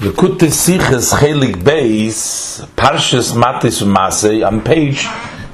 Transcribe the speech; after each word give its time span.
Lekute 0.00 0.50
Siches 0.50 1.12
Chelik 1.12 1.62
Beis, 1.62 2.66
Parshas 2.76 3.34
Matis 3.34 3.82
Masei, 3.82 4.44
on 4.44 4.62
page 4.62 5.06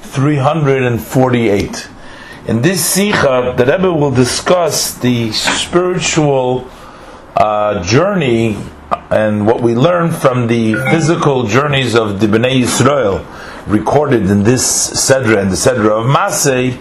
348. 0.02 1.88
In 2.46 2.62
this 2.62 2.96
Sicha, 2.96 3.56
the 3.56 3.66
Rebbe 3.66 3.92
will 3.92 4.12
discuss 4.12 4.94
the 4.94 5.32
spiritual 5.32 6.70
uh, 7.36 7.82
journey 7.82 8.56
and 9.10 9.44
what 9.44 9.60
we 9.60 9.74
learn 9.74 10.12
from 10.12 10.46
the 10.46 10.74
physical 10.90 11.42
journeys 11.42 11.96
of 11.96 12.20
the 12.20 12.26
Bnei 12.28 12.62
Yisrael 12.62 13.26
recorded 13.66 14.30
in 14.30 14.44
this 14.44 14.90
Sedra 14.92 15.42
and 15.42 15.50
the 15.50 15.56
Sedra 15.56 16.00
of 16.00 16.06
Masei, 16.06 16.78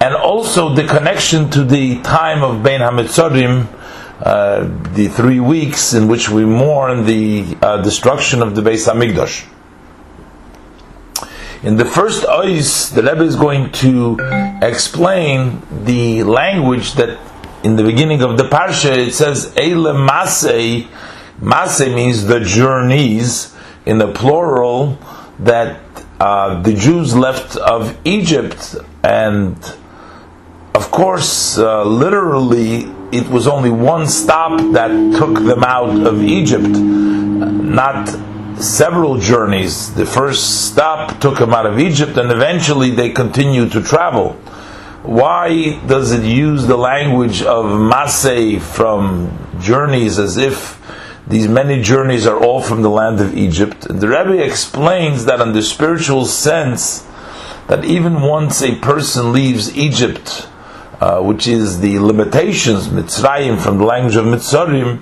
and 0.00 0.14
also 0.14 0.74
the 0.74 0.86
connection 0.86 1.50
to 1.50 1.62
the 1.62 2.02
time 2.02 2.42
of 2.42 2.64
Bein 2.64 2.80
HaMetzorim, 2.80 3.68
uh, 4.22 4.68
the 4.94 5.08
three 5.08 5.40
weeks 5.40 5.94
in 5.94 6.06
which 6.06 6.28
we 6.28 6.44
mourn 6.44 7.06
the 7.06 7.56
uh, 7.62 7.80
destruction 7.82 8.42
of 8.42 8.54
the 8.54 8.60
Beis 8.60 8.86
Hamikdash. 8.86 9.46
In 11.62 11.76
the 11.76 11.84
first 11.84 12.24
ois, 12.24 12.90
the 12.94 13.02
Rebbe 13.02 13.22
is 13.22 13.36
going 13.36 13.70
to 13.72 14.18
explain 14.62 15.62
the 15.84 16.22
language 16.22 16.94
that 16.94 17.18
in 17.62 17.76
the 17.76 17.82
beginning 17.82 18.22
of 18.22 18.38
the 18.38 18.44
parsha 18.44 18.96
it 18.96 19.12
says 19.12 19.54
Eile 19.56 19.94
Masei. 19.94 20.86
Masei 21.40 21.94
means 21.94 22.26
the 22.26 22.40
journeys 22.40 23.54
in 23.86 23.98
the 23.98 24.12
plural 24.12 24.98
that 25.38 25.80
uh, 26.20 26.60
the 26.62 26.74
Jews 26.74 27.14
left 27.16 27.56
of 27.56 27.96
Egypt, 28.04 28.76
and 29.02 29.56
of 30.74 30.90
course, 30.90 31.56
uh, 31.56 31.84
literally 31.84 32.84
it 33.12 33.28
was 33.28 33.46
only 33.46 33.70
one 33.70 34.06
stop 34.06 34.60
that 34.72 34.90
took 35.18 35.34
them 35.34 35.64
out 35.64 36.06
of 36.06 36.22
Egypt, 36.22 36.68
not 36.68 38.08
several 38.62 39.18
journeys. 39.18 39.94
The 39.94 40.06
first 40.06 40.68
stop 40.68 41.20
took 41.20 41.38
them 41.38 41.52
out 41.52 41.66
of 41.66 41.78
Egypt, 41.78 42.16
and 42.16 42.30
eventually 42.30 42.90
they 42.90 43.10
continued 43.10 43.72
to 43.72 43.82
travel. 43.82 44.34
Why 45.02 45.80
does 45.86 46.12
it 46.12 46.24
use 46.24 46.66
the 46.66 46.76
language 46.76 47.42
of 47.42 47.64
Masei 47.64 48.60
from 48.60 49.36
journeys 49.60 50.18
as 50.18 50.36
if 50.36 50.78
these 51.26 51.48
many 51.48 51.82
journeys 51.82 52.26
are 52.26 52.38
all 52.38 52.60
from 52.60 52.82
the 52.82 52.90
land 52.90 53.20
of 53.20 53.36
Egypt? 53.36 53.86
The 53.88 54.08
Rebbe 54.08 54.44
explains 54.44 55.24
that 55.24 55.40
in 55.40 55.52
the 55.52 55.62
spiritual 55.62 56.26
sense, 56.26 57.06
that 57.66 57.84
even 57.84 58.20
once 58.20 58.62
a 58.62 58.74
person 58.76 59.32
leaves 59.32 59.76
Egypt, 59.76 60.48
uh, 61.00 61.20
which 61.22 61.48
is 61.48 61.80
the 61.80 61.98
limitations, 61.98 62.88
Mitzrayim, 62.88 63.58
from 63.58 63.78
the 63.78 63.84
language 63.84 64.16
of 64.16 64.26
Mitzrayim, 64.26 65.00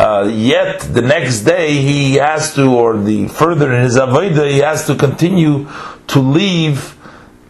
uh, 0.00 0.30
yet 0.32 0.80
the 0.80 1.02
next 1.02 1.40
day 1.40 1.74
he 1.74 2.14
has 2.14 2.54
to, 2.54 2.70
or 2.70 2.96
the 2.96 3.28
further 3.28 3.72
in 3.72 3.82
his 3.82 3.96
Avodah, 3.96 4.50
he 4.50 4.58
has 4.58 4.86
to 4.86 4.94
continue 4.94 5.68
to 6.06 6.20
leave 6.20 6.96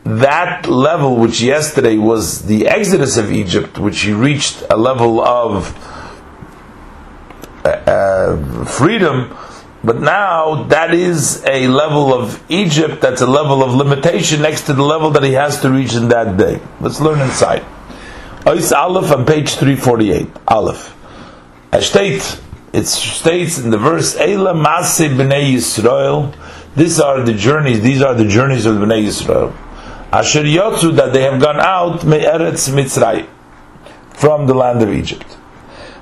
that 0.04 0.66
level 0.66 1.16
which 1.16 1.40
yesterday 1.42 1.98
was 1.98 2.46
the 2.46 2.66
exodus 2.66 3.18
of 3.18 3.30
Egypt, 3.30 3.78
which 3.78 4.00
he 4.00 4.12
reached 4.12 4.62
a 4.70 4.76
level 4.76 5.20
of 5.20 5.76
uh, 7.64 7.68
uh 7.68 8.64
freedom, 8.64 9.36
but 9.88 10.02
now 10.02 10.64
that 10.64 10.92
is 10.92 11.42
a 11.46 11.66
level 11.66 12.12
of 12.12 12.44
Egypt, 12.50 13.00
that's 13.00 13.22
a 13.22 13.26
level 13.26 13.64
of 13.64 13.72
limitation 13.72 14.42
next 14.42 14.66
to 14.66 14.74
the 14.74 14.82
level 14.82 15.10
that 15.12 15.22
he 15.22 15.32
has 15.32 15.62
to 15.62 15.70
reach 15.70 15.94
in 15.94 16.08
that 16.08 16.36
day. 16.36 16.60
Let's 16.78 17.00
learn 17.00 17.22
inside. 17.22 17.62
Ois 18.44 18.70
Aleph 18.70 19.10
on 19.10 19.24
page 19.24 19.54
348. 19.54 20.28
Aleph. 20.46 20.94
It 21.72 21.84
states, 21.84 22.38
in 22.74 23.70
the 23.70 23.78
verse, 23.78 24.14
Eila 24.16 24.54
Mase 24.54 25.08
B'nai 25.08 25.54
Yisrael, 25.54 26.34
these 26.76 27.00
are 27.00 27.22
the 27.22 27.32
journeys, 27.32 27.80
these 27.80 28.02
are 28.02 28.12
the 28.12 28.28
journeys 28.28 28.66
of 28.66 28.74
B'nai 28.76 29.04
Yisrael. 29.06 29.54
Asher 30.12 30.42
Yotzu, 30.42 30.94
that 30.96 31.14
they 31.14 31.22
have 31.22 31.40
gone 31.40 31.60
out, 31.60 32.04
Me'eretz 32.04 32.68
Mitzray, 32.68 33.26
from 34.10 34.46
the 34.46 34.52
land 34.52 34.82
of 34.82 34.92
Egypt. 34.92 35.37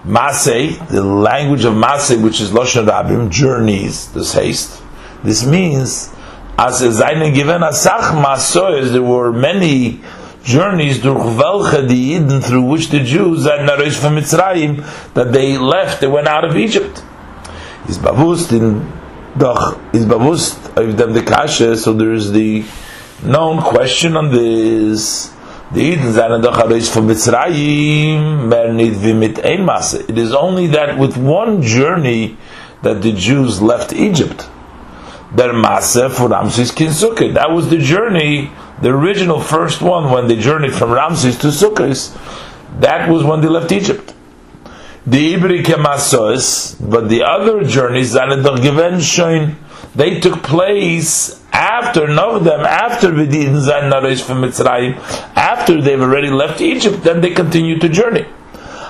Masei, 0.06 0.89
the 0.89 1.03
language 1.03 1.65
of 1.65 1.75
Masei, 1.75 2.22
which 2.22 2.41
is 2.41 2.50
Loshen 2.50 2.87
Rabim, 2.87 3.28
journeys, 3.31 4.12
this 4.12 4.33
haste. 4.33 4.81
This 5.25 5.44
means, 5.44 6.12
as 6.56 6.81
Zainen 6.81 7.34
given 7.34 7.62
Asach 7.62 8.22
Masoyes, 8.22 8.93
there 8.93 9.03
were 9.03 9.33
many 9.33 10.00
journeys 10.44 11.00
through 11.00 11.19
Eden, 11.91 12.41
through 12.41 12.62
which 12.62 12.91
the 12.91 13.00
Jews 13.00 13.44
had 13.47 13.67
nourished 13.67 14.00
from 14.00 14.15
Mitzrayim, 14.15 15.12
that 15.15 15.33
they 15.33 15.59
left, 15.59 16.00
they 16.00 16.06
went 16.06 16.28
out 16.28 16.44
of 16.44 16.56
Egypt. 16.56 17.03
Is 17.88 17.99
bewusst 17.99 18.53
in 18.53 18.93
doch 19.37 19.78
is 19.93 20.06
bewusst 20.06 20.59
of 20.77 20.97
them 20.97 21.12
the 21.12 21.23
kasha, 21.23 21.77
so 21.77 21.93
there 21.93 22.12
is 22.12 22.33
the 22.33 22.65
known 23.23 23.61
question 23.61 24.17
on 24.17 24.31
this. 24.31 25.33
The 25.72 25.81
Eden 25.81 26.12
seien 26.12 26.41
doch 26.43 26.56
heraus 26.59 26.88
from 26.88 27.09
Mitzrayim, 27.09 28.47
mer 28.47 28.72
nit 28.72 29.03
wie 29.03 29.15
mit 29.15 29.44
ein 29.44 29.65
Masse. 29.65 30.04
It 30.09 30.16
is 30.16 30.32
only 30.32 30.69
that 30.69 30.97
with 30.97 31.16
one 31.16 31.60
journey 31.60 32.37
that 32.82 33.03
the 33.03 33.12
Jews 33.12 33.60
left 33.60 33.93
Egypt. 33.93 34.49
Der 35.34 35.53
Masse 35.53 36.09
for 36.09 36.28
Ramses 36.28 36.71
Kinsuke. 36.71 37.34
That 37.34 37.50
was 37.50 37.69
the 37.69 37.78
journey, 37.78 38.53
the 38.81 38.91
original 38.91 39.41
first 39.41 39.82
one 39.82 40.12
when 40.12 40.28
they 40.28 40.37
journeyed 40.37 40.72
from 40.72 40.93
Ramses 40.93 41.37
to 41.38 41.49
Sukkot. 41.49 42.16
That 42.78 43.09
was 43.10 43.25
when 43.25 43.41
they 43.41 43.49
left 43.49 43.72
Egypt. 43.72 44.15
The 45.05 45.34
Ibrike 45.34 45.75
Masos, 45.82 46.76
but 46.81 47.09
the 47.09 47.25
other 47.25 47.65
journeys, 47.65 48.12
they 49.97 50.21
took 50.21 50.43
place 50.43 51.43
after 51.53 52.07
them 52.07 52.61
after 52.61 53.11
Vidin 53.11 53.61
Zain 53.61 53.91
Naresh 53.91 54.23
from 54.23 54.43
Mitzrayim, 54.43 54.97
after 55.34 55.81
they've 55.81 56.01
already 56.01 56.29
left 56.29 56.61
Egypt, 56.61 57.03
then 57.03 57.23
they 57.23 57.31
continue 57.31 57.79
to 57.79 57.89
journey. 57.89 58.27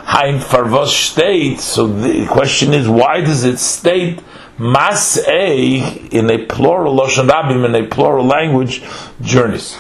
Hein 0.05 0.41
Farvos 0.41 0.89
state. 0.89 1.61
So 1.61 1.87
the 1.87 2.27
question 2.27 2.75
is, 2.75 2.89
why 2.89 3.21
does 3.21 3.45
it 3.45 3.59
state 3.59 4.21
Mas'e 4.59 6.13
in 6.13 6.29
a 6.29 6.45
plural 6.47 6.97
Loshan 6.97 7.29
Rabim 7.29 7.65
in 7.65 7.75
a 7.77 7.87
plural 7.87 8.25
language 8.25 8.83
journeys? 9.21 9.79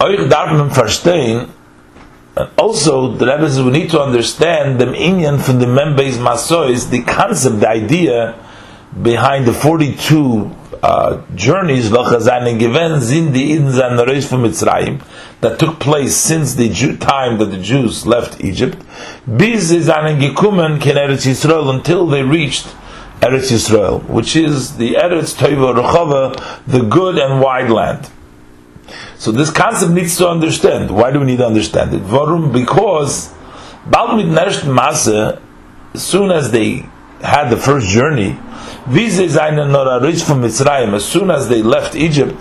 Euch 0.00 0.28
darf 0.28 0.52
man 0.52 0.70
verstehen. 0.70 1.48
Also, 2.56 3.12
the 3.12 3.26
Rebbe 3.26 3.48
says 3.48 3.62
we 3.62 3.70
need 3.70 3.90
to 3.90 4.00
understand 4.00 4.80
the 4.80 4.86
Inyan 4.86 5.40
from 5.40 5.58
the 5.58 5.66
Membeis 5.66 6.16
Masois, 6.16 6.88
the 6.90 7.02
concept, 7.02 7.60
the 7.60 7.68
idea 7.68 8.34
behind 9.00 9.46
the 9.46 9.52
42 9.52 10.56
uh, 10.82 11.22
journeys 11.34 11.90
that 15.40 15.56
took 15.58 15.78
place 15.78 16.16
since 16.16 16.54
the 16.54 16.68
Jew, 16.68 16.96
time 16.96 17.38
that 17.38 17.46
the 17.46 17.58
Jews 17.58 18.06
left 18.06 18.44
Egypt 18.44 18.78
until 21.68 22.06
they 22.06 22.22
reached 22.22 22.66
Eretz 23.20 23.52
Yisrael, 23.52 24.02
which 24.08 24.34
is 24.34 24.76
the 24.76 24.94
Eretz 24.94 25.34
Teva 25.36 25.74
Rechava, 25.80 26.66
the 26.66 26.82
good 26.82 27.18
and 27.18 27.40
wide 27.40 27.70
land. 27.70 28.10
So 29.16 29.30
this 29.30 29.50
concept 29.50 29.92
needs 29.92 30.16
to 30.18 30.28
understand. 30.28 30.90
Why 30.90 31.12
do 31.12 31.20
we 31.20 31.26
need 31.26 31.38
to 31.38 31.46
understand 31.46 31.94
it? 31.94 32.02
Because 32.52 33.32
as 35.94 36.04
soon 36.04 36.30
as 36.32 36.50
they 36.50 36.84
had 37.20 37.48
the 37.50 37.56
first 37.56 37.86
journey, 37.86 38.36
as 40.94 41.04
soon 41.04 41.30
as 41.30 41.48
they 41.48 41.62
left 41.62 41.94
Egypt, 41.94 42.40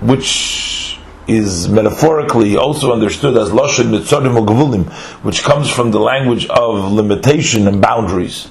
which 0.00 0.98
is 1.26 1.68
metaphorically 1.68 2.56
also 2.56 2.92
understood 2.92 3.36
as 3.36 3.50
Loshen 3.50 3.90
Mitzorim 3.90 4.90
which 5.22 5.42
comes 5.42 5.70
from 5.70 5.90
the 5.90 6.00
language 6.00 6.46
of 6.48 6.92
limitation 6.92 7.68
and 7.68 7.80
boundaries. 7.80 8.48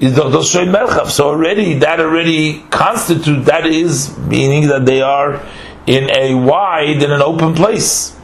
So 0.00 1.28
already, 1.28 1.74
that 1.80 2.00
already 2.00 2.62
constitute, 2.70 3.44
that 3.44 3.66
is 3.66 4.16
meaning 4.18 4.68
that 4.68 4.86
they 4.86 5.02
are 5.02 5.46
in 5.86 6.08
a 6.08 6.34
wide, 6.34 7.02
in 7.02 7.10
an 7.10 7.20
open 7.20 7.54
place. 7.54 8.16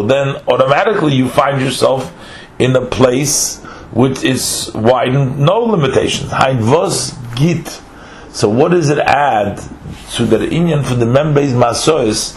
then 0.03 0.35
automatically 0.47 1.15
you 1.15 1.29
find 1.29 1.61
yourself 1.61 2.13
in 2.59 2.75
a 2.75 2.85
place 2.85 3.63
which 3.93 4.23
is 4.23 4.71
wide 4.73 5.13
no 5.13 5.59
limitations. 5.59 6.31
git. 7.35 7.81
So 8.31 8.49
what 8.49 8.71
does 8.71 8.89
it 8.89 8.97
add 8.97 9.57
to 10.13 10.25
the 10.25 10.37
Inyan 10.37 10.83
for 10.83 10.95
the 10.95 11.05
Membeis 11.05 11.53
Masois? 11.53 12.35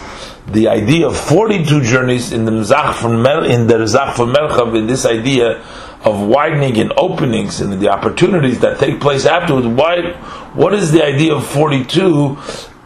The 0.51 0.69
idea 0.69 1.07
of 1.07 1.17
42 1.17 1.83
journeys 1.83 2.31
in 2.31 2.45
the 2.45 2.51
Mzach 2.51 2.93
from 2.93 3.21
Mel, 3.21 3.43
in 3.43 3.67
the 3.67 3.79
Rizach 3.79 4.15
from 4.15 4.33
Merchav, 4.33 4.77
in 4.77 4.87
this 4.87 5.05
idea 5.05 5.61
of 6.05 6.21
widening 6.21 6.77
and 6.77 6.93
openings 6.95 7.59
and 7.59 7.73
the 7.81 7.89
opportunities 7.89 8.59
that 8.59 8.79
take 8.79 9.01
place 9.01 9.25
afterwards. 9.25 9.67
Why? 9.67 10.13
What 10.53 10.73
is 10.73 10.91
the 10.91 11.03
idea 11.03 11.35
of 11.35 11.45
forty-two? 11.45 12.37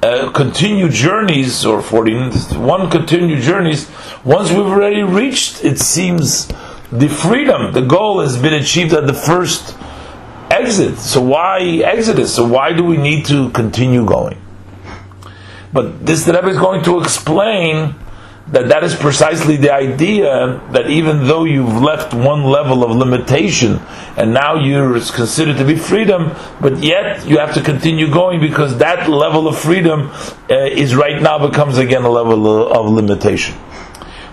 Uh, 0.03 0.31
continued 0.31 0.92
journeys 0.92 1.63
or 1.63 1.80
41 1.80 2.89
continued 2.89 3.39
journeys 3.44 3.88
once 4.24 4.50
we've 4.50 4.65
already 4.65 5.03
reached 5.03 5.63
it 5.63 5.77
seems 5.77 6.48
the 6.92 7.07
freedom 7.07 7.71
the 7.74 7.81
goal 7.81 8.19
has 8.19 8.36
been 8.36 8.56
achieved 8.56 8.94
at 8.94 9.06
the 9.06 9.13
first 9.13 9.77
exit. 10.50 10.98
So 10.98 11.21
why 11.21 11.62
exodus 11.86 12.33
so 12.33 12.48
why 12.48 12.74
do 12.74 12.83
we 12.83 12.98
need 12.98 13.25
to 13.27 13.51
continue 13.51 14.03
going? 14.03 14.42
But 15.71 16.03
this 16.03 16.25
the 16.25 16.33
Rebbe 16.33 16.50
is 16.50 16.57
going 16.57 16.83
to 16.86 17.00
explain 17.00 17.94
that 18.51 18.68
that 18.68 18.83
is 18.83 18.94
precisely 18.95 19.56
the 19.56 19.74
idea 19.74 20.62
that 20.71 20.89
even 20.89 21.25
though 21.25 21.45
you've 21.45 21.81
left 21.81 22.13
one 22.13 22.44
level 22.44 22.83
of 22.83 22.92
limitation 22.92 23.80
and 24.18 24.33
now 24.33 24.56
you're 24.56 25.00
considered 25.00 25.57
to 25.57 25.63
be 25.63 25.75
freedom, 25.75 26.36
but 26.59 26.83
yet 26.83 27.25
you 27.25 27.38
have 27.38 27.53
to 27.53 27.62
continue 27.62 28.12
going 28.12 28.42
because 28.42 28.77
that 28.77 29.09
level 29.09 29.48
of 29.48 29.57
freedom 29.57 30.09
uh, 30.50 30.56
is 30.65 30.95
right 30.95 31.21
now 31.21 31.48
becomes 31.48 31.77
again 31.77 32.03
a 32.03 32.09
level 32.09 32.68
of, 32.71 32.92
limitation. 32.92 33.56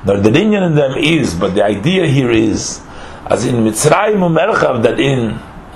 Now 0.05 0.19
the 0.21 0.31
inyan 0.31 0.67
in 0.67 0.75
them 0.75 0.99
is, 0.99 1.35
but 1.35 1.55
the 1.55 1.65
idea 1.65 2.07
here 2.07 2.31
is, 2.31 2.81
as 3.27 3.45
in 3.45 3.57
Mitzrayim 3.57 4.19
Umerchav, 4.19 4.83
that 4.83 4.99
in 4.99 5.31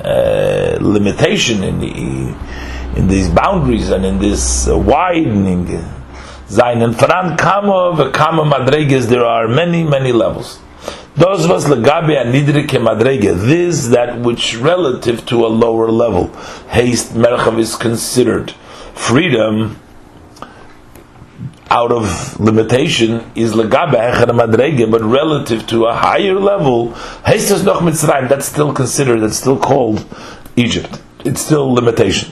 uh, 0.05 0.79
limitation 0.81 1.63
in 1.63 1.79
the 1.79 2.35
in 2.97 3.09
these 3.09 3.31
boundaries 3.31 3.91
and 3.91 4.05
in 4.05 4.19
this 4.19 4.69
uh, 4.69 4.77
widening 4.77 5.67
Zayin 6.53 6.95
Fran 6.95 7.39
Kama 7.39 8.11
Kama 8.13 8.45
Madreges, 8.45 9.09
there 9.09 9.25
are 9.25 9.49
many, 9.49 9.83
many 9.83 10.13
levels. 10.13 10.61
Those 11.17 11.49
was 11.49 11.65
legabe 11.65 12.15
anidrike 12.23 12.79
madrege. 12.79 13.47
This 13.47 13.89
that 13.89 14.21
which 14.21 14.57
relative 14.57 15.25
to 15.27 15.47
a 15.47 15.49
lower 15.49 15.91
level. 15.91 16.29
Haste 16.69 17.15
merchav 17.15 17.59
is 17.59 17.77
considered 17.77 18.51
freedom 18.93 19.79
out 21.71 21.91
of 21.91 22.39
limitation 22.39 23.31
is 23.35 23.55
legabe 23.55 23.95
hecher 23.95 24.27
madrege, 24.27 24.91
but 24.91 25.01
relative 25.01 25.67
to 25.69 25.87
a 25.87 25.95
higher 25.95 26.39
level, 26.39 26.93
haste 27.25 27.51
is 27.51 27.65
noch 27.65 27.81
mitzrayim. 27.81 28.29
That's 28.29 28.45
still 28.45 28.75
considered. 28.75 29.21
That's 29.21 29.39
still 29.39 29.59
called 29.59 30.05
Egypt. 30.57 31.01
It's 31.25 31.41
still 31.41 31.73
limitation. 31.73 32.31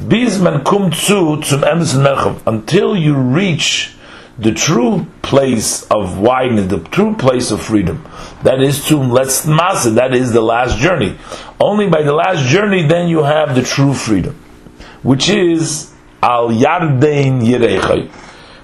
Bisman 0.00 0.64
kum 0.64 0.92
zu 0.92 1.42
zum 1.42 1.60
Merchav, 1.60 2.40
until 2.46 2.96
you 2.96 3.14
reach 3.14 3.94
the 4.38 4.52
true 4.52 5.06
place 5.20 5.82
of 5.90 6.18
wideness, 6.18 6.68
the 6.68 6.78
true 6.78 7.14
place 7.14 7.50
of 7.50 7.62
freedom. 7.62 8.02
That 8.42 8.62
is 8.62 8.86
to 8.86 8.96
let's 8.96 9.44
masa, 9.44 9.94
that 9.96 10.14
is 10.14 10.32
the 10.32 10.40
last 10.40 10.78
journey. 10.78 11.18
Only 11.60 11.88
by 11.88 12.02
the 12.02 12.14
last 12.14 12.48
journey 12.48 12.86
then 12.86 13.08
you 13.08 13.24
have 13.24 13.54
the 13.54 13.62
true 13.62 13.92
freedom, 13.92 14.34
which 15.02 15.28
is 15.28 15.92
al 16.22 16.48
yardein 16.48 17.42
yerechai, 17.42 18.10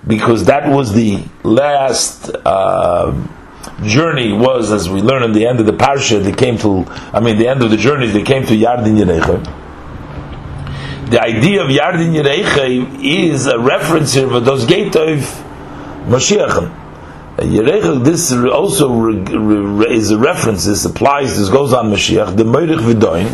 because 0.06 0.46
that 0.46 0.70
was 0.70 0.94
the 0.94 1.22
last 1.42 2.30
uh, 2.46 3.12
journey 3.84 4.32
was, 4.32 4.72
as 4.72 4.88
we 4.88 5.02
learn 5.02 5.22
in 5.22 5.32
the 5.32 5.46
end 5.46 5.60
of 5.60 5.66
the 5.66 5.72
parsha, 5.72 6.22
they 6.22 6.32
came 6.32 6.56
to, 6.56 6.86
I 7.12 7.20
mean, 7.20 7.38
the 7.38 7.48
end 7.48 7.62
of 7.62 7.70
the 7.70 7.76
journey, 7.76 8.06
they 8.06 8.22
came 8.22 8.46
to 8.46 8.54
Yarden 8.54 8.98
Yerechai 8.98 9.65
the 11.06 11.22
idea 11.22 11.62
of 11.62 11.70
Yardin 11.70 12.14
Yereicha 12.14 13.04
is 13.04 13.46
a 13.46 13.58
reference 13.60 14.14
here 14.14 14.28
for 14.28 14.40
those 14.40 14.66
gate 14.66 14.96
of 14.96 15.20
Mashiach. 16.08 16.84
Yereicha, 17.36 18.04
this 18.04 18.32
also 18.32 19.10
is 19.88 20.10
a 20.10 20.18
reference, 20.18 20.64
this 20.64 20.84
applies, 20.84 21.38
this 21.38 21.48
goes 21.48 21.72
on 21.72 21.92
Mashiach, 21.92 22.36
the 22.36 22.42
Meirich 22.42 22.80
Vidoin, 22.80 23.28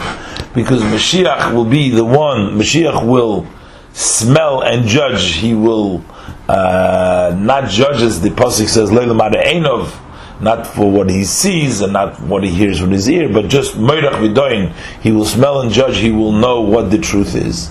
because 0.55 0.83
Mashiach 0.83 1.55
will 1.55 1.65
be 1.65 1.89
the 1.89 2.05
one, 2.05 2.59
Mashiach 2.59 3.07
will 3.07 3.47
smell 3.95 4.61
and 4.61 4.87
judge, 4.87 5.37
he 5.37 5.55
will 5.55 6.05
uh, 6.49 7.35
not 7.39 7.71
judge 7.71 8.03
as 8.03 8.21
the 8.21 8.29
Pasuk 8.29 8.69
says, 8.69 8.93
Leila 8.93 9.15
Einov, 9.31 9.99
not 10.43 10.67
for 10.67 10.91
what 10.91 11.09
he 11.09 11.25
sees 11.25 11.81
and 11.81 11.93
not 11.93 12.21
what 12.21 12.43
he 12.43 12.51
hears 12.51 12.81
with 12.81 12.91
his 12.91 13.09
ear, 13.09 13.29
but 13.29 13.49
just 13.49 13.77
Meirach 13.77 14.21
Vidoin, 14.21 14.73
he 15.01 15.13
will 15.13 15.25
smell 15.25 15.61
and 15.61 15.71
judge, 15.71 15.99
he 15.99 16.11
will 16.11 16.33
know 16.33 16.61
what 16.61 16.91
the 16.91 16.99
truth 16.99 17.35
is. 17.35 17.71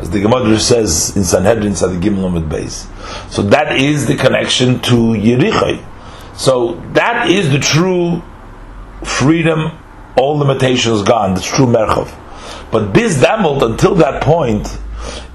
As 0.00 0.10
the 0.10 0.20
Gemara 0.20 0.58
says 0.58 1.16
in 1.16 1.22
Sanhedrin 1.22 1.72
Sadiqim 1.72 2.22
Lamed 2.22 2.50
Beis. 2.50 2.88
So 3.30 3.42
that 3.42 3.80
is 3.80 4.06
the 4.06 4.16
connection 4.16 4.80
to 4.80 4.94
Yerichai. 4.94 5.84
So 6.36 6.82
that 6.94 7.30
is 7.30 7.50
the 7.50 7.58
true 7.58 8.22
freedom, 9.04 9.78
all 10.16 10.38
limitations 10.38 11.02
gone, 11.02 11.34
the 11.34 11.40
true 11.40 11.66
Merchav. 11.66 12.12
But 12.72 12.92
Biz 12.92 13.22
Damelt, 13.22 13.62
until 13.62 13.94
that 13.96 14.22
point, 14.22 14.66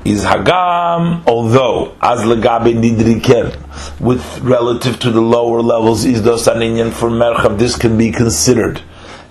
is 0.08 0.24
Hagam, 0.24 1.24
although 1.28 1.94
as 2.02 2.22
legabe 2.22 2.74
nidriker, 2.74 4.00
with 4.00 4.40
relative 4.40 5.00
to 5.00 5.12
the 5.12 5.20
lower 5.22 5.62
levels, 5.62 6.06
is 6.06 6.22
dos 6.22 6.48
an 6.48 6.92
for 6.92 7.10
merchav. 7.10 7.60
This 7.60 7.78
can 7.78 7.98
be 7.98 8.12
considered 8.12 8.82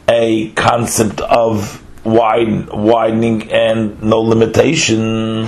a 0.06 0.50
concept 0.50 1.22
of 1.22 1.82
wide, 2.04 2.68
widening 2.68 3.50
and 3.50 4.02
no 4.02 4.20
limitation 4.20 5.46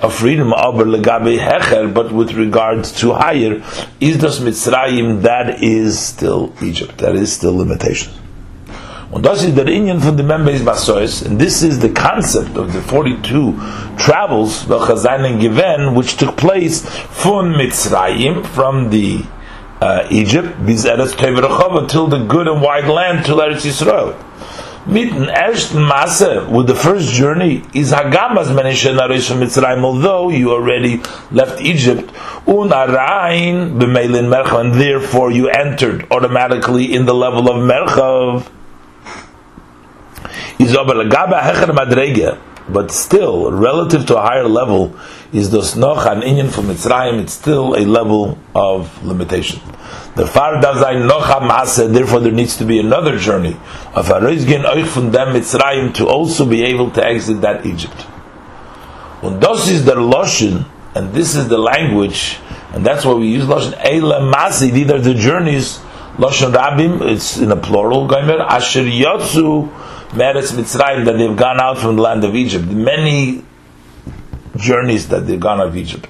of 0.00 0.14
freedom. 0.14 0.52
Aber 0.52 0.84
legabe 0.84 1.36
hecher, 1.38 1.92
but 1.92 2.12
with 2.12 2.32
regards 2.34 2.92
to 3.00 3.12
higher, 3.12 3.62
is 4.00 4.18
dos 4.18 4.38
mitzrayim. 4.38 5.22
That 5.22 5.64
is 5.64 5.98
still 5.98 6.54
Egypt. 6.62 6.98
That 6.98 7.16
is 7.16 7.32
still 7.32 7.56
limitation. 7.56 8.12
Und 9.12 9.26
das 9.26 9.42
ist 9.42 9.56
der 9.56 9.66
Indian 9.66 10.00
von 10.00 10.16
den 10.16 10.28
Membeis 10.28 10.62
Masois, 10.62 11.24
and 11.26 11.40
this 11.40 11.62
is 11.62 11.80
the 11.80 11.88
concept 11.88 12.56
of 12.56 12.72
the 12.72 12.80
42 12.80 13.54
travels, 13.98 14.68
welche 14.68 14.96
seinen 14.96 15.40
which 15.96 16.16
took 16.16 16.36
place 16.36 16.84
von 17.10 17.52
Mitzrayim, 17.52 18.44
from 18.54 18.88
the 18.90 19.24
uh, 19.82 20.06
Egypt, 20.10 20.64
bis 20.64 20.84
Eretz 20.84 21.16
Teverachov, 21.16 21.76
until 21.78 22.06
the 22.06 22.24
good 22.28 22.46
and 22.46 22.62
wide 22.62 22.86
land 22.86 23.26
to 23.26 23.32
Eretz 23.32 23.64
Yisrael. 23.64 24.14
Mit 24.86 25.12
den 25.12 25.28
ersten 25.28 25.82
Masse, 25.82 26.46
with 26.48 26.68
the 26.68 26.76
first 26.76 27.12
journey, 27.12 27.64
is 27.74 27.92
Hagamas 27.92 28.46
Meneshe 28.54 28.94
Naresh 28.94 29.28
from 29.28 29.40
Mitzrayim, 29.40 29.82
although 29.82 30.30
you 30.30 30.52
already 30.52 31.02
left 31.32 31.60
Egypt, 31.60 32.12
un 32.46 32.70
arain 32.70 33.76
b'meilin 33.76 34.28
merchav, 34.28 34.60
and 34.60 34.74
therefore 34.74 35.32
you 35.32 35.48
entered 35.48 36.06
automatically 36.12 36.94
in 36.94 37.06
the 37.06 37.14
level 37.14 37.50
of 37.50 37.56
merchav 37.56 38.46
but 42.72 42.90
still, 42.90 43.50
relative 43.50 44.06
to 44.06 44.16
a 44.16 44.20
higher 44.20 44.46
level, 44.46 44.94
is 45.32 45.50
dos 45.50 45.76
noch 45.76 46.06
an 46.06 46.22
inyan 46.22 46.50
from 46.50 46.66
Mitzrayim, 46.66 47.20
it's 47.20 47.32
still 47.32 47.74
a 47.74 47.84
level 47.84 48.38
of 48.54 49.04
limitation. 49.04 49.60
The 50.16 50.26
far 50.26 50.60
dazai 50.60 51.06
noch 51.06 51.24
maase, 51.40 51.92
therefore 51.92 52.20
there 52.20 52.32
needs 52.32 52.56
to 52.58 52.64
be 52.64 52.78
another 52.78 53.18
journey 53.18 53.56
of 53.94 54.08
Arizgin 54.08 54.64
euch 54.64 54.86
von 54.86 55.10
dem 55.10 55.34
Mitzrayim 55.34 55.94
to 55.94 56.06
also 56.06 56.44
be 56.44 56.62
able 56.62 56.90
to 56.92 57.04
exit 57.04 57.40
that 57.40 57.66
Egypt. 57.66 58.06
Und 59.22 59.40
das 59.40 59.68
is 59.68 59.84
der 59.84 59.96
Loshen, 59.96 60.64
and 60.94 61.12
this 61.12 61.34
is 61.34 61.48
the 61.48 61.58
language, 61.58 62.38
and 62.72 62.84
that's 62.84 63.04
why 63.04 63.14
we 63.14 63.28
use 63.28 63.46
Loshen, 63.46 63.74
Eila 63.78 64.32
Masi, 64.32 64.70
these 64.70 64.90
are 64.90 65.00
the 65.00 65.14
journeys, 65.14 65.78
Loshen 66.16 66.52
Rabim, 66.52 67.00
it's 67.02 67.38
in 67.38 67.50
a 67.50 67.56
plural, 67.56 68.06
Gaimer, 68.08 68.40
Asher 68.40 68.84
Yotzu, 68.84 69.70
Meretz 70.10 70.52
Mitzrayim 70.52 71.04
that 71.04 71.18
they've 71.18 71.36
gone 71.36 71.60
out 71.60 71.78
from 71.78 71.96
the 71.96 72.02
land 72.02 72.24
of 72.24 72.34
Egypt. 72.34 72.64
Many 72.66 73.44
journeys 74.56 75.08
that 75.08 75.26
they've 75.26 75.38
gone 75.38 75.60
out 75.60 75.68
of 75.68 75.76
Egypt. 75.76 76.08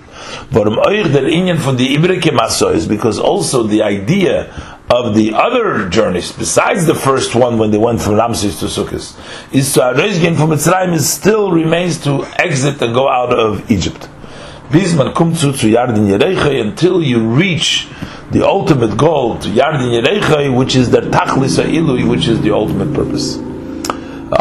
But 0.50 0.64
der 0.64 1.28
Inyan 1.28 1.58
from 1.60 1.76
the 1.76 1.96
Ibrike 1.96 2.74
is 2.74 2.86
because 2.86 3.18
also 3.18 3.64
the 3.64 3.82
idea 3.82 4.52
of 4.88 5.14
the 5.14 5.34
other 5.34 5.88
journeys, 5.88 6.32
besides 6.32 6.86
the 6.86 6.94
first 6.94 7.34
one 7.34 7.58
when 7.58 7.70
they 7.70 7.78
went 7.78 8.00
from 8.00 8.14
Ramses 8.14 8.58
to 8.60 8.66
Sukkot, 8.66 9.54
is 9.54 9.72
to 9.74 9.80
Arezgin 9.80 10.36
from 10.36 10.50
Mitzrayim 10.50 10.94
is 10.94 11.08
still 11.08 11.52
remains 11.52 12.02
to 12.04 12.24
exit 12.38 12.80
and 12.82 12.94
go 12.94 13.08
out 13.08 13.32
of 13.32 13.70
Egypt. 13.70 14.08
Bisman 14.70 15.12
kumtzu 15.12 15.58
to 15.60 15.66
Yardin 15.66 16.08
Yerechai 16.08 16.60
until 16.60 17.02
you 17.02 17.28
reach 17.28 17.88
the 18.30 18.46
ultimate 18.46 18.96
goal 18.96 19.38
to 19.38 19.48
Yardin 19.48 20.00
Yerechai, 20.00 20.56
which 20.56 20.74
is 20.74 20.90
the 20.90 21.00
Tachlis 21.00 21.62
Ilui, 21.62 22.08
which 22.08 22.28
is 22.28 22.40
the 22.40 22.52
ultimate 22.52 22.94
purpose 22.94 23.38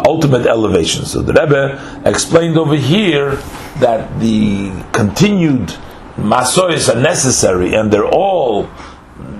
ultimate 0.06 0.46
elevation. 0.46 1.06
So 1.06 1.22
the 1.22 1.34
Rebbe 1.34 2.02
explained 2.06 2.58
over 2.58 2.76
here 2.76 3.36
that 3.80 4.20
the 4.20 4.72
continued 4.92 5.74
masois 6.18 6.94
are 6.94 7.02
necessary 7.02 7.74
and 7.74 7.92
they're 7.92 8.06
all 8.06 8.70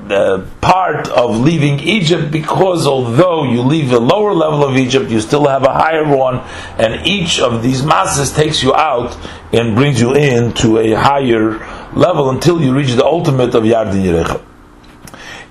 uh, 0.10 0.44
part 0.60 1.08
of 1.10 1.38
leaving 1.38 1.80
Egypt 1.80 2.32
because 2.32 2.88
although 2.88 3.44
you 3.44 3.62
leave 3.62 3.90
the 3.90 4.00
lower 4.00 4.34
level 4.34 4.64
of 4.64 4.76
Egypt, 4.76 5.12
you 5.12 5.22
still 5.22 5.48
have 5.48 5.64
a 5.64 5.72
higher 5.72 6.04
one, 6.04 6.38
and 6.80 7.06
each 7.06 7.40
of 7.40 7.62
these 7.62 7.84
masses 7.84 8.34
takes 8.34 8.64
you 8.64 8.74
out 8.74 9.16
and 9.54 9.76
brings 9.76 10.02
you 10.02 10.16
in 10.16 10.52
to 10.54 10.80
a 10.80 10.94
higher 10.94 11.60
level 11.94 12.32
until 12.32 12.60
you 12.62 12.76
reach 12.76 12.94
the 12.94 13.06
ultimate 13.06 13.54
of 13.54 13.64
Yardin 13.64 14.04
Yerechah. 14.04 14.49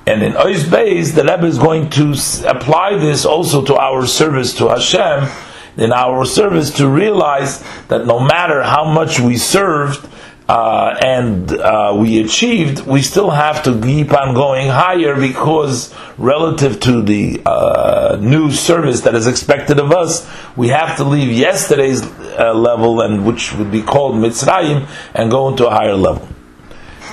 And 0.09 0.23
in 0.23 0.33
Ois 0.33 0.65
Beis, 0.65 1.15
the 1.15 1.23
Rebbe 1.23 1.45
is 1.45 1.59
going 1.59 1.91
to 1.91 2.15
apply 2.47 2.97
this 2.97 3.27
also 3.27 3.63
to 3.67 3.77
our 3.77 4.07
service 4.07 4.55
to 4.55 4.69
Hashem, 4.69 5.29
in 5.77 5.93
our 5.93 6.25
service 6.25 6.71
to 6.79 6.89
realize 6.89 7.63
that 7.89 8.07
no 8.07 8.19
matter 8.19 8.63
how 8.63 8.91
much 8.91 9.21
we 9.21 9.37
served 9.37 10.09
uh, 10.49 10.99
and 11.05 11.53
uh, 11.53 11.95
we 11.95 12.25
achieved, 12.25 12.87
we 12.87 13.03
still 13.03 13.29
have 13.29 13.63
to 13.65 13.79
keep 13.83 14.15
on 14.15 14.35
going 14.35 14.69
higher 14.69 15.15
because 15.15 15.95
relative 16.17 16.81
to 16.81 17.03
the 17.03 17.43
uh, 17.45 18.17
new 18.19 18.51
service 18.51 19.03
that 19.03 19.15
is 19.15 19.27
expected 19.27 19.79
of 19.79 19.93
us, 19.93 20.27
we 20.57 20.69
have 20.69 20.97
to 20.97 21.05
leave 21.05 21.31
yesterday's 21.31 22.03
uh, 22.03 22.55
level 22.55 23.03
and 23.03 23.27
which 23.27 23.53
would 23.57 23.71
be 23.71 23.83
called 23.83 24.15
Mitzrayim 24.15 24.89
and 25.15 25.31
go 25.31 25.51
into 25.51 25.67
a 25.67 25.71
higher 25.71 25.97
level. 25.97 26.27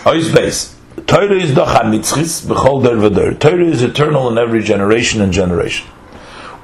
Ois 0.06 0.30
Beis. 0.30 0.75
Torah 1.08 1.36
is 1.36 1.52
dochan 1.52 1.94
mitzchis 1.94 2.46
b'chol 2.46 2.84
der 2.84 2.96
v'der. 2.96 3.40
Torah 3.40 3.66
is 3.66 3.84
eternal 3.84 4.28
in 4.30 4.40
every 4.40 4.64
generation 4.64 5.22
and 5.22 5.32
generation. 5.32 5.88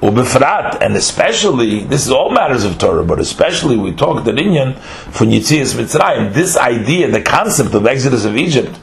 Ubefrat, 0.00 0.82
and 0.82 0.96
especially, 0.96 1.84
this 1.84 2.04
is 2.04 2.10
all 2.10 2.30
matters 2.30 2.64
of 2.64 2.76
Torah, 2.76 3.04
but 3.04 3.20
especially 3.20 3.76
we 3.76 3.92
talk 3.92 4.24
the 4.24 4.32
Inyan 4.32 4.76
for 5.12 5.24
Yitzias 5.26 5.76
Mitzrayim. 5.76 6.34
This 6.34 6.56
idea, 6.56 7.08
the 7.08 7.22
concept 7.22 7.72
of 7.74 7.86
Exodus 7.86 8.24
of 8.24 8.36
Egypt, 8.36 8.76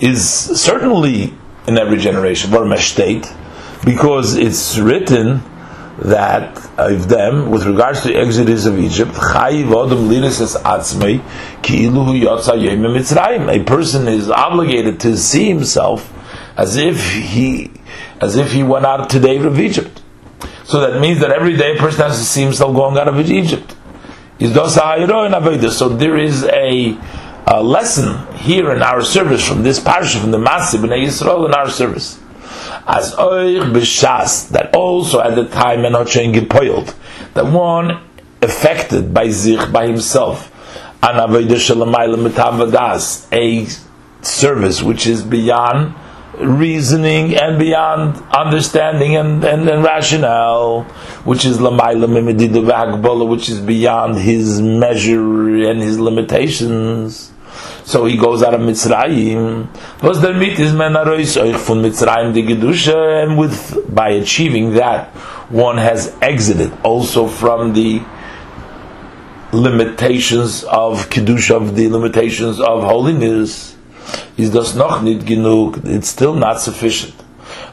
is 0.00 0.28
certainly 0.28 1.32
in 1.68 1.78
every 1.78 1.98
generation, 1.98 2.52
or 2.52 2.76
state, 2.78 3.32
because 3.84 4.34
it's 4.34 4.76
written 4.78 5.42
that 6.04 6.58
uh, 6.78 6.92
of 6.92 7.08
them, 7.08 7.50
with 7.50 7.64
regards 7.64 8.02
to 8.02 8.08
the 8.08 8.16
Exodus 8.16 8.66
of 8.66 8.78
Egypt. 8.78 9.12
A 13.48 13.64
person 13.64 14.08
is 14.08 14.30
obligated 14.30 15.00
to 15.00 15.16
see 15.16 15.48
himself 15.48 16.12
as 16.58 16.76
if 16.76 17.10
he, 17.12 17.70
as 18.20 18.36
if 18.36 18.52
he 18.52 18.62
went 18.62 18.84
out 18.84 19.08
today 19.08 19.38
of 19.38 19.58
Egypt. 19.58 20.02
So 20.64 20.80
that 20.80 21.00
means 21.00 21.20
that 21.20 21.32
every 21.32 21.56
day 21.56 21.76
a 21.76 21.78
person 21.78 22.02
has 22.02 22.18
to 22.18 22.24
see 22.24 22.42
himself 22.42 22.74
going 22.76 22.98
out 22.98 23.08
of 23.08 23.18
Egypt. 23.18 23.74
So 24.40 25.88
there 25.88 26.18
is 26.18 26.44
a, 26.44 26.98
a 27.46 27.62
lesson 27.62 28.36
here 28.36 28.72
in 28.72 28.82
our 28.82 29.02
service 29.02 29.46
from 29.46 29.62
this 29.62 29.80
parsha, 29.80 30.20
from 30.20 30.32
the 30.32 30.38
Masib 30.38 30.82
and 30.82 30.92
Yisrael 30.92 31.46
in 31.46 31.54
our 31.54 31.70
service. 31.70 32.20
As 32.86 33.14
oich 33.14 33.72
b'shas, 33.72 34.50
that 34.50 34.74
also 34.74 35.20
at 35.20 35.34
the 35.34 35.46
time 35.46 35.80
Hotchein 35.80 36.34
gepoiled, 36.34 36.94
that 37.34 37.46
one 37.46 38.02
affected 38.42 39.14
by 39.14 39.30
zich, 39.30 39.72
by 39.72 39.86
himself, 39.86 40.50
an 41.02 41.16
avodah 41.16 41.48
shalamayla 41.48 42.28
mitavadas, 42.28 43.26
a 43.32 43.66
service 44.22 44.82
which 44.82 45.06
is 45.06 45.22
beyond 45.22 45.94
reasoning 46.38 47.36
and 47.36 47.58
beyond 47.58 48.16
understanding 48.34 49.16
and, 49.16 49.44
and, 49.44 49.68
and 49.68 49.84
rationale, 49.84 50.82
which 51.24 51.44
is 51.44 51.58
lamayla 51.58 53.28
which 53.28 53.48
is 53.48 53.60
beyond 53.60 54.16
his 54.16 54.60
measure 54.60 55.70
and 55.70 55.80
his 55.80 55.98
limitations. 55.98 57.30
So 57.84 58.06
he 58.06 58.16
goes 58.16 58.42
out 58.42 58.54
of 58.54 58.62
Mitzrayim. 58.62 59.68
Was 60.02 60.20
der 60.22 60.32
mit 60.32 60.58
is 60.58 60.72
men 60.72 60.96
arois 60.96 61.36
euch 61.36 61.56
von 61.56 61.82
Mitzrayim 61.82 62.32
the 62.32 62.42
gedusha, 62.42 63.22
and 63.22 63.38
with 63.38 63.94
by 63.94 64.08
achieving 64.10 64.72
that, 64.74 65.08
one 65.50 65.76
has 65.76 66.16
exited 66.22 66.72
also 66.82 67.28
from 67.28 67.74
the 67.74 68.02
limitations 69.52 70.64
of 70.64 71.10
kedusha, 71.10 71.56
of 71.56 71.76
the 71.76 71.88
limitations 71.88 72.58
of 72.58 72.82
holiness. 72.82 73.76
Is 74.38 74.50
das 74.50 74.74
noch 74.74 75.02
nicht 75.02 75.26
genug? 75.26 75.84
It's 75.84 76.08
still 76.08 76.34
not 76.34 76.62
sufficient. 76.62 77.14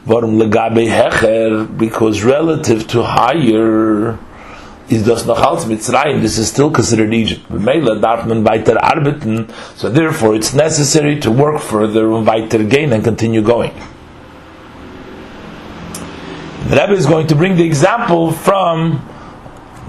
Warum 0.04 0.38
legabe 0.38 0.86
hecher? 0.88 1.66
Because 1.78 2.22
relative 2.22 2.86
to 2.88 3.02
higher 3.02 4.18
is 4.92 5.04
das 5.04 5.24
noch 5.26 5.40
als 5.40 5.66
Mitzrayim, 5.66 6.20
this 6.20 6.38
is 6.38 6.48
still 6.48 6.70
considered 6.70 7.12
Egypt. 7.12 7.50
B'meila 7.50 8.00
darf 8.00 8.26
man 8.26 8.44
weiter 8.44 8.82
arbeiten, 8.82 9.48
so 9.74 9.88
therefore 9.88 10.34
it's 10.34 10.52
necessary 10.52 11.18
to 11.20 11.30
work 11.30 11.60
further 11.60 12.12
and 12.12 12.26
weiter 12.26 12.62
gain 12.64 12.92
and 12.92 13.02
continue 13.02 13.42
going. 13.42 13.72
The 16.68 16.76
Rebbe 16.76 16.92
is 16.92 17.06
going 17.06 17.26
to 17.28 17.34
bring 17.34 17.56
the 17.56 17.64
example 17.64 18.32
from 18.32 19.00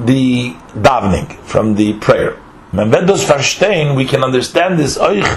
the 0.06 0.56
davening, 0.74 1.38
from 1.44 1.76
the 1.76 1.94
prayer. 2.00 2.38
When 2.72 2.92
wir 2.92 3.06
das 3.06 3.24
verstehen, 3.24 3.96
we 3.96 4.06
can 4.06 4.24
understand 4.24 4.80
this 4.80 4.98
euch 4.98 5.28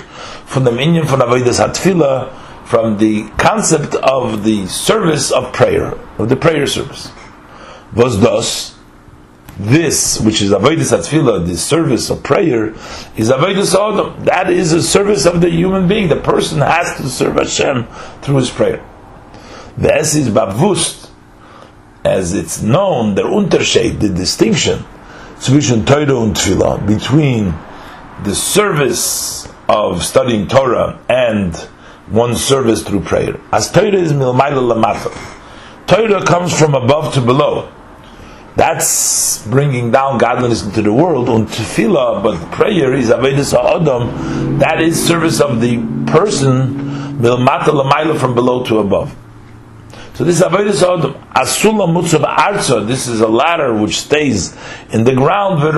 from 0.47 0.65
the 0.65 0.73
minion 0.73 1.07
von 1.07 1.21
Avodas 1.21 1.61
Hatfila, 1.61 2.33
from 2.65 2.99
the 2.99 3.29
concept 3.37 3.95
of 3.97 4.45
the 4.45 4.67
service 4.67 5.31
of 5.31 5.53
prayer, 5.53 5.95
of 6.19 6.29
the 6.29 6.37
prayer 6.37 6.67
service. 6.67 7.11
Was 7.93 8.17
das? 8.17 8.76
This, 9.59 10.21
which 10.21 10.43
is 10.43 10.51
Avodas 10.51 10.95
Hatfila, 10.95 11.47
the 11.47 11.57
service 11.57 12.11
of 12.11 12.23
prayer, 12.23 12.75
is 13.17 13.31
Avodas 13.31 13.75
Adam. 13.75 14.25
That 14.25 14.51
is 14.51 14.73
a 14.73 14.83
service 14.83 15.25
of 15.25 15.41
the 15.41 15.49
human 15.49 15.89
being. 15.89 16.09
The 16.09 16.17
person 16.17 16.61
has 16.61 16.97
to 16.99 17.09
serve 17.09 17.37
Hashem 17.37 17.87
through 18.21 18.37
his 18.37 18.51
prayer. 18.51 18.85
The 19.79 19.95
S 19.95 20.15
is 20.15 20.29
Bavust, 20.29 21.11
as 22.05 22.35
it's 22.35 22.61
known, 22.61 23.15
the 23.15 23.23
Unterschied, 23.23 24.01
the 24.01 24.11
distinction 24.11 24.85
zwischen 25.39 25.87
Torah 25.87 26.19
und 26.19 26.37
Tefillah, 26.37 26.87
between 26.87 27.55
the 28.25 28.35
service 28.35 29.49
of 29.69 30.03
studying 30.03 30.49
Torah 30.49 31.01
and 31.09 31.69
one's 32.11 32.45
service 32.45 32.83
through 32.83 33.01
prayer. 33.01 33.41
As 33.53 33.71
Torah 33.71 33.93
is 33.93 34.13
milmayla 34.13 34.75
lamata. 34.75 35.13
Torah 35.87 36.25
comes 36.25 36.57
from 36.59 36.75
above 36.75 37.15
to 37.15 37.21
below. 37.21 37.73
That's 38.57 39.47
bringing 39.47 39.91
down 39.91 40.19
godliness 40.19 40.65
into 40.65 40.81
the 40.81 40.93
world. 40.93 41.29
Und 41.29 41.49
tefillah, 41.49 42.23
but 42.23 42.51
prayer 42.53 42.95
is 42.95 43.11
avedis 43.11 43.53
ha'adam. 43.53 44.59
That 44.59 44.81
is 44.81 45.07
service 45.07 45.41
of 45.41 45.61
the 45.61 45.77
person 46.07 47.19
milmata 47.19 47.69
lamayla 47.69 48.19
from 48.19 48.35
below 48.35 48.65
to 48.65 48.79
above. 48.79 49.15
So 50.17 50.25
this 50.25 50.37
is 50.37 50.43
adam 50.43 51.13
asula 51.35 51.87
mutzav 51.87 52.25
arza. 52.25 52.87
This 52.87 53.07
is 53.07 53.21
a 53.21 53.29
ladder 53.29 53.75
which 53.75 53.99
stays 53.99 54.57
in 54.91 55.05
the 55.05 55.15
ground. 55.15 55.63
And 55.63 55.77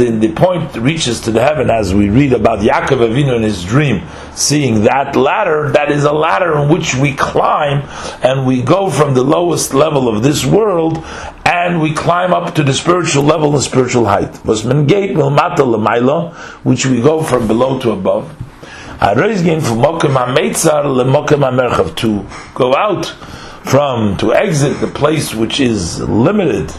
in 0.00 0.20
the 0.20 0.32
point 0.32 0.74
reaches 0.74 1.20
to 1.20 1.30
the 1.30 1.42
heaven, 1.42 1.68
as 1.68 1.94
we 1.94 2.08
read 2.08 2.32
about 2.32 2.60
Yaakov 2.60 3.10
Avinu 3.10 3.36
in 3.36 3.42
his 3.42 3.62
dream, 3.62 4.00
seeing 4.34 4.84
that 4.84 5.16
ladder. 5.16 5.70
That 5.72 5.92
is 5.92 6.04
a 6.04 6.12
ladder 6.12 6.56
in 6.62 6.70
which 6.70 6.94
we 6.94 7.12
climb, 7.12 7.86
and 8.22 8.46
we 8.46 8.62
go 8.62 8.88
from 8.88 9.12
the 9.12 9.22
lowest 9.22 9.74
level 9.74 10.08
of 10.08 10.22
this 10.22 10.46
world, 10.46 11.04
and 11.44 11.82
we 11.82 11.92
climb 11.92 12.32
up 12.32 12.54
to 12.54 12.62
the 12.62 12.72
spiritual 12.72 13.24
level 13.24 13.52
and 13.52 13.62
spiritual 13.62 14.06
height. 14.06 14.34
Which 14.46 14.64
we 16.86 17.02
go 17.02 17.22
from 17.22 17.46
below 17.46 17.78
to 17.80 17.90
above 17.90 18.34
to 21.96 22.26
go 22.54 22.74
out 22.74 23.06
from 23.64 24.16
to 24.18 24.34
exit 24.34 24.80
the 24.80 24.86
place 24.86 25.34
which 25.34 25.60
is 25.60 26.00
limited 26.00 26.72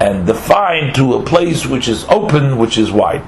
and 0.00 0.26
defined 0.26 0.94
to 0.94 1.14
a 1.14 1.22
place 1.22 1.64
which 1.66 1.88
is 1.88 2.04
open, 2.04 2.58
which 2.58 2.76
is 2.76 2.92
wide. 2.92 3.22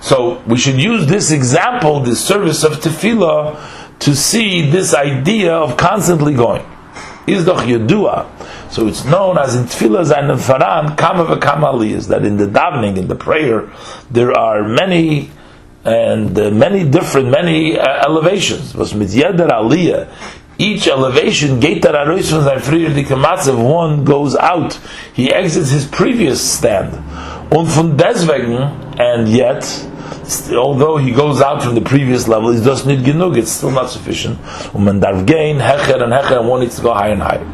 So 0.00 0.42
we 0.46 0.56
should 0.56 0.80
use 0.80 1.06
this 1.06 1.30
example, 1.30 2.00
this 2.00 2.24
service 2.24 2.62
of 2.64 2.74
tefillah, 2.74 3.98
to 3.98 4.14
see 4.14 4.70
this 4.70 4.94
idea 4.94 5.52
of 5.52 5.76
constantly 5.76 6.34
going. 6.34 6.64
Izdoch 7.26 7.66
Yedua. 7.66 8.26
So 8.70 8.86
it's 8.86 9.04
known 9.04 9.36
as 9.38 9.56
in 9.56 9.64
Tefillah 9.64 10.04
Zayin 10.04 10.36
Faran, 10.38 10.96
Kama 10.96 11.24
v'Kama 11.24 11.72
Aliyahs, 11.74 12.08
that 12.08 12.24
in 12.24 12.36
the 12.36 12.46
davening, 12.46 12.96
in 12.96 13.08
the 13.08 13.16
prayer, 13.16 13.68
there 14.10 14.32
are 14.32 14.62
many 14.62 15.30
and 15.86 16.36
uh, 16.36 16.50
many 16.50 16.88
different, 16.88 17.30
many 17.30 17.78
uh, 17.78 18.04
elevations. 18.04 18.74
Was 18.74 18.92
mit 18.92 19.08
aliyah, 19.10 20.08
each 20.58 20.88
elevation, 20.88 21.60
Geitar 21.60 21.94
Arois 21.94 22.28
von 22.28 22.42
seinem 22.42 22.60
früher 22.60 23.56
one 23.56 24.04
goes 24.04 24.34
out, 24.36 24.78
he 25.14 25.32
exits 25.32 25.70
his 25.70 25.86
previous 25.86 26.40
stand. 26.40 26.92
Und 27.52 27.68
von 27.68 27.96
deswegen, 27.96 28.56
and 28.98 29.28
yet, 29.28 29.62
although 30.56 30.96
he 30.96 31.12
goes 31.12 31.40
out 31.40 31.62
from 31.62 31.76
the 31.76 31.80
previous 31.80 32.26
level, 32.26 32.50
he 32.50 32.60
does 32.60 32.84
not 32.84 32.96
need 32.96 33.04
genug, 33.04 33.36
it's 33.36 33.52
still 33.52 33.70
not 33.70 33.88
sufficient. 33.88 34.38
Und 34.74 34.84
man 34.84 35.00
hecher 35.00 36.02
and 36.02 36.12
hecher, 36.12 36.40
and 36.40 36.48
one 36.48 36.60
needs 36.60 36.76
to 36.76 36.82
go 36.82 36.92
higher 36.92 37.12
and 37.12 37.22
higher. 37.22 37.44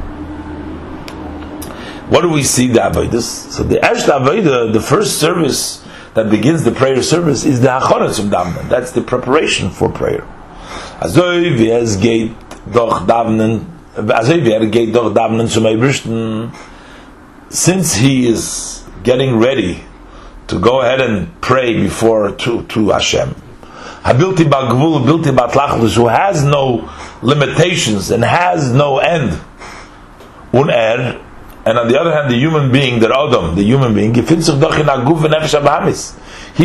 What 2.09 2.23
do 2.23 2.31
we 2.31 2.45
see 2.45 2.69
the 2.69 2.81
Avodah? 2.81 3.21
So 3.21 3.63
the 3.63 3.83
Esh 3.85 4.05
the 4.05 4.81
first 4.81 5.19
service 5.19 5.83
that 6.15 6.31
begins 6.31 6.65
the 6.65 6.73
prayer 6.73 7.03
service 7.03 7.45
is 7.45 7.61
the 7.61 7.69
Hachoretz 7.69 8.19
of 8.19 8.27
Davnen. 8.27 8.69
That's 8.69 8.93
the 8.93 9.03
preparation 9.03 9.71
for 9.71 9.89
prayer. 9.89 10.27
Azoy 11.01 11.59
wie 11.59 11.71
es 11.71 11.97
geht 11.97 12.33
doch 12.71 13.07
Davnen, 13.07 13.67
azoy 13.97 14.45
wie 14.45 14.53
er 14.53 14.67
geht 14.67 14.95
doch 14.95 15.13
Davnen 15.13 15.49
zum 15.49 15.67
Eibrischten, 15.67 16.53
since 17.49 17.95
he 17.95 18.27
is 18.27 18.85
getting 19.03 19.39
ready 19.39 19.83
to 20.47 20.59
go 20.59 20.81
ahead 20.81 21.01
and 21.01 21.41
pray 21.41 21.75
before 21.75 22.33
to, 22.33 22.63
to 22.65 22.91
Hashem, 22.91 23.35
Habilti 24.05 24.45
Bagvul, 24.49 25.05
Bilti 25.05 25.35
Batlachlish, 25.35 25.97
who 25.97 26.09
has 26.09 26.45
no 26.45 26.91
limitations 27.23 28.11
and 28.11 28.25
has 28.25 28.73
no 28.73 28.99
end. 28.99 29.41
Un 30.53 30.71
er, 30.71 31.21
and 31.65 31.79
on 31.79 31.89
the 31.89 32.01
other 32.01 32.13
hand, 32.13 32.31
the 32.31 32.37
human 32.37 32.73
being, 32.73 32.99
the 32.99 33.09
Adam, 33.09 33.55
the 33.55 33.63
human 33.63 33.95
being, 33.95 34.13
he 34.15 34.23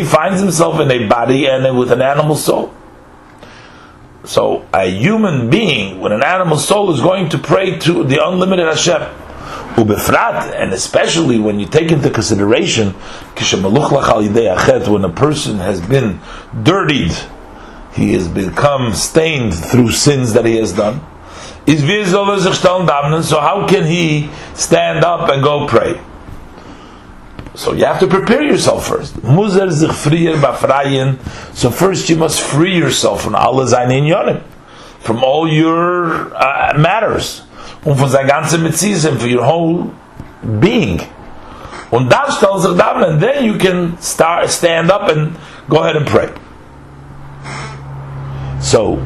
finds 0.03 0.41
himself 0.41 0.79
in 0.79 0.91
a 0.91 1.07
body 1.07 1.47
and 1.47 1.77
with 1.77 1.91
an 1.91 2.01
animal 2.01 2.35
soul. 2.35 2.73
So 4.23 4.65
a 4.73 4.89
human 4.89 5.49
being 5.49 6.01
with 6.01 6.11
an 6.11 6.23
animal 6.23 6.57
soul 6.57 6.93
is 6.93 6.99
going 6.99 7.29
to 7.29 7.37
pray 7.37 7.77
to 7.79 8.03
the 8.03 8.25
unlimited 8.25 8.65
Hashem. 8.65 9.01
Ubefrat, 9.75 10.55
and 10.55 10.73
especially 10.73 11.39
when 11.39 11.59
you 11.59 11.67
take 11.67 11.91
into 11.91 12.09
consideration 12.09 12.95
when 14.89 15.05
a 15.05 15.09
person 15.09 15.59
has 15.59 15.79
been 15.79 16.19
dirtied, 16.63 17.15
he 17.93 18.13
has 18.13 18.27
become 18.27 18.93
stained 18.93 19.53
through 19.53 19.91
sins 19.91 20.33
that 20.33 20.45
he 20.45 20.57
has 20.57 20.73
done. 20.73 20.99
So 21.67 23.39
how 23.39 23.67
can 23.67 23.85
he 23.85 24.29
stand 24.53 25.03
up 25.03 25.29
and 25.29 25.43
go 25.43 25.67
pray? 25.67 25.99
So 27.55 27.73
you 27.73 27.85
have 27.85 27.99
to 27.99 28.07
prepare 28.07 28.43
yourself 28.43 28.87
first. 28.87 29.15
So 31.53 31.71
first 31.71 32.09
you 32.09 32.15
must 32.15 32.41
free 32.41 32.77
yourself 32.77 33.21
from 33.23 33.35
Allah 33.35 33.65
Zainin 33.65 34.41
from 34.99 35.23
all 35.23 35.47
your 35.47 36.35
uh, 36.35 36.73
matters 36.77 37.43
und 37.83 37.97
von 37.97 38.09
seiner 38.09 38.27
ganzen 38.27 38.63
Beziehung, 38.63 39.17
for 39.17 39.27
your 39.27 39.43
whole 39.43 39.89
being. 40.59 41.01
Und 41.89 42.11
dann 42.11 42.31
stellt 42.31 42.61
sich 42.61 42.77
da, 42.77 42.91
and 43.01 43.21
then 43.21 43.45
you 43.45 43.57
can 43.57 43.97
start, 44.01 44.49
stand 44.49 44.91
up 44.91 45.09
and 45.09 45.35
go 45.69 45.77
ahead 45.77 45.95
and 45.95 46.05
pray. 46.05 46.29
So, 48.59 48.99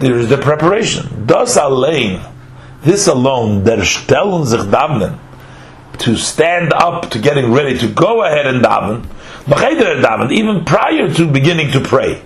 there 0.00 0.18
is 0.18 0.28
the 0.28 0.38
preparation. 0.38 1.26
Das 1.26 1.56
allein, 1.56 2.20
this 2.82 3.06
alone, 3.06 3.64
der 3.64 3.84
stellen 3.84 4.46
sich 4.46 4.62
davnen, 4.62 5.18
to 5.98 6.16
stand 6.16 6.72
up 6.72 7.10
to 7.10 7.18
getting 7.18 7.52
ready 7.52 7.78
to 7.78 7.88
go 7.88 8.22
ahead 8.22 8.46
and 8.46 8.64
daven, 8.64 10.32
even 10.32 10.64
prior 10.64 11.12
to 11.12 11.30
beginning 11.30 11.70
to 11.72 11.80
pray. 11.80 12.22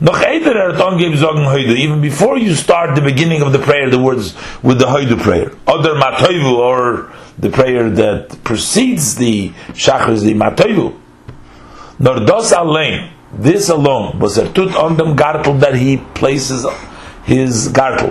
Even 0.00 2.00
before 2.00 2.36
you 2.36 2.54
start 2.54 2.94
the 2.94 3.00
beginning 3.00 3.42
of 3.42 3.52
the 3.52 3.60
prayer, 3.60 3.88
the 3.88 3.98
words 3.98 4.34
with 4.62 4.78
the 4.78 4.86
Hoidu 4.86 5.20
prayer. 5.20 5.52
Other 5.66 5.94
Matoivu, 5.94 6.52
or 6.52 7.12
the 7.38 7.50
prayer 7.50 7.88
that 7.90 8.42
precedes 8.44 9.14
the 9.14 9.50
Shachar 9.72 10.10
is 10.10 10.22
the 10.22 10.34
Matoivu. 10.34 11.00
Nordos 12.00 12.52
Alein, 12.52 13.10
this 13.32 13.68
alone, 13.68 14.18
was 14.18 14.36
a 14.36 14.52
tut 14.52 14.74
on 14.74 14.96
them 14.96 15.16
gartel 15.16 15.58
that 15.60 15.76
he 15.76 15.98
places 15.98 16.66
his 17.24 17.68
gartel. 17.68 18.10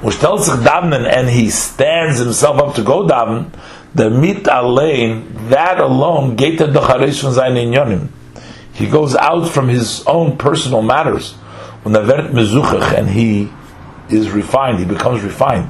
Which 0.00 0.18
tells 0.18 0.46
sich 0.46 0.54
davnen, 0.60 1.06
and 1.06 1.28
he 1.28 1.50
stands 1.50 2.18
himself 2.18 2.58
up 2.58 2.74
to 2.76 2.82
go 2.82 3.06
daven, 3.06 3.52
the 3.94 4.10
mit 4.10 4.44
alein, 4.44 5.48
that 5.50 5.80
alone, 5.80 6.36
geta 6.36 6.66
docharesh 6.66 7.22
von 7.22 7.32
seinen 7.32 7.56
inyonim 7.56 8.08
he 8.78 8.86
goes 8.86 9.16
out 9.16 9.48
from 9.48 9.66
his 9.66 10.06
own 10.06 10.38
personal 10.38 10.82
matters 10.82 11.32
When 11.82 11.92
the 11.92 12.02
vert 12.02 12.30
mezuchach, 12.30 12.96
and 12.96 13.08
he 13.08 13.50
is 14.08 14.30
refined, 14.30 14.78
he 14.78 14.84
becomes 14.84 15.22
refined. 15.22 15.68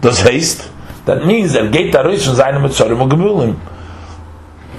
Does 0.00 0.18
haste? 0.18 0.68
That 1.04 1.24
means 1.24 1.52
that 1.52 1.70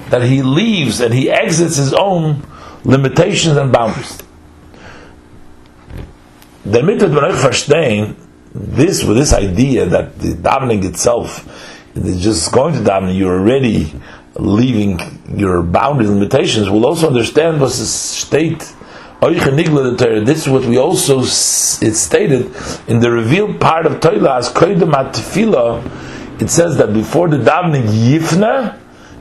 that 0.10 0.24
he 0.24 0.42
leaves 0.42 1.00
and 1.00 1.14
he 1.14 1.30
exits 1.30 1.76
his 1.78 1.94
own 1.94 2.44
limitations 2.84 3.56
and 3.56 3.72
boundaries. 3.72 4.18
The 6.70 6.82
verstehen 6.82 8.16
this 8.54 9.04
with 9.04 9.18
this 9.18 9.34
idea 9.34 9.86
that 9.88 10.20
the 10.20 10.34
davening 10.34 10.84
itself 10.86 11.48
is 11.96 12.22
just 12.22 12.52
going 12.52 12.74
to 12.76 12.80
davening, 12.82 13.18
you're 13.18 13.40
already 13.40 13.92
leaving 14.36 15.00
your 15.36 15.64
boundary 15.64 16.06
limitations, 16.06 16.70
will 16.70 16.86
also 16.86 17.08
understand 17.08 17.60
what's 17.60 17.80
the 17.80 17.86
state. 17.86 18.60
This 19.20 20.42
is 20.44 20.50
what 20.50 20.66
we 20.66 20.78
also 20.78 21.22
it's 21.22 22.00
stated 22.00 22.56
in 22.88 23.00
the 23.00 23.10
revealed 23.12 23.60
part 23.60 23.88
of 23.88 24.00
Torah 24.00 24.38
as 24.38 24.50
It 26.42 26.50
says 26.50 26.78
that 26.78 26.94
before 26.94 27.28
the 27.30 27.38
davening 27.38 27.88
yifna 27.88 28.78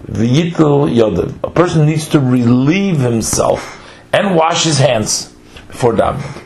v'yitul 0.07 0.95
yodav, 0.95 1.35
a 1.43 1.51
person 1.51 1.87
needs 1.87 2.09
to 2.11 2.21
relieve 2.21 2.99
himself 2.99 3.83
and 4.13 4.37
wash 4.37 4.65
his 4.65 4.79
hands 4.79 5.35
before 5.67 5.95
davening. 5.95 6.38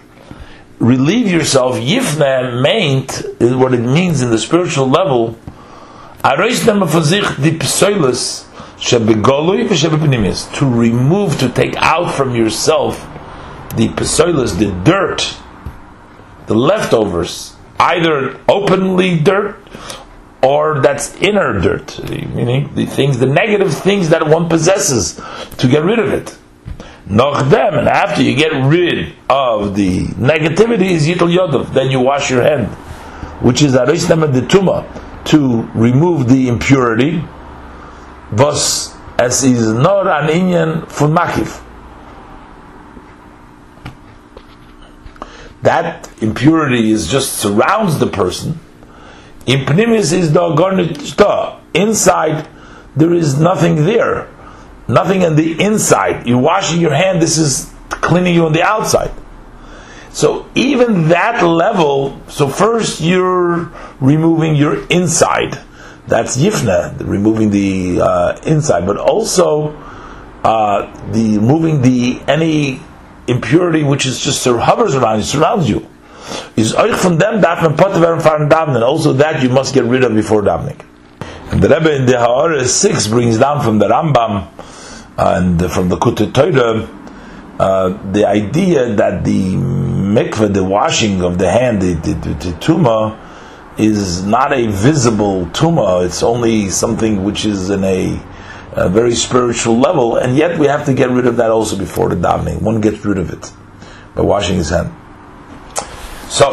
Relieve 0.82 1.28
yourself. 1.28 1.76
Yifna 1.76 2.60
meant 2.60 3.22
is 3.40 3.54
what 3.54 3.72
it 3.72 3.78
means 3.78 4.20
in 4.20 4.30
the 4.30 4.38
spiritual 4.38 4.88
level. 4.88 5.38
To 10.58 10.66
remove, 10.68 11.38
to 11.38 11.48
take 11.50 11.76
out 11.76 12.12
from 12.12 12.34
yourself 12.34 13.00
the 13.76 13.90
pesoilas, 13.90 14.58
the 14.58 14.72
dirt, 14.82 15.36
the 16.48 16.54
leftovers, 16.54 17.54
either 17.78 18.40
openly 18.48 19.20
dirt 19.20 19.56
or 20.42 20.80
that's 20.80 21.14
inner 21.22 21.60
dirt, 21.60 22.02
meaning 22.10 22.74
the 22.74 22.86
things, 22.86 23.20
the 23.20 23.26
negative 23.26 23.72
things 23.72 24.08
that 24.08 24.26
one 24.26 24.48
possesses, 24.48 25.20
to 25.58 25.68
get 25.68 25.84
rid 25.84 26.00
of 26.00 26.12
it. 26.12 26.36
Them, 27.16 27.74
and 27.74 27.88
after 27.88 28.22
you 28.22 28.34
get 28.34 28.52
rid 28.64 29.14
of 29.28 29.76
the 29.76 30.06
negativity, 30.06 30.90
is 30.90 31.06
yitul 31.06 31.34
yodov, 31.34 31.72
then 31.74 31.90
you 31.90 32.00
wash 32.00 32.30
your 32.30 32.42
hand, 32.42 32.68
which 33.42 33.62
is 33.62 33.74
aristam 33.74 34.32
de 34.32 34.40
tuma, 34.42 34.86
to 35.26 35.62
remove 35.74 36.28
the 36.28 36.48
impurity, 36.48 37.22
was 38.32 38.96
as 39.18 39.44
is 39.44 39.72
not 39.72 40.06
an 40.06 40.28
inyan 40.28 40.88
fun 40.90 41.14
makif. 41.14 41.62
That 45.62 46.10
impurity 46.20 46.90
is 46.90 47.08
just 47.08 47.34
surrounds 47.34 47.98
the 47.98 48.08
person. 48.08 48.58
In 49.46 49.66
pnimis 49.66 50.12
is 50.12 50.32
the 50.32 51.60
Inside, 51.74 52.48
there 52.96 53.14
is 53.14 53.38
nothing 53.38 53.84
there. 53.84 54.28
Nothing 54.92 55.22
in 55.22 55.36
the 55.36 55.60
inside. 55.60 56.26
You're 56.26 56.38
washing 56.38 56.80
your 56.80 56.94
hand, 56.94 57.22
this 57.22 57.38
is 57.38 57.72
cleaning 57.88 58.34
you 58.34 58.46
on 58.46 58.52
the 58.52 58.62
outside. 58.62 59.10
So 60.10 60.46
even 60.54 61.08
that 61.08 61.42
level, 61.42 62.20
so 62.28 62.48
first 62.48 63.00
you're 63.00 63.72
removing 64.00 64.54
your 64.54 64.86
inside 64.88 65.58
that's 66.06 66.36
yifna, 66.36 66.98
removing 67.00 67.50
the 67.50 68.00
uh, 68.00 68.40
inside, 68.44 68.86
but 68.86 68.96
also 68.96 69.70
uh, 70.42 70.92
the 71.12 71.38
moving 71.38 71.80
the 71.80 72.20
any 72.26 72.80
impurity 73.28 73.84
which 73.84 74.04
is 74.04 74.20
just 74.20 74.44
hovers 74.44 74.94
around 74.94 75.18
you, 75.18 75.24
surrounds 75.24 75.68
you. 75.68 75.88
Is 76.56 76.74
euch 76.74 76.96
from 76.96 77.18
them 77.18 77.42
and 77.42 78.84
also 78.84 79.12
that 79.14 79.42
you 79.42 79.48
must 79.48 79.74
get 79.74 79.84
rid 79.84 80.04
of 80.04 80.14
before 80.14 80.42
davening. 80.42 80.80
And 81.50 81.62
the 81.62 81.68
Rebbe 81.68 81.94
in 81.94 82.06
the 82.06 82.18
Ha'ara 82.18 82.64
6 82.64 83.06
brings 83.08 83.38
down 83.38 83.62
from 83.62 83.78
the 83.78 83.88
Rambam 83.88 84.48
and 85.16 85.70
from 85.70 85.88
the 85.88 85.96
Kutei 85.96 86.32
Torah 86.32 86.88
uh, 87.58 88.12
the 88.12 88.26
idea 88.26 88.94
that 88.94 89.24
the 89.24 89.52
mikveh, 89.54 90.52
the 90.52 90.64
washing 90.64 91.22
of 91.22 91.38
the 91.38 91.50
hand, 91.50 91.80
the, 91.80 91.94
the, 91.94 92.14
the, 92.14 92.34
the 92.34 92.52
tumah, 92.58 93.18
is 93.78 94.24
not 94.24 94.52
a 94.52 94.66
visible 94.66 95.46
tumah, 95.46 96.04
it's 96.04 96.22
only 96.22 96.68
something 96.70 97.24
which 97.24 97.44
is 97.44 97.70
in 97.70 97.84
a, 97.84 98.20
a, 98.72 98.88
very 98.88 99.14
spiritual 99.14 99.78
level, 99.78 100.16
and 100.16 100.36
yet 100.36 100.58
we 100.58 100.66
have 100.66 100.84
to 100.86 100.92
get 100.92 101.08
rid 101.10 101.26
of 101.26 101.36
that 101.36 101.50
also 101.50 101.76
before 101.76 102.08
the 102.08 102.16
davening. 102.16 102.60
One 102.60 102.80
gets 102.80 103.04
rid 103.04 103.18
of 103.18 103.30
it 103.30 103.52
by 104.14 104.22
washing 104.22 104.56
his 104.56 104.70
hand. 104.70 104.92
So, 106.28 106.48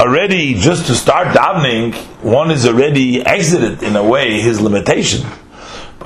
already 0.00 0.54
just 0.54 0.86
to 0.86 0.94
start 0.94 1.28
davening, 1.28 1.94
one 2.22 2.50
is 2.50 2.66
already 2.66 3.24
exited 3.24 3.82
in 3.82 3.94
a 3.94 4.02
way 4.02 4.40
his 4.40 4.60
limitation. 4.60 5.26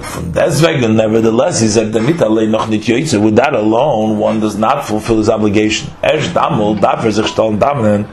From 0.01 0.33
deswegen, 0.33 0.97
nevertheless, 0.97 1.61
he 1.61 1.69
said, 1.69 1.95
with 1.95 3.37
that 3.37 3.55
alone, 3.55 4.19
one 4.19 4.41
does 4.41 4.57
not 4.57 4.87
fulfill 4.87 5.19
his 5.19 5.29
obligation. 5.29 5.91
Esh 6.03 6.29
damul, 6.29 6.79
dafer 6.79 7.13
sich 7.13 7.27
davening, 7.27 8.07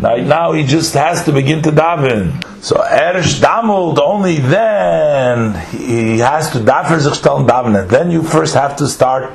now 0.00 0.52
he 0.52 0.64
just 0.64 0.94
has 0.94 1.24
to 1.24 1.32
begin 1.32 1.62
to 1.62 1.70
daven. 1.70 2.42
So 2.62 2.76
Ersh 2.76 3.40
Damuld, 3.40 3.98
only 3.98 4.36
then 4.36 5.54
he 5.70 6.18
has 6.18 6.50
to 6.50 6.58
daven 6.58 7.00
sich 7.00 7.14
stellen 7.14 7.46
daven. 7.46 7.88
Then 7.88 8.10
you 8.10 8.22
first 8.22 8.54
have 8.54 8.76
to 8.76 8.88
start 8.88 9.32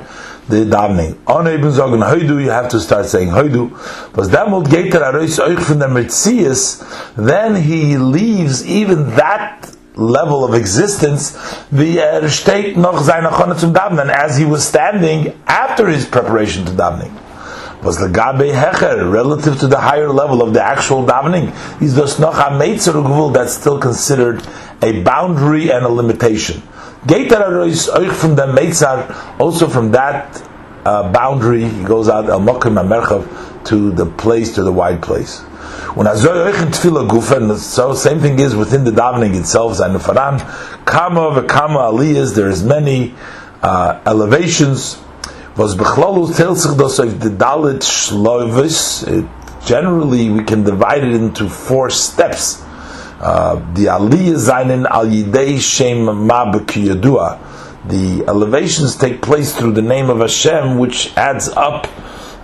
the 0.48 0.64
davening. 0.64 1.16
On 1.26 1.46
Eben 1.46 1.72
sagen 1.72 2.02
Hoidu, 2.02 2.42
you 2.42 2.50
have 2.50 2.68
to 2.68 2.78
start 2.78 3.06
saying 3.06 3.30
Hoidu. 3.30 3.70
But 4.12 4.30
Damuld 4.30 4.70
geht 4.70 4.94
er 4.94 5.02
arois 5.02 5.40
euch 5.40 5.60
von 5.60 5.78
der 5.78 5.88
Metzies, 5.88 6.84
then 7.16 7.56
he 7.56 7.96
leaves 7.96 8.64
even 8.64 9.16
that 9.16 9.76
level 9.96 10.44
of 10.44 10.54
existence, 10.54 11.32
the 11.70 12.00
er 12.00 12.28
steht 12.28 12.76
noch 12.76 13.08
as 13.08 14.36
he 14.36 14.44
was 14.44 14.66
standing 14.66 15.38
after 15.46 15.88
his 15.88 16.06
preparation 16.06 16.64
to 16.64 16.72
davening. 16.72 17.12
was 17.82 17.98
the 17.98 18.08
gabe 18.08 18.52
hecher 18.54 19.12
relative 19.12 19.58
to 19.58 19.66
the 19.66 19.80
higher 19.80 20.08
level 20.08 20.40
of 20.40 20.54
the 20.54 20.62
actual 20.62 21.04
davening. 21.04 21.50
Is 21.82 21.96
das 21.96 22.18
noch 22.18 22.38
a 22.38 22.50
meitzer 22.50 23.32
that's 23.32 23.54
still 23.54 23.78
considered 23.78 24.42
a 24.80 25.02
boundary 25.02 25.70
and 25.70 25.84
a 25.84 25.88
limitation. 25.88 26.62
Geitar 27.06 27.66
is 27.66 27.86
from 28.20 28.36
the 28.36 28.46
meitzar, 28.46 29.40
also 29.40 29.68
from 29.68 29.90
that 29.90 30.40
uh, 30.84 31.12
boundary, 31.12 31.68
he 31.68 31.84
goes 31.84 32.08
out 32.08 32.30
al 32.30 32.40
mokim 32.40 32.74
merchav 32.86 33.26
to 33.66 33.90
the 33.92 34.06
place, 34.06 34.54
to 34.54 34.62
the 34.62 34.72
wide 34.72 35.02
place. 35.02 35.42
When 35.94 36.06
azoy 36.06 36.50
oichin 36.50 36.70
tefillah 36.70 37.06
gufa, 37.06 37.54
so 37.58 37.92
same 37.92 38.18
thing 38.18 38.38
is 38.38 38.56
within 38.56 38.84
the 38.84 38.90
davening 38.90 39.38
itself. 39.38 39.76
Zainu 39.76 40.00
kama 40.86 41.20
v'kama 41.42 41.92
aliyas. 41.92 42.34
There 42.34 42.48
is 42.48 42.64
many 42.64 43.14
uh, 43.60 44.00
elevations 44.06 44.98
was 45.54 45.76
bechlalu 45.76 46.34
tel 46.34 46.56
sich 46.56 46.78
das 46.78 46.98
auf 46.98 47.20
the 47.20 47.28
dalit 47.28 47.82
shloivis. 47.82 49.28
Generally, 49.66 50.30
we 50.30 50.42
can 50.44 50.64
divide 50.64 51.04
it 51.04 51.12
into 51.12 51.46
four 51.46 51.90
steps. 51.90 52.62
Uh, 53.20 53.56
the 53.74 53.84
aliyah 53.84 54.36
zainin 54.36 54.86
al 54.86 55.04
yidei 55.04 55.60
shem 55.60 56.26
ma 56.26 56.50
The 57.84 58.24
elevations 58.26 58.96
take 58.96 59.20
place 59.20 59.54
through 59.54 59.72
the 59.72 59.82
name 59.82 60.08
of 60.08 60.20
Hashem, 60.20 60.78
which 60.78 61.14
adds 61.18 61.50
up 61.50 61.86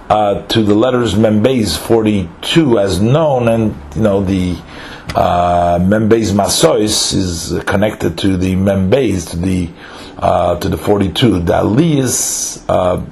uh, 0.09 0.47
to 0.47 0.62
the 0.62 0.75
letters 0.75 1.14
Membeis 1.14 1.77
42 1.77 2.79
as 2.79 3.01
known, 3.01 3.49
and 3.49 3.77
you 3.94 4.03
know 4.03 4.23
the 4.23 4.57
uh, 5.14 5.79
Membeis 5.79 6.33
Masois 6.33 7.12
is 7.14 7.62
connected 7.64 8.16
to 8.18 8.37
the 8.37 8.55
Membeis, 8.55 9.31
to 9.31 9.37
the 9.37 9.71
uh, 10.16 10.59
to 10.59 10.68
the 10.68 10.79
42. 10.79 11.40
The 11.40 11.53
aliyahs 11.53 12.64
uh, 12.68 13.05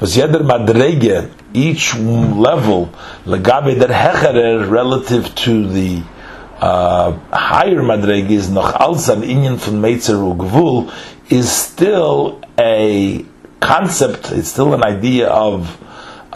was 0.00 0.16
yeder 0.16 0.40
madrege 0.40 1.30
each 1.54 1.94
level 1.94 2.90
legabe 3.24 3.78
der 3.78 3.88
hecherer 3.88 4.70
relative 4.70 5.34
to 5.34 5.66
the 5.68 6.02
uh, 6.60 7.12
higher 7.32 7.82
madrege 7.82 8.30
is 8.30 8.48
noch 8.50 8.74
als 8.80 9.08
an 9.08 9.22
inyan 9.22 9.58
von 9.58 9.80
meitzer 9.80 10.16
gvul 10.36 10.92
is 11.28 11.50
still 11.50 12.40
a 12.58 13.24
concept. 13.60 14.30
It's 14.32 14.48
still 14.48 14.74
an 14.74 14.84
idea 14.84 15.28
of 15.28 15.78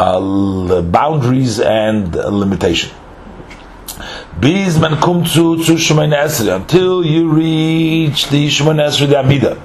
uh, 0.00 0.82
boundaries 0.82 1.60
and 1.60 2.14
limitation. 2.14 2.90
Bizman 4.40 5.00
kum 5.00 5.26
zu 5.26 5.56
zu 5.62 5.74
Shemoneh 5.74 6.24
Esrei 6.24 6.56
until 6.56 7.04
you 7.04 7.28
reach 7.28 8.28
the 8.28 8.48
Shemoneh 8.48 8.88
Esrei 8.88 9.08
the 9.08 9.18
Amida. 9.18 9.56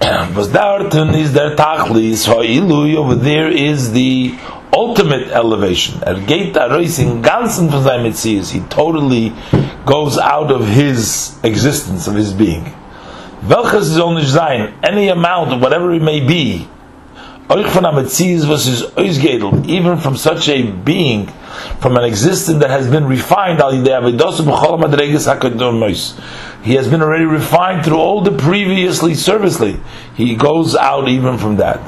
Was 0.34 0.48
darten 0.48 1.14
is 1.14 1.34
der 1.34 1.56
Tachlis 1.56 2.26
Ho'ilu 2.26 2.96
over 2.96 3.14
there 3.16 3.50
is 3.50 3.92
the 3.92 4.34
ultimate 4.72 5.30
elevation. 5.30 6.02
Er 6.02 6.14
geht 6.14 6.54
da 6.56 6.66
raus 6.66 6.98
in 6.98 7.22
ganzen 7.22 7.70
von 7.70 7.82
seinem 7.82 8.04
Metzies. 8.04 8.50
He 8.50 8.60
totally 8.70 9.32
goes 9.84 10.16
out 10.16 10.50
of 10.50 10.66
his 10.66 11.36
existence, 11.42 12.08
of 12.08 12.14
his 12.14 12.32
being. 12.32 12.72
Welches 13.42 13.94
soll 13.94 14.14
nicht 14.14 14.28
sein? 14.28 14.72
Any 14.82 15.08
amount, 15.08 15.60
whatever 15.60 15.92
it 15.92 16.02
may 16.02 16.20
be, 16.20 16.66
was 17.48 18.68
even 19.68 19.98
from 19.98 20.16
such 20.16 20.48
a 20.48 20.62
being, 20.70 21.28
from 21.80 21.96
an 21.96 22.04
existence 22.04 22.58
that 22.58 22.70
has 22.70 22.90
been 22.90 23.06
refined, 23.06 23.60
he 26.64 26.74
has 26.74 26.88
been 26.88 27.02
already 27.02 27.24
refined 27.24 27.84
through 27.84 27.98
all 27.98 28.20
the 28.20 28.32
previously 28.36 29.14
servicely. 29.14 29.78
He 30.16 30.34
goes 30.34 30.74
out 30.74 31.08
even 31.08 31.38
from 31.38 31.56
that. 31.56 31.78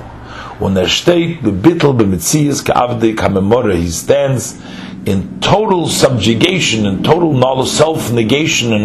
When 0.60 0.74
there 0.74 0.86
steht, 0.86 1.40
bebittel 1.40 1.98
b'metzias 1.98 2.64
ka'avde 2.64 3.14
kamemore, 3.16 3.76
he 3.76 3.88
stands 3.88 4.60
in 5.06 5.40
total 5.40 5.88
subjugation 5.88 6.86
and 6.86 7.04
total 7.04 7.64
self-negation 7.64 8.72
and 8.72 8.84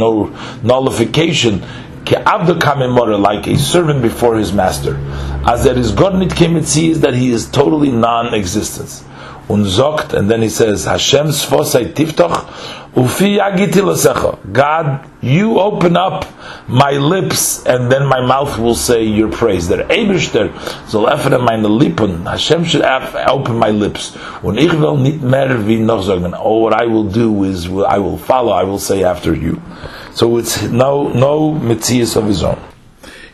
nullification 0.64 1.62
like 2.06 3.48
a 3.48 3.58
servant 3.58 4.02
before 4.02 4.38
his 4.38 4.54
master. 4.54 4.98
As 5.46 5.64
there 5.64 5.78
is 5.78 5.92
God 5.92 6.22
is 6.22 7.02
that 7.02 7.14
he 7.14 7.30
is 7.30 7.50
totally 7.50 7.92
non-existence. 7.92 9.04
Unzokt, 9.50 10.14
and 10.14 10.32
then 10.32 10.42
he 10.42 10.48
says, 10.48 10.86
Hashem 10.86 11.28
sfosai 11.28 11.94
tiftoch, 11.94 12.46
ufi 12.94 13.38
yagiti 13.40 14.54
God, 14.54 15.10
you 15.22 15.60
open 15.60 15.98
up 15.98 16.26
my 16.70 16.92
lips, 16.92 17.66
and 17.66 17.92
then 17.92 18.06
my 18.06 18.22
mouth 18.26 18.58
will 18.58 18.74
say 18.74 19.04
your 19.04 19.30
praise. 19.30 19.68
Der 19.68 19.84
Eberster 19.90 20.50
soll 20.88 21.08
öffnen 21.08 21.44
meine 21.44 21.68
Lippen. 21.68 22.26
Hashem 22.26 22.64
should 22.64 22.84
open 22.84 23.60
my 23.60 23.70
lips. 23.70 24.16
Und 24.42 24.58
ich 24.58 24.72
will 24.72 24.96
nicht 24.96 25.22
mehr. 25.22 25.50
Oh, 26.40 26.60
what 26.62 26.74
I 26.74 26.86
will 26.86 27.04
do 27.04 27.44
is, 27.44 27.68
I 27.68 27.98
will 28.00 28.18
follow, 28.18 28.54
I 28.54 28.64
will 28.64 28.80
say 28.80 29.04
after 29.04 29.34
you. 29.34 29.62
So 30.14 30.38
it's 30.38 30.62
no 30.64 31.10
no 31.10 31.54
mitzias 31.54 32.16
of 32.16 32.28
his 32.28 32.44
own. 32.44 32.60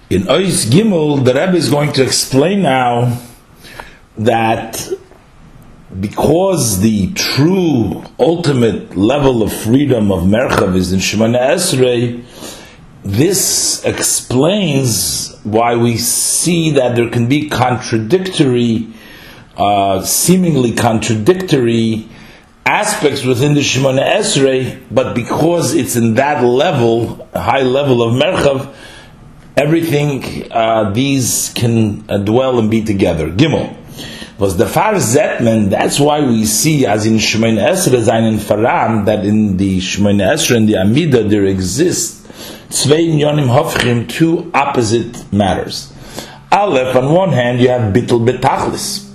In 0.10 0.24
Ois 0.24 0.66
Gimel, 0.66 1.24
the 1.24 1.34
Rebbe 1.34 1.56
is 1.56 1.70
going 1.70 1.92
to 1.94 2.04
explain 2.04 2.62
now 2.62 3.20
that 4.18 4.90
because 6.00 6.80
the 6.80 7.12
true 7.14 8.04
ultimate 8.18 8.96
level 8.96 9.44
of 9.44 9.52
freedom 9.52 10.12
of 10.12 10.24
Merchav 10.24 10.76
is 10.76 10.94
in 10.94 11.00
Shemoneh 11.00 11.40
Esrei, 11.40 12.24
this 13.04 13.84
explains 13.86 15.38
why 15.44 15.76
we 15.76 15.98
see 15.98 16.72
that 16.72 16.96
there 16.96 17.10
can 17.10 17.28
be 17.28 17.50
contradictory, 17.50 18.88
uh, 19.58 20.02
seemingly 20.04 20.74
contradictory 20.74 22.08
aspects 22.70 23.26
within 23.26 23.56
the 23.56 23.62
Shemona 23.62 24.16
Esrei, 24.18 24.80
but 24.92 25.16
because 25.16 25.74
it's 25.74 25.96
in 25.96 26.14
that 26.16 26.44
level, 26.44 27.28
high 27.34 27.64
level 27.64 28.04
of 28.04 28.14
Merchav, 28.14 28.72
everything, 29.58 30.52
uh, 30.52 30.92
these 30.92 31.52
can 31.56 32.06
uh, 32.08 32.20
dwell 32.20 32.60
and 32.60 32.70
be 32.70 32.84
together. 32.84 33.32
Gimel. 33.32 33.76
Was 34.38 34.56
the 34.56 34.68
far 34.68 34.94
Zetman, 34.94 35.70
that's 35.70 36.00
why 36.00 36.22
we 36.22 36.46
see, 36.46 36.86
as 36.86 37.08
in 37.08 37.16
Shemona 37.16 37.72
Esrei, 37.72 38.02
Zain 38.04 38.24
and 38.24 38.40
Faran, 38.40 39.06
that 39.06 39.26
in 39.26 39.58
the 39.58 39.80
Shemona 39.80 40.34
Esrei 40.34 40.58
and 40.58 40.70
the 40.70 40.78
Amida 40.78 41.24
there 41.24 41.46
exists 41.46 42.20
Tzvei 42.70 43.20
Yonim 43.20 43.48
Hofchim, 43.48 44.08
two 44.08 44.52
opposite 44.54 45.34
matters. 45.34 45.92
Aleph, 46.52 46.96
on 46.96 47.12
one 47.12 47.32
hand, 47.32 47.60
you 47.60 47.70
have 47.70 47.92
Bittel 47.92 48.24
Betachlis, 48.24 49.09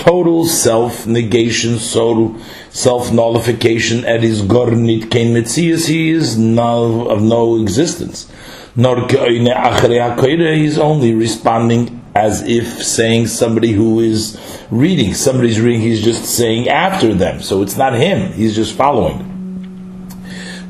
total 0.00 0.46
self 0.46 1.06
negation, 1.06 1.78
total 1.78 2.38
self 2.70 3.12
nullification. 3.12 4.04
At 4.04 4.22
his 4.22 4.42
gornit 4.42 5.10
kain 5.10 5.34
mitzias, 5.34 5.88
he 5.88 6.10
is 6.10 6.38
null 6.38 7.10
of 7.10 7.22
no 7.22 7.60
existence. 7.60 8.30
Nor 8.76 9.06
he's 9.08 10.78
only 10.78 11.14
responding 11.14 12.00
as 12.14 12.42
if 12.42 12.82
saying 12.82 13.26
somebody 13.26 13.72
who 13.72 14.00
is 14.00 14.38
reading. 14.70 15.14
Somebody's 15.14 15.60
reading, 15.60 15.80
he's 15.80 16.02
just 16.02 16.24
saying 16.24 16.68
after 16.68 17.14
them. 17.14 17.42
So 17.42 17.62
it's 17.62 17.76
not 17.76 17.94
him, 17.94 18.32
he's 18.32 18.54
just 18.54 18.74
following. 18.74 19.26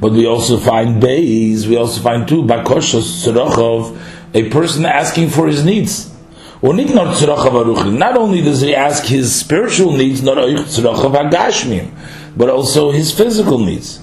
But 0.00 0.12
we 0.12 0.26
also 0.26 0.58
find 0.58 1.00
bays, 1.00 1.68
we 1.68 1.76
also 1.76 2.00
find 2.00 2.26
two, 2.26 2.42
bakoshos, 2.42 3.26
a 4.32 4.50
person 4.50 4.86
asking 4.86 5.28
for 5.28 5.46
his 5.46 5.64
needs. 5.64 6.09
Not 6.62 8.16
only 8.18 8.42
does 8.42 8.60
he 8.60 8.74
ask 8.74 9.04
his 9.04 9.34
spiritual 9.34 9.96
needs, 9.96 10.22
not 10.22 10.36
but 12.36 12.50
also 12.50 12.90
his 12.90 13.12
physical 13.12 13.58
needs. 13.58 14.00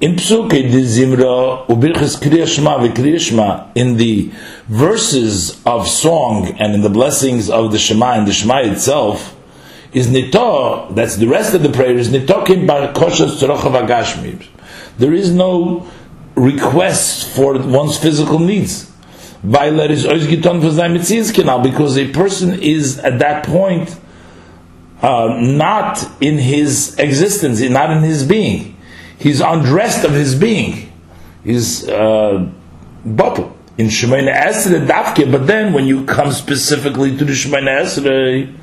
In 0.00 0.14
Psuke 0.14 0.50
de 0.50 0.82
Zimra 0.84 1.66
Ubirchis 1.66 2.20
in 3.74 3.96
the 3.96 4.30
verses 4.68 5.60
of 5.66 5.88
song 5.88 6.46
and 6.60 6.72
in 6.72 6.82
the 6.82 6.88
blessings 6.88 7.50
of 7.50 7.72
the 7.72 7.78
Shema 7.80 8.12
and 8.12 8.28
the 8.28 8.32
Shema 8.32 8.58
itself 8.60 9.34
is 9.92 10.08
nito. 10.08 10.92
That's 10.92 11.16
the 11.16 11.26
rest 11.26 11.52
of 11.54 11.64
the 11.64 11.70
prayer 11.70 11.98
is 11.98 12.10
nitokim 12.10 12.64
bar 12.64 12.92
koshas 12.92 13.40
tzrochav 13.40 14.46
There 14.98 15.12
is 15.12 15.32
no 15.32 15.84
request 16.36 17.28
for 17.34 17.58
one's 17.58 17.98
physical 17.98 18.38
needs 18.38 18.88
because 21.62 21.98
a 21.98 22.08
person 22.12 22.60
is 22.60 22.98
at 22.98 23.18
that 23.20 23.44
point 23.46 23.98
uh, 25.00 25.36
not 25.40 26.04
in 26.20 26.38
his 26.38 26.98
existence, 26.98 27.60
not 27.60 27.90
in 27.90 28.02
his 28.02 28.24
being. 28.24 28.76
He's 29.18 29.40
undressed 29.40 30.04
of 30.04 30.12
his 30.12 30.34
being. 30.34 30.92
He's 31.44 31.88
uh, 31.88 32.50
bottle 33.04 33.56
in 33.76 33.86
Shemayna 33.86 34.34
Esrei 34.34 34.86
Dafke, 34.86 35.30
but 35.30 35.46
then 35.46 35.72
when 35.72 35.86
you 35.86 36.04
come 36.04 36.32
specifically 36.32 37.16
to 37.16 37.24
the 37.24 37.32
Shemayna 37.32 37.82
Esrei, 37.82 38.54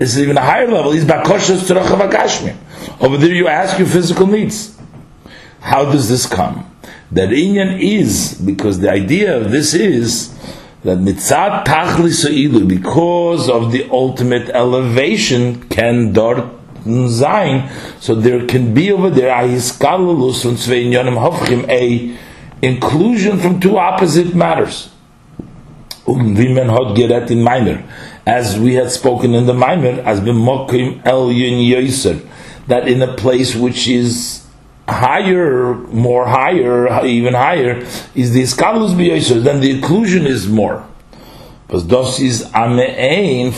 it's 0.00 0.16
even 0.16 0.36
a 0.36 0.40
higher 0.40 0.66
level. 0.66 0.92
He's 0.92 1.04
Bakoshas 1.04 1.68
Tzorach 1.68 3.00
Over 3.02 3.16
there 3.18 3.32
you 3.32 3.48
ask 3.48 3.78
your 3.78 3.86
physical 3.86 4.26
needs. 4.26 4.76
How 5.60 5.84
does 5.84 6.08
this 6.08 6.26
come? 6.26 6.73
That 7.14 7.30
inyan 7.30 7.80
is 7.80 8.34
because 8.34 8.80
the 8.80 8.90
idea 8.90 9.36
of 9.36 9.50
this 9.50 9.72
is 9.72 10.34
that 10.82 10.98
mitzat 10.98 11.64
tachlis 11.64 12.28
ilu, 12.28 12.66
because 12.66 13.48
of 13.48 13.72
the 13.72 13.88
ultimate 13.90 14.50
elevation, 14.50 15.62
can 15.68 16.12
dort 16.12 16.44
sein, 16.84 17.70
so 18.00 18.14
there 18.14 18.46
can 18.46 18.74
be 18.74 18.92
over 18.92 19.08
there 19.08 19.30
a 19.30 19.44
inclusion 22.62 23.38
from 23.38 23.60
two 23.60 23.78
opposite 23.78 24.34
matters. 24.34 24.90
Um 26.06 26.36
vimen 26.36 26.68
hot 26.68 26.96
geret 26.96 27.30
in 27.30 27.42
minor, 27.42 27.82
as 28.26 28.58
we 28.58 28.74
had 28.74 28.90
spoken 28.90 29.34
in 29.34 29.46
the 29.46 29.54
Maimer, 29.54 29.98
as 30.04 30.20
b'mokim 30.20 31.00
el 31.06 31.28
yoser, 31.28 32.20
that 32.66 32.86
in 32.88 33.00
a 33.00 33.14
place 33.14 33.54
which 33.54 33.88
is 33.88 34.43
higher, 34.88 35.74
more 35.74 36.26
higher, 36.26 37.04
even 37.04 37.34
higher, 37.34 37.78
is 38.14 38.32
the 38.32 38.42
iskalus 38.42 38.94
b'yoser, 38.94 39.42
then 39.42 39.60
the 39.60 39.70
inclusion 39.70 40.26
is 40.26 40.48
more. 40.48 40.86
Is 41.70 41.84
amein 42.52 43.50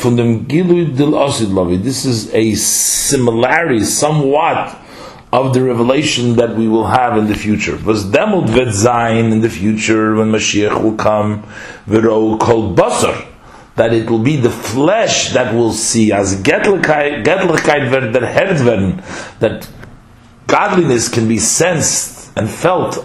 dil 0.97 1.11
osid. 1.13 1.83
This 1.83 2.05
is 2.05 2.33
a 2.33 2.55
similarity, 2.55 3.85
somewhat, 3.85 4.79
of 5.33 5.53
the 5.53 5.63
revelation 5.63 6.37
that 6.37 6.57
we 6.57 6.69
will 6.69 6.87
have 6.87 7.19
in 7.19 7.27
the 7.27 7.35
future. 7.35 7.77
Was 7.85 8.05
demot 8.07 8.49
vet 8.49 9.17
in 9.17 9.41
the 9.41 9.51
future 9.51 10.15
when 10.15 10.31
Mashiach 10.31 10.81
will 10.83 10.95
come, 10.95 11.43
v'ro 11.87 12.39
kol 12.39 12.75
basar, 12.75 13.27
that 13.75 13.93
it 13.93 14.09
will 14.09 14.21
be 14.21 14.37
the 14.37 14.51
flesh 14.51 15.33
that 15.35 15.53
will 15.53 15.73
see 15.73 16.13
as 16.13 16.41
getlichkeit 16.43 17.25
werden, 17.25 18.13
der 18.13 18.27
Herd 18.27 19.03
that 19.41 19.69
godliness 20.47 21.09
can 21.09 21.29
be 21.29 21.39
sensed 21.39 22.31
and 22.37 22.49
felt. 22.49 22.97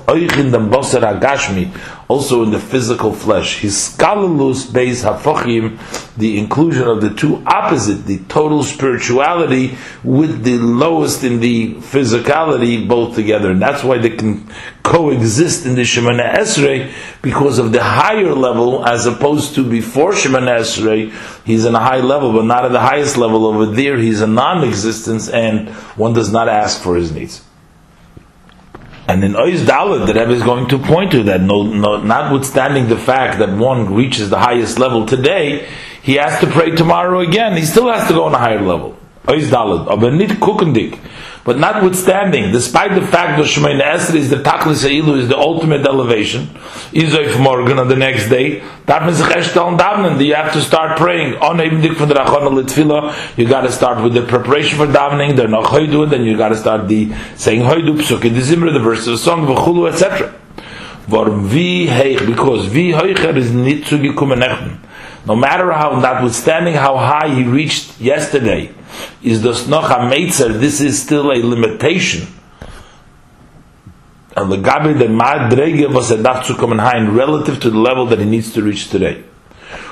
Agashmi, 1.02 1.72
also 2.12 2.44
in 2.44 2.52
the 2.52 2.60
physical 2.60 3.14
flesh. 3.14 3.60
His 3.60 3.74
skalalus 3.74 4.66
beis 4.66 5.00
hafochim, 5.08 5.80
the 6.18 6.38
inclusion 6.38 6.86
of 6.86 7.00
the 7.00 7.14
two 7.14 7.42
opposite, 7.46 8.06
the 8.06 8.20
total 8.28 8.64
spirituality 8.64 9.78
with 10.04 10.44
the 10.44 10.58
lowest 10.58 11.24
in 11.24 11.40
the 11.40 11.76
physicality, 11.76 12.86
both 12.86 13.16
together. 13.16 13.52
And 13.52 13.62
that's 13.62 13.82
why 13.82 13.98
they 13.98 14.10
can 14.10 14.46
coexist 14.84 15.66
in 15.66 15.76
the 15.76 15.84
Shemana 15.84 16.36
Esrei, 16.36 16.92
because 17.22 17.60
of 17.60 17.72
the 17.72 17.82
higher 17.82 18.34
level, 18.34 18.86
as 18.86 19.06
opposed 19.06 19.56
to 19.56 19.64
before 19.64 20.12
Shemana 20.12 20.60
Esrei, 20.60 21.14
he's 21.46 21.64
in 21.64 21.76
a 21.76 21.80
high 21.80 22.02
level, 22.02 22.34
but 22.34 22.44
not 22.44 22.66
at 22.66 22.74
the 22.74 22.82
highest 22.82 23.16
level 23.16 23.46
over 23.46 23.66
there, 23.68 23.98
he's 23.98 24.20
a 24.20 24.28
non-existence, 24.28 25.30
and 25.30 25.70
one 25.96 26.12
does 26.12 26.30
not 26.30 26.50
ask 26.50 26.82
for 26.82 26.98
his 26.98 27.14
needs. 27.14 27.42
And 29.12 29.26
in 29.26 29.36
Oiz 29.36 29.64
oh, 29.64 29.66
Dalet, 29.66 30.08
the 30.08 30.14
Rebbe 30.14 30.32
is 30.32 30.42
going 30.42 30.70
to 30.70 30.78
point 30.80 31.12
to 31.12 31.24
that, 31.24 31.42
no, 31.42 31.64
no, 31.64 32.02
notwithstanding 32.02 32.88
the 32.88 32.98
fact 32.98 33.40
that 33.40 33.50
one 33.50 33.94
reaches 33.94 34.30
the 34.30 34.40
highest 34.40 34.80
level 34.80 35.06
today, 35.06 35.68
he 36.02 36.14
has 36.14 36.40
to 36.40 36.48
pray 36.48 36.72
tomorrow 36.72 37.20
again. 37.20 37.58
He 37.58 37.66
still 37.66 37.92
has 37.92 38.08
to 38.08 38.14
go 38.14 38.24
on 38.24 38.34
a 38.34 38.38
higher 38.38 38.62
level. 38.62 38.98
But 41.44 41.58
notwithstanding, 41.58 42.52
despite 42.52 42.94
the 42.94 43.06
fact 43.06 43.40
that 43.40 43.46
Shemayna 43.48 43.82
Esri 43.82 44.16
is 44.16 44.30
the 44.30 44.38
Taklis 44.38 44.84
Eilu 44.88 45.18
is 45.18 45.28
the 45.28 45.38
ultimate 45.38 45.86
elevation, 45.88 46.48
Izoif 46.92 47.40
Morgan 47.42 47.80
on 47.80 47.88
the 47.88 47.96
next 47.96 48.30
day, 48.30 48.62
that. 48.86 49.02
You 50.22 50.36
have 50.36 50.54
to 50.54 50.62
start 50.62 50.98
praying. 50.98 51.36
Oh, 51.42 51.56
the 51.56 51.64
Litfila, 51.64 53.38
you 53.38 53.48
got 53.48 53.62
to 53.62 53.72
start 53.72 54.04
with 54.04 54.14
the 54.14 54.22
preparation 54.22 54.78
for 54.78 54.86
davening. 54.88 55.36
They're 55.36 55.48
not 55.48 55.66
Hoidu, 55.66 56.10
then 56.10 56.24
you 56.24 56.38
got 56.38 56.50
to 56.50 56.56
start 56.56 56.88
the 56.88 57.12
saying 57.36 57.62
Hoidu 57.62 57.98
Psuk 57.98 58.26
in 58.26 58.34
the 58.34 58.42
Zimra, 58.42 58.72
the 58.74 58.80
verse 58.80 59.08
of 59.08 59.14
the 59.14 59.18
song, 59.18 59.48
V'chulu, 59.48 59.92
etc. 59.92 60.34
Because 61.08 62.70
wie 62.74 62.96
heucher 62.96 63.36
is 63.36 63.52
nicht 63.52 63.88
zugekommen 63.88 64.42
echten. 64.42 64.80
No 65.26 65.36
matter 65.36 65.72
how, 65.72 66.00
notwithstanding 66.00 66.74
how 66.74 66.98
high 66.98 67.30
he 67.34 67.44
reached 67.44 68.00
yesterday, 68.00 68.74
is 69.22 69.44
das 69.44 69.68
noch 69.68 69.90
a 69.90 70.00
meitzer, 70.00 70.60
this 70.60 70.82
is 70.82 71.02
still 71.02 71.32
a 71.32 71.38
limitation. 71.38 72.28
And 74.36 74.52
the 74.52 74.58
gabi 74.58 74.98
the 74.98 75.06
madrege 75.06 75.94
was 75.94 76.10
a 76.10 76.22
darf 76.22 76.46
zu 76.46 76.56
kommen 76.56 76.80
hein 76.80 77.16
relative 77.16 77.60
to 77.60 77.70
the 77.70 77.78
level 77.78 78.06
that 78.08 78.20
he 78.20 78.26
needs 78.26 78.54
to 78.54 78.64
reach 78.64 78.90
today. 78.90 79.24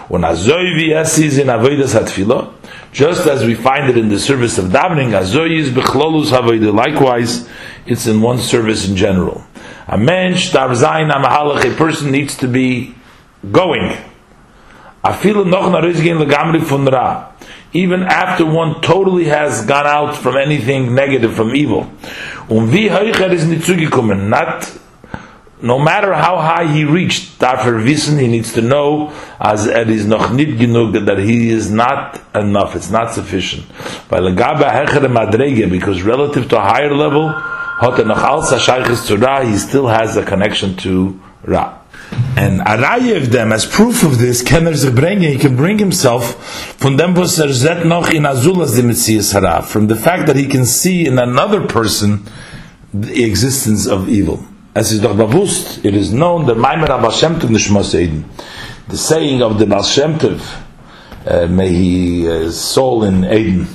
When 0.07 0.23
azoy 0.23 0.75
vi 0.75 0.93
is 1.23 1.37
in 1.37 1.47
avodas 1.47 1.93
hatfila, 1.93 2.53
just 2.91 3.27
as 3.27 3.45
we 3.45 3.53
find 3.53 3.89
it 3.89 3.97
in 3.97 4.09
the 4.09 4.19
service 4.19 4.57
of 4.57 4.65
davening, 4.65 5.11
azoy 5.11 5.59
is 5.59 5.69
bechlolus 5.69 6.31
avodah. 6.31 6.73
Likewise, 6.73 7.47
it's 7.85 8.07
in 8.07 8.21
one 8.21 8.39
service 8.39 8.87
in 8.87 8.95
general. 8.95 9.43
A 9.87 9.97
mensch 9.97 10.51
halach, 10.51 11.71
a 11.71 11.75
person 11.75 12.11
needs 12.11 12.35
to 12.37 12.47
be 12.47 12.95
going. 13.51 13.97
Noch 15.03 15.71
ra 16.91 17.29
even 17.71 18.03
after 18.03 18.45
one 18.45 18.81
totally 18.81 19.25
has 19.25 19.65
gone 19.65 19.85
out 19.85 20.15
from 20.15 20.35
anything 20.35 20.95
negative, 20.95 21.35
from 21.35 21.55
evil. 21.55 21.87
Und 22.49 22.73
wie 22.73 22.89
zugekommen, 22.89 24.29
not 24.29 24.67
no 25.61 25.77
matter 25.77 26.13
how 26.13 26.37
high 26.37 26.65
he 26.65 26.83
reached, 26.83 27.39
dafür 27.39 27.83
wissen, 27.83 28.17
he 28.17 28.27
needs 28.27 28.53
to 28.53 28.61
know, 28.61 29.11
as 29.39 29.67
er 29.67 29.87
is 29.89 30.05
noch 30.05 30.31
nicht 30.31 30.57
genug, 30.57 30.93
that 31.05 31.19
he 31.19 31.49
is 31.49 31.69
not 31.69 32.19
enough, 32.33 32.75
it's 32.75 32.89
not 32.89 33.13
sufficient. 33.13 33.65
Weil 34.09 34.23
legabe 34.23 34.65
hechere 34.65 35.07
madrege, 35.07 35.69
because 35.69 36.01
relative 36.01 36.47
to 36.47 36.57
a 36.57 36.61
higher 36.61 36.95
level, 36.95 37.29
hat 37.29 37.99
er 37.99 38.05
noch 38.05 38.23
als 38.23 38.51
a 38.51 39.15
Ra, 39.15 39.43
he 39.43 39.57
still 39.57 39.87
has 39.87 40.17
a 40.17 40.23
connection 40.23 40.75
to 40.77 41.19
Ra. 41.43 41.78
And 42.11 42.61
Araya 42.61 43.17
of 43.17 43.31
them, 43.31 43.51
as 43.51 43.65
proof 43.65 44.03
of 44.03 44.17
this, 44.17 44.41
can 44.41 44.67
er 44.67 44.75
sich 44.75 44.91
bringen, 44.91 45.31
he 45.31 45.37
can 45.37 45.55
bring 45.55 45.77
himself 45.77 46.35
from 46.77 46.97
them 46.97 47.13
was 47.13 47.39
er 47.39 47.51
zet 47.51 47.85
noch 47.85 48.09
in 48.11 48.23
Azulas 48.23 48.75
the 48.75 48.81
Metzias 48.81 49.33
Hara, 49.33 49.61
from 49.61 49.87
the 49.87 49.95
fact 49.95 50.27
that 50.27 50.35
he 50.35 50.47
can 50.47 50.65
see 50.65 51.05
in 51.05 51.19
another 51.19 51.67
person 51.67 52.23
the 52.93 53.23
existence 53.23 53.85
of 53.87 54.07
evil. 54.07 54.45
As 54.73 54.91
is 54.91 55.01
doch 55.01 55.17
bewusst, 55.17 55.83
it 55.83 55.93
is 55.93 56.13
known 56.13 56.45
that 56.45 56.57
Maimer 56.57 56.89
Abba 56.89 57.11
Shem 57.11 57.35
Tov 57.35 57.49
Nishmas 57.49 57.93
Eden, 57.99 58.23
the 58.87 58.97
saying 58.97 59.41
of 59.41 59.59
the 59.59 59.65
Baal 59.65 59.83
Shem 59.83 60.17
Tov, 60.17 60.61
uh, 61.25 61.47
may 61.47 61.69
he 61.69 62.29
uh, 62.29 62.49
soul 62.49 63.03
in 63.03 63.25
Eden, 63.25 63.67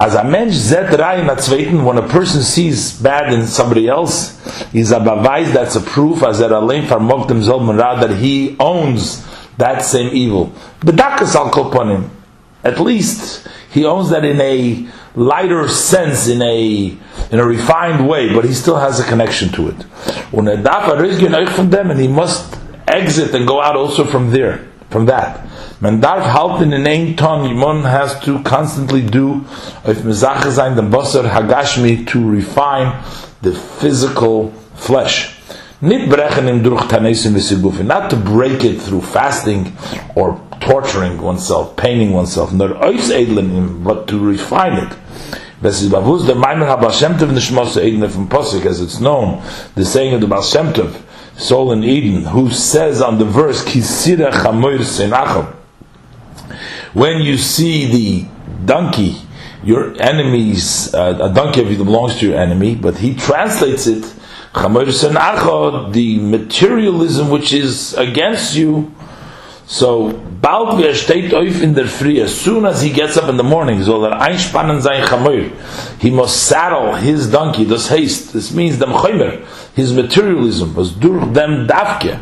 as 0.00 0.14
a 0.14 0.22
mensch 0.22 0.54
zet 0.54 0.96
rai 0.98 1.24
na 1.24 1.34
zweiten, 1.34 1.84
when 1.84 1.98
a 1.98 2.06
person 2.08 2.42
sees 2.42 3.00
bad 3.00 3.32
in 3.32 3.46
somebody 3.46 3.88
else, 3.88 4.38
he's 4.70 4.92
a 4.92 5.00
beweis, 5.00 5.52
that's 5.52 5.74
a 5.74 5.80
proof, 5.80 6.22
as 6.22 6.40
er 6.40 6.52
allein 6.52 6.84
vermogt 6.86 7.28
dem 7.28 7.42
ra, 7.76 7.96
that 7.96 8.18
he 8.18 8.56
owns 8.60 9.26
that 9.56 9.84
same 9.84 10.14
evil. 10.14 10.52
Bedakas 10.80 11.34
al 11.34 11.50
him. 11.88 12.10
At 12.62 12.78
least, 12.78 13.48
he 13.72 13.84
owns 13.84 14.10
that 14.10 14.24
in 14.24 14.40
a 14.40 14.88
lighter 15.16 15.68
sense, 15.68 16.28
in 16.28 16.42
a 16.42 16.96
in 17.30 17.40
a 17.40 17.44
refined 17.44 18.08
way, 18.08 18.32
but 18.32 18.44
he 18.44 18.54
still 18.54 18.76
has 18.76 19.00
a 19.00 19.04
connection 19.04 19.48
to 19.50 19.68
it. 19.68 19.84
And 21.90 22.00
he 22.00 22.08
must 22.08 22.56
exit 22.86 23.34
and 23.34 23.46
go 23.46 23.60
out 23.60 23.76
also 23.76 24.04
from 24.04 24.30
there, 24.30 24.67
from 24.90 25.06
that. 25.06 25.46
Man 25.80 26.00
darf 26.00 26.24
halten 26.24 26.72
in 26.72 26.86
ein 26.86 27.16
Ton, 27.16 27.60
one 27.60 27.82
has 27.82 28.18
to 28.20 28.42
constantly 28.42 29.02
do, 29.02 29.44
if 29.84 29.98
mezache 29.98 30.50
sein, 30.50 30.76
the 30.76 30.82
basar 30.82 31.28
hagashmi, 31.28 32.06
to 32.08 32.28
refine 32.28 33.02
the 33.42 33.52
physical 33.52 34.50
flesh. 34.74 35.34
Not 35.80 36.10
to 38.10 38.16
break 38.16 38.64
it 38.64 38.82
through 38.82 39.02
fasting 39.02 39.76
or 40.16 40.40
torturing 40.58 41.22
oneself, 41.22 41.76
paining 41.76 42.12
oneself, 42.12 42.50
but 42.52 44.08
to 44.08 44.18
refine 44.18 44.72
it. 44.72 44.92
Das 45.60 45.82
ist 45.82 45.90
bewusst, 45.90 46.28
Maimer 46.28 46.68
HaBal 46.68 46.92
Shem 46.92 47.14
Tov 47.14 47.30
Nishmos 47.30 47.76
Eden 47.82 48.08
from 48.08 48.28
Posik, 48.28 48.64
as 48.64 48.80
it's 48.80 49.00
known, 49.00 49.42
the 49.74 49.84
saying 49.84 50.14
of 50.14 50.20
the 50.20 50.26
Baal 50.28 50.40
Shem 50.40 50.72
Tov, 50.72 50.94
soul 51.38 51.72
in 51.72 51.84
Eden, 51.84 52.24
who 52.24 52.50
says 52.50 53.00
on 53.00 53.18
the 53.18 53.24
verse, 53.24 53.64
Kisira 53.64 54.30
Chamoir 54.30 54.78
Senachom, 54.78 55.54
when 56.92 57.22
you 57.22 57.38
see 57.38 57.86
the 57.86 58.28
donkey, 58.64 59.16
your 59.62 60.00
enemy's 60.00 60.92
uh, 60.94 61.30
a 61.30 61.32
donkey 61.32 61.62
belongs 61.76 62.18
to 62.18 62.28
your 62.28 62.38
enemy, 62.38 62.74
but 62.74 62.98
he 62.98 63.14
translates 63.14 63.86
it 63.86 64.14
the 65.92 66.18
materialism 66.18 67.30
which 67.30 67.52
is 67.52 67.94
against 67.94 68.56
you. 68.56 68.92
So 69.70 70.14
in 71.62 71.74
der 71.74 71.84
Früh, 71.84 72.22
as 72.22 72.32
soon 72.32 72.64
as 72.64 72.80
he 72.80 72.88
gets 72.88 73.18
up 73.18 73.28
in 73.28 73.36
the 73.36 73.42
morning, 73.42 73.82
er. 74.02 75.50
He 75.98 76.10
must 76.10 76.46
saddle 76.46 76.96
his 76.96 77.30
donkey, 77.30 77.66
das 77.66 77.90
heißt, 77.90 78.32
this 78.32 78.50
means 78.50 78.78
Chomer, 78.94 79.40
his 79.76 79.92
materialism, 79.92 80.74
was 80.74 80.98
durch 80.98 81.22
dem 81.34 81.66
Davke, 81.66 82.16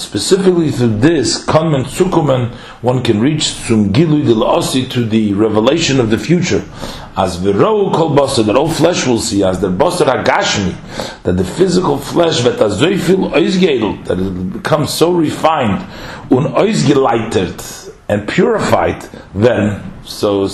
specifically 0.00 0.70
through 0.70 0.98
this, 0.98 1.44
Kanman 1.44 1.84
Tzukumen, 1.84 2.54
one 2.82 3.02
can 3.02 3.20
reach 3.20 3.52
from 3.52 3.92
Gilui 3.92 4.24
Dil 4.24 4.42
Osi 4.42 4.90
to 4.90 5.04
the 5.04 5.32
revelation 5.34 6.00
of 6.00 6.10
the 6.10 6.18
future. 6.18 6.64
As 7.16 7.38
Virou 7.38 7.92
Kol 7.94 8.10
Basar, 8.16 8.44
that 8.46 8.56
all 8.56 8.68
flesh 8.68 9.06
will 9.06 9.18
see, 9.18 9.42
as 9.42 9.60
the 9.60 9.68
Basar 9.68 10.06
Hagashmi, 10.06 11.22
that 11.22 11.36
the 11.36 11.44
physical 11.44 11.98
flesh, 11.98 12.40
that 12.42 12.58
that 12.58 14.18
it 14.18 14.52
becomes 14.52 14.92
so 14.92 15.12
refined, 15.12 15.84
und 16.30 16.46
ausgeleitert 16.46 17.92
and 18.08 18.28
purified, 18.28 19.02
then 19.34 19.82
so 20.04 20.48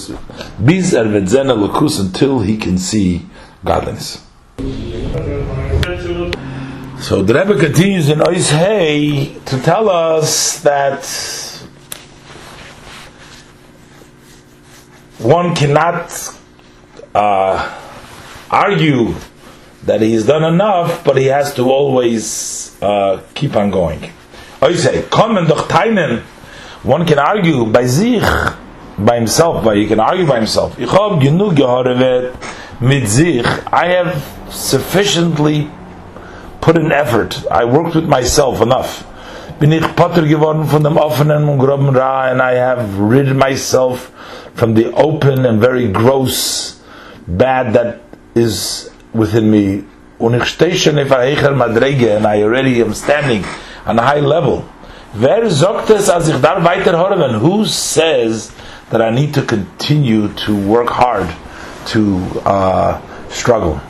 bis 0.59 0.93
er 0.95 1.13
wird 1.13 1.29
seine 1.29 1.55
Lukus 1.55 1.99
until 1.99 2.41
he 2.41 2.57
can 2.57 2.79
see 2.79 3.27
godliness. 3.65 4.23
So 7.03 7.21
the 7.21 7.35
Rebbe 7.35 7.59
continues 7.59 8.09
in 8.09 8.21
Ois 8.21 8.53
Hey 8.53 9.35
to 9.47 9.59
tell 9.61 9.89
us 9.89 10.61
that 10.61 11.05
one 15.19 15.53
cannot 15.57 16.13
uh, 17.13 17.81
argue 18.49 19.17
that 19.83 20.01
he's 20.01 20.25
done 20.27 20.45
enough, 20.45 21.03
but 21.03 21.17
he 21.17 21.25
has 21.25 21.53
to 21.55 21.69
always 21.73 22.81
uh, 22.81 23.21
keep 23.35 23.57
on 23.57 23.73
going. 23.73 24.13
I 24.63 24.73
say, 24.75 25.03
kommen 25.03 25.49
doch 25.49 25.67
teinen. 25.67 26.23
One 26.85 27.05
can 27.05 27.19
argue 27.19 27.67
by 27.67 27.85
sich, 27.85 28.23
by 28.97 29.17
himself, 29.17 29.65
but 29.65 29.77
he 29.77 29.89
can 29.89 29.99
argue 29.99 30.25
by 30.25 30.37
himself. 30.37 30.79
Ich 30.79 30.89
hab 30.89 31.21
genug 31.21 31.57
gehorevet 31.57 32.33
mit 32.81 33.09
sich. 33.09 33.45
I 33.73 33.87
have 33.89 34.23
sufficiently 34.51 35.69
put 36.63 36.77
in 36.79 36.91
effort. 36.93 37.45
I 37.51 37.65
worked 37.67 37.95
with 37.95 38.07
myself 38.09 38.63
enough. 38.63 39.05
Bin 39.61 39.73
ich 39.73 39.85
potter 39.97 40.23
geworden 40.23 40.65
von 40.65 40.83
dem 40.83 40.97
offenen 40.97 41.49
und 41.49 41.59
groben 41.59 41.95
Ra, 41.95 42.31
and 42.31 42.41
I 42.41 42.55
have 42.55 42.99
rid 42.99 43.37
myself 43.37 44.11
from 44.55 44.75
the 44.75 44.87
open 44.95 45.45
and 45.45 45.61
very 45.61 45.89
gross 45.89 46.81
bad 47.27 47.75
that 47.75 48.01
is 48.35 48.91
within 49.13 49.51
me. 49.51 49.85
Und 50.19 50.35
ich 50.35 50.45
stehe 50.45 50.75
schon 50.77 50.99
auf 50.99 51.09
Madrege, 51.09 52.17
and 52.17 52.27
I 52.27 52.43
already 52.45 52.81
am 52.81 52.95
standing 52.95 53.45
on 53.87 53.99
a 53.99 54.03
high 54.03 54.21
level. 54.21 54.63
Wer 55.15 55.51
sagt 55.51 55.91
es, 55.91 56.09
als 56.09 56.29
ich 56.29 56.41
da 56.41 56.65
weiter 56.65 56.97
höre, 56.97 57.41
who 57.41 57.65
says 57.67 58.51
that 58.91 59.01
I 59.03 59.11
need 59.11 59.35
to 59.35 59.43
continue 59.43 60.29
to 60.47 60.55
work 60.55 60.89
hard 60.91 61.29
to 61.93 62.21
uh, 62.47 62.99
struggle? 63.29 63.81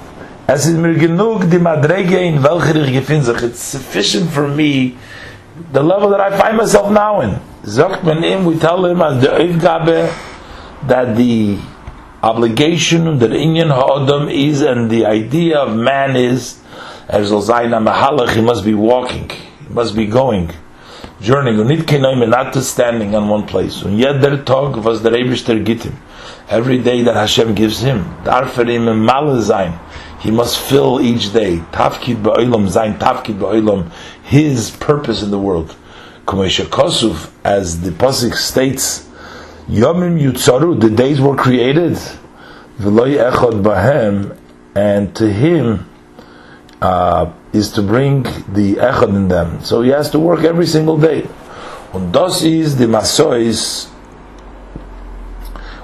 Es 0.55 0.67
ist 0.67 0.77
mir 0.77 0.93
genug 0.93 1.51
die 1.51 1.59
Madrege 1.59 2.19
in 2.19 2.43
welcher 2.43 2.77
ich 2.77 2.93
gefinde 2.93 3.25
sich. 3.25 3.43
It's 3.43 3.73
sufficient 3.73 4.31
for 4.31 4.49
me 4.49 4.93
the 5.73 5.81
level 5.81 6.11
that 6.11 6.21
I 6.21 6.37
find 6.37 6.59
myself 6.59 6.91
now 6.91 7.23
in. 7.23 7.37
Sagt 7.63 8.05
man 8.05 8.23
ihm, 8.23 8.45
we 8.45 8.59
tell 8.59 8.85
him 8.85 9.01
as 9.01 9.23
the 9.23 9.29
Aufgabe 9.29 10.13
that 10.89 11.17
the 11.17 11.57
obligation 12.23 13.19
that 13.19 13.31
Inyan 13.31 13.71
Ha'odam 13.71 14.29
is 14.29 14.61
and 14.61 14.91
the 14.91 15.07
idea 15.07 15.59
of 15.59 15.75
man 15.75 16.17
is 16.17 16.61
as 17.09 17.31
Zayna 17.31 17.81
Mahalach, 17.83 18.35
he 18.35 18.43
must 18.43 18.63
be 18.63 18.75
walking 18.75 19.31
must 19.71 19.97
be 19.97 20.07
going, 20.07 20.51
journeying, 21.21 21.59
und 21.59 21.69
nicht 21.69 21.87
kein 21.87 22.03
not 22.29 22.53
just 22.53 22.73
standing 22.73 23.15
on 23.15 23.29
one 23.29 23.47
place. 23.47 23.83
Und 23.83 23.97
jeder 23.99 24.45
Tag, 24.45 24.85
was 24.85 25.03
der 25.03 25.13
Eibishter 25.13 25.59
gibt 25.61 25.85
him, 25.85 25.97
every 26.49 26.79
day 26.79 27.03
that 27.03 27.15
Hashem 27.15 27.55
gives 27.55 27.81
him, 27.81 28.05
darf 28.25 28.59
er 28.59 28.69
ihm 28.69 28.89
im 28.89 29.05
Male 29.05 29.41
sein. 29.41 29.73
He 30.23 30.31
must 30.31 30.57
fill 30.57 31.01
each 31.01 31.33
day. 31.33 31.57
Tafkid 31.73 32.23
ba'olam, 32.23 32.71
sein 32.71 32.97
tafkid 32.97 33.39
ba'olam, 33.39 33.91
his 34.23 34.71
purpose 34.71 35.21
in 35.21 35.33
the 35.33 35.39
world. 35.39 35.75
Kumesha 36.27 36.65
Kosuf, 36.67 37.33
as 37.43 37.81
the 37.81 37.91
Pasuk 37.91 38.37
states, 38.37 39.09
Yomim 39.69 40.21
Yutzaru, 40.21 40.81
the 40.81 40.91
days 40.91 41.21
were 41.21 41.35
created, 41.35 41.95
V'loy 42.79 43.19
echad 43.19 43.65
bahem, 43.65 44.37
and 44.77 45.15
to 45.17 45.29
him, 45.29 45.91
uh, 46.81 47.33
is 47.53 47.73
to 47.73 47.83
bring 47.83 48.23
the 48.23 48.77
echad 48.77 49.09
in 49.09 49.27
them. 49.27 49.65
So 49.65 49.83
he 49.83 49.91
has 49.91 50.09
to 50.11 50.21
work 50.21 50.45
every 50.45 50.67
single 50.67 50.99
day. 50.99 51.29
Und 51.93 52.13
das 52.13 52.45
ist 52.45 52.79
die 52.79 52.87
Masois, 52.87 53.89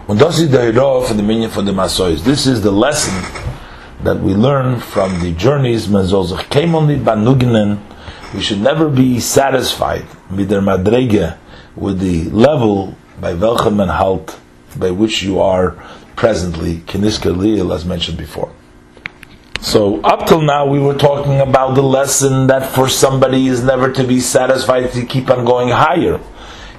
und 0.07 0.21
das 0.21 0.39
ist 0.39 0.53
for 0.53 1.15
the 1.15 1.23
Minyan 1.23 1.51
for 1.51 1.63
the 1.63 1.73
Masois. 1.73 2.23
This 2.23 2.47
is 2.47 2.63
the 2.63 2.71
lesson 2.71 3.13
that 4.03 4.21
we 4.21 4.35
learn 4.35 4.81
from 4.81 5.21
the 5.21 5.33
journeys, 5.33 5.87
soll 5.87 6.25
sich 6.25 6.49
banuginen, 6.49 7.79
we 8.35 8.41
should 8.41 8.61
never 8.61 8.89
be 8.89 9.19
satisfied 9.21 10.05
der 10.31 10.61
Madrege, 10.61 11.37
with 11.75 11.99
the 12.01 12.25
level 12.31 12.95
by 13.21 13.35
welchem 13.35 13.81
and 13.81 13.91
halt, 13.91 14.39
by 14.77 14.91
which 14.91 15.23
you 15.23 15.41
are 15.41 15.71
presently, 16.15 16.77
kiniska 16.87 17.75
as 17.75 17.85
mentioned 17.85 18.19
before. 18.19 18.51
So 19.61 20.01
up 20.03 20.27
till 20.27 20.43
now 20.43 20.67
we 20.67 20.79
were 20.79 20.95
talking 20.95 21.41
about 21.41 21.75
the 21.75 21.83
lesson 21.83 22.47
that 22.47 22.73
for 22.73 22.89
somebody 22.89 23.49
is 23.49 23.63
never 23.65 23.91
to 23.93 24.05
be 24.05 24.21
satisfied 24.21 24.93
to 24.93 25.05
keep 25.05 25.31
on 25.31 25.45
going 25.45 25.71
higher. 25.71 26.21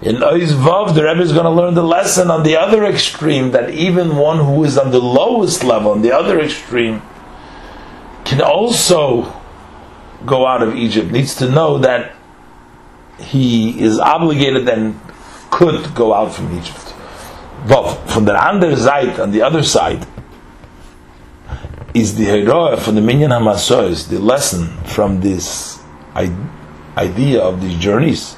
In 0.02 0.24
Oiz 0.24 0.54
Vav, 0.54 0.96
the 0.96 1.04
Rebbe 1.04 1.22
is 1.22 1.34
going 1.34 1.44
to 1.44 1.50
learn 1.50 1.74
the 1.74 1.84
lesson 1.84 2.32
on 2.32 2.44
the 2.44 2.56
other 2.56 2.86
extreme 2.86 3.52
that 3.52 3.70
even 3.72 4.16
one 4.16 4.38
who 4.38 4.64
is 4.64 4.78
on 4.78 4.92
the 4.92 5.00
lowest 5.00 5.62
level, 5.66 5.92
on 5.92 6.02
the 6.02 6.14
other 6.14 6.40
extreme, 6.40 7.02
can 8.24 8.42
also 8.42 9.36
go 10.26 10.48
out 10.48 10.62
of 10.64 10.74
Egypt. 10.76 11.12
Needs 11.12 11.36
to 11.36 11.52
know 11.52 11.80
that 11.80 12.16
he 13.20 13.78
is 13.82 14.00
obligated 14.00 14.70
and 14.70 14.98
could 15.52 15.94
go 15.96 16.14
out 16.14 16.34
from 16.34 16.58
Egypt. 16.58 16.94
Vav, 17.66 18.10
from 18.10 18.24
the 18.24 18.34
other 18.34 18.78
side, 18.78 19.20
on 19.20 19.32
the 19.32 19.42
other 19.42 19.64
side, 19.64 20.08
is 21.94 22.16
the 22.16 22.24
heroa 22.24 22.78
from 22.78 22.96
the 22.96 23.02
Minyan 23.02 23.32
Hamasois, 23.32 24.08
the 24.08 24.20
lesson 24.20 24.68
from 24.86 25.20
this 25.20 25.82
idea 26.96 27.42
of 27.42 27.60
these 27.62 27.78
journeys. 27.78 28.38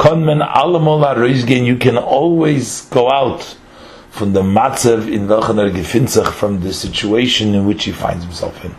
konmen 0.00 0.40
allemol 0.40 1.04
aroizgehen, 1.04 1.66
you 1.66 1.76
can 1.76 1.98
always 1.98 2.88
go 2.90 3.10
out 3.10 3.56
from 4.10 4.32
the 4.32 4.40
matzev 4.40 5.06
in 5.12 5.28
welchen 5.28 5.58
er 5.58 5.70
gefindt 5.70 6.08
sich 6.08 6.28
from 6.28 6.62
the 6.62 6.72
situation 6.72 7.54
in 7.54 7.66
which 7.66 7.84
he 7.84 7.92
finds 7.92 8.24
himself 8.24 8.64
in. 8.64 8.74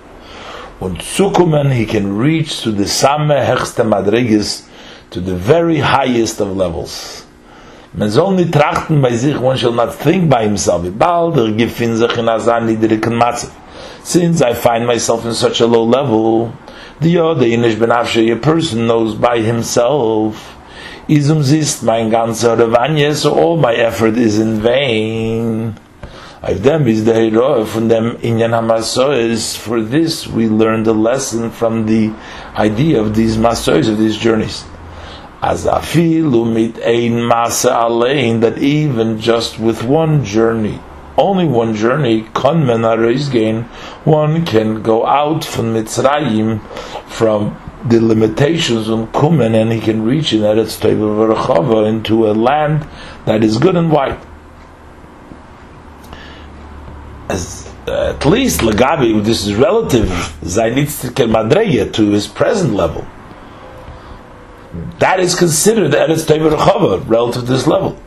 Und 0.80 1.04
zukommen, 1.04 1.72
he 1.72 1.86
can 1.86 2.18
reach 2.18 2.64
to 2.64 2.72
the 2.72 2.88
same 2.88 3.30
hechste 3.30 3.84
madreges, 3.84 4.64
to 5.12 5.22
the 5.22 5.36
very 5.36 5.78
highest 5.78 6.42
of 6.42 6.58
levels. 6.58 7.24
Man 7.94 8.10
soll 8.10 8.32
nicht 8.32 8.52
trachten 8.52 9.00
bei 9.00 9.16
sich, 9.16 9.38
one 9.40 9.58
shall 9.60 9.74
not 9.74 9.94
think 9.94 10.28
by 10.28 10.44
himself. 10.44 10.82
Bald 10.98 11.38
er 11.38 11.52
gefindt 11.52 11.98
sich 11.98 12.18
in 12.18 12.30
azan 12.30 12.66
niedrigen 12.66 13.14
matzev. 13.14 13.52
Since 14.04 14.42
I 14.42 14.56
find 14.56 14.88
myself 14.88 15.24
in 15.26 15.34
such 15.34 15.62
a 15.62 15.68
low 15.68 15.84
level, 15.84 16.52
the 17.00 17.20
other 17.20 17.46
Inish 17.46 17.76
Benafshe, 17.76 18.32
a 18.32 18.38
person 18.38 18.88
knows 18.88 19.14
by 19.14 19.38
himself, 19.40 20.58
Izum 21.12 21.44
zist 21.44 21.84
mein 21.84 22.10
ganzer 22.10 22.56
Revanye, 22.58 23.14
so 23.14 23.34
all 23.34 23.58
my 23.58 23.74
effort 23.74 24.16
is 24.16 24.40
in 24.40 24.62
vain. 24.62 25.76
I've 26.42 26.64
them 26.64 26.88
is 26.88 27.04
the 27.04 27.14
hero 27.14 27.66
from 27.66 27.90
them 27.90 28.16
inyan 28.20 28.52
hamasois. 28.52 29.58
For 29.58 29.82
this, 29.82 30.26
we 30.26 30.48
learn 30.48 30.84
the 30.84 30.94
lesson 30.94 31.52
from 31.52 31.86
the 31.86 32.14
idea 32.56 33.02
of 33.02 33.14
these 33.14 33.36
masois 33.36 33.90
of 33.90 33.98
these 33.98 34.16
journeys. 34.16 34.64
As 35.42 35.66
afilu 35.66 36.48
mit 36.48 36.82
ein 36.82 37.20
masa 37.28 37.76
alein 37.76 38.40
that 38.40 38.60
even 38.60 39.20
just 39.20 39.60
with 39.60 39.84
one 39.84 40.24
journey, 40.24 40.80
only 41.18 41.46
one 41.46 41.76
journey, 41.76 42.22
konmen 42.34 42.88
gain, 43.34 43.64
one 44.06 44.46
can 44.46 44.82
go 44.82 45.06
out 45.06 45.44
from 45.44 45.74
Mitzrayim, 45.74 46.62
from 47.10 47.61
the 47.86 48.00
limitations 48.00 48.90
on 48.90 49.08
Kumen, 49.08 49.60
and 49.60 49.72
he 49.72 49.80
can 49.80 50.04
reach 50.04 50.34
in 50.34 50.42
Eretz 50.42 50.80
Teva 50.80 51.88
into 51.88 52.30
a 52.30 52.34
land 52.34 52.88
that 53.26 53.44
is 53.44 53.58
good 53.58 53.76
and 53.76 53.92
white. 53.92 54.20
As, 57.30 57.72
uh, 57.88 58.14
at 58.16 58.26
least 58.26 58.62
Lagabi, 58.62 59.24
this 59.24 59.46
is 59.48 59.56
relative, 59.56 60.08
Zainitztikel 60.42 61.30
Madreya 61.32 61.92
to 61.94 62.12
his 62.12 62.28
present 62.28 62.74
level. 62.74 63.06
That 65.00 65.20
is 65.20 65.36
considered 65.36 65.92
Eretz 65.92 66.26
Teva 66.26 67.08
relative 67.08 67.44
to 67.44 67.52
this 67.52 67.68
level. 67.68 67.98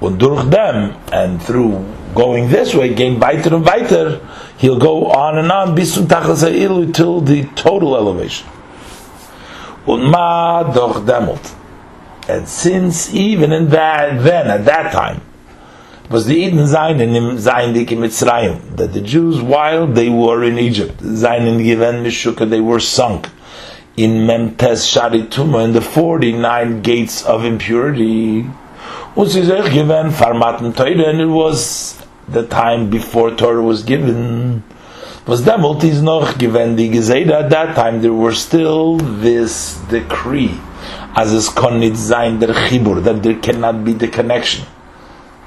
Them, 0.00 0.96
and 1.12 1.40
through 1.40 1.86
going 2.14 2.48
this 2.48 2.74
way, 2.74 2.92
gain 2.92 3.20
weiter 3.20 3.54
and 3.54 3.64
weiter, 3.64 4.26
he'll 4.58 4.78
go 4.78 5.06
on 5.06 5.38
and 5.38 5.52
on, 5.52 5.76
bis 5.76 5.94
zum 5.94 6.08
Tachas 6.08 6.42
Ilu, 6.42 6.92
till 6.92 7.20
the 7.20 7.44
total 7.54 7.96
elevation. 7.96 8.48
Und 9.86 10.10
ma 10.10 10.62
doch 10.62 11.04
demelt. 11.04 11.54
And 12.28 12.46
since 12.46 13.12
even 13.12 13.52
in 13.52 13.68
that, 13.70 14.22
then, 14.22 14.46
at 14.46 14.64
that 14.64 14.92
time, 14.92 15.20
was 16.08 16.26
the 16.26 16.36
Eden 16.36 16.60
Zayin 16.60 17.00
in 17.00 17.36
Zayin 17.36 17.74
Dik 17.74 17.88
Mitzrayim, 17.88 18.76
that 18.76 18.92
the 18.92 19.00
Jews, 19.00 19.40
while 19.40 19.86
they 19.86 20.08
were 20.08 20.44
in 20.44 20.58
Egypt, 20.58 20.98
Zayin 20.98 21.46
in 21.46 21.58
Given 21.64 22.04
Mishuka, 22.04 22.48
they 22.48 22.60
were 22.60 22.78
sunk 22.78 23.28
in 23.96 24.26
Memtes 24.26 24.86
Sharituma, 24.86 25.64
in 25.64 25.72
the 25.72 25.80
49 25.80 26.82
gates 26.82 27.24
of 27.24 27.44
impurity. 27.44 28.42
Given 29.14 30.10
Farmaten 30.10 30.72
Teure, 30.72 31.08
and 31.08 31.20
it 31.20 31.26
was 31.26 32.00
the 32.28 32.46
time 32.46 32.88
before 32.88 33.30
Torah 33.32 33.62
was 33.62 33.82
given. 33.82 34.62
Was 35.26 35.42
demult 35.42 35.84
is 35.84 36.02
noch 36.02 36.36
given 36.38 36.76
the 36.76 36.90
Gezeda, 36.90 37.44
at 37.44 37.50
that 37.50 37.76
time 37.76 38.02
there 38.02 38.12
were 38.12 38.34
still 38.34 38.96
this 38.96 39.76
decree, 39.88 40.58
as 41.14 41.32
is 41.32 41.48
Konit 41.48 41.92
Zayin 41.92 42.40
der 42.40 42.52
Chibur, 42.52 43.02
that 43.04 43.22
there 43.22 43.38
cannot 43.38 43.84
be 43.84 43.92
the 43.92 44.08
connection 44.08 44.66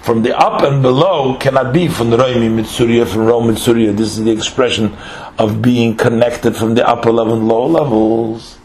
from 0.05 0.21
the 0.21 0.37
up 0.37 0.61
and 0.61 0.83
below 0.83 1.35
cannot 1.37 1.73
be 1.73 1.87
from 1.87 2.11
the 2.11 2.17
Roimi 2.17 2.47
Mitsuria, 2.47 3.07
from 3.07 3.25
Rome 3.25 3.47
Mitsuria. 3.47 3.97
This 3.97 4.15
is 4.15 4.23
the 4.23 4.29
expression 4.29 4.95
of 5.39 5.63
being 5.63 5.97
connected 5.97 6.55
from 6.55 6.75
the 6.75 6.87
upper 6.87 7.11
level 7.11 7.33
and 7.33 7.47
lower 7.47 7.67
levels. 7.67 8.59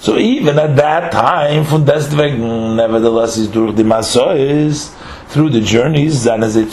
So 0.00 0.18
even 0.18 0.58
at 0.58 0.76
that 0.76 1.12
time, 1.12 1.64
from 1.64 1.84
deswegen, 1.84 2.76
nevertheless, 2.76 3.36
is 3.36 3.48
durch 3.48 3.74
die 3.74 3.82
Masois, 3.82 4.94
through 5.28 5.50
the 5.50 5.60
journeys, 5.60 6.24
then 6.24 6.42
as 6.42 6.54
they 6.54 6.64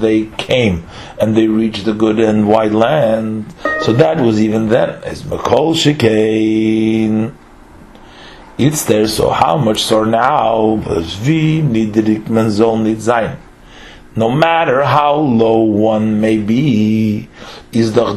they 0.00 0.26
came 0.38 0.86
and 1.20 1.36
they 1.36 1.46
reached 1.46 1.84
the 1.84 1.92
good 1.92 2.18
and 2.18 2.48
wide 2.48 2.72
land. 2.72 3.54
So 3.82 3.92
that 3.92 4.18
was 4.20 4.40
even 4.40 4.68
then 4.68 5.02
as 5.04 5.22
Makol 5.22 5.74
Shekain. 5.74 7.34
It's 8.58 8.84
there, 8.84 9.08
so 9.08 9.30
how 9.30 9.56
much 9.56 9.82
so 9.82 10.04
now? 10.04 10.76
No 14.16 14.28
matter 14.28 14.82
how 14.82 15.14
low 15.14 15.60
one 15.60 16.20
may 16.20 16.36
be, 16.38 17.28
is 17.72 17.92
the 17.92 18.12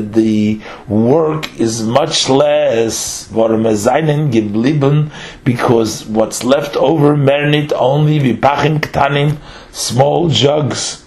the 0.00 0.60
work 0.88 1.60
is 1.60 1.82
much 1.84 2.28
less 2.28 3.28
because 5.44 6.06
what's 6.06 6.42
left 6.44 6.76
over 6.76 7.16
mernit 7.16 7.72
only 7.72 8.18
vipachim 8.18 8.80
ktanim 8.80 9.36
small 9.70 10.28
jugs. 10.28 11.04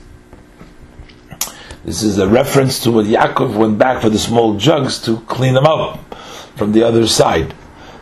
This 1.84 2.04
is 2.04 2.18
a 2.18 2.28
reference 2.30 2.80
to 2.84 2.92
what 2.92 3.08
Yaakov 3.08 3.56
went 3.56 3.78
back 3.78 4.02
for 4.02 4.10
the 4.10 4.20
small 4.20 4.56
jugs 4.56 5.00
to 5.00 5.20
clean 5.22 5.56
them 5.56 5.66
up 5.66 6.16
from 6.56 6.72
the 6.72 6.84
other 6.84 7.08
side. 7.08 7.54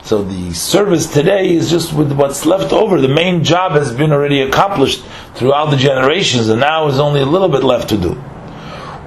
So 0.10 0.24
the 0.24 0.56
service 0.56 1.06
today 1.06 1.54
is 1.54 1.70
just 1.70 1.94
with 1.94 2.12
what's 2.14 2.44
left 2.44 2.74
over. 2.74 3.00
The 3.00 3.08
main 3.08 3.44
job 3.44 3.74
has 3.74 3.94
been 3.94 4.12
already 4.12 4.42
accomplished 4.42 5.06
throughout 5.36 5.70
the 5.70 5.78
generations, 5.78 6.50
and 6.50 6.62
now 6.62 6.88
is 6.88 6.98
only 6.98 7.22
a 7.22 7.28
little 7.28 7.48
bit 7.48 7.64
left 7.64 7.90
to 7.90 7.98
do. 7.98 8.16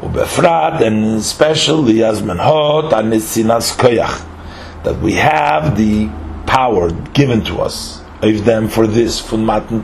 Ubefrat, 0.00 0.80
and 0.80 1.16
especially 1.16 1.94
Azmenhot 1.94 2.92
and 2.92 3.12
Nitzinas 3.12 3.76
Koyach, 3.76 4.84
that 4.84 5.00
we 5.00 5.14
have 5.14 5.76
the 5.76 6.08
power 6.46 6.92
given 7.14 7.42
to 7.46 7.56
us 7.62 8.00
of 8.22 8.44
them 8.44 8.68
for 8.68 8.86
this 8.86 9.18
from 9.18 9.44
Matan 9.44 9.82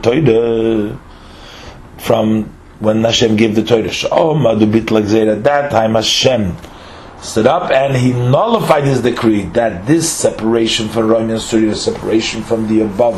from 1.97 2.45
when 2.79 3.03
Hashem 3.03 3.35
gave 3.35 3.55
the 3.55 3.63
Torah. 3.63 3.91
Oh, 4.09 4.35
Madubit 4.35 5.27
At 5.27 5.43
that 5.43 5.69
time, 5.69 5.95
Hashem 5.95 6.55
stood 7.21 7.47
up 7.47 7.71
and 7.71 7.95
he 7.95 8.13
nullified 8.13 8.83
his 8.85 9.01
decree 9.01 9.43
that 9.53 9.85
this 9.85 10.09
separation 10.09 10.87
from 10.87 11.07
Rome 11.07 11.29
and 11.29 11.41
Surya, 11.41 11.75
separation 11.75 12.43
from 12.43 12.67
the 12.67 12.81
above 12.81 13.15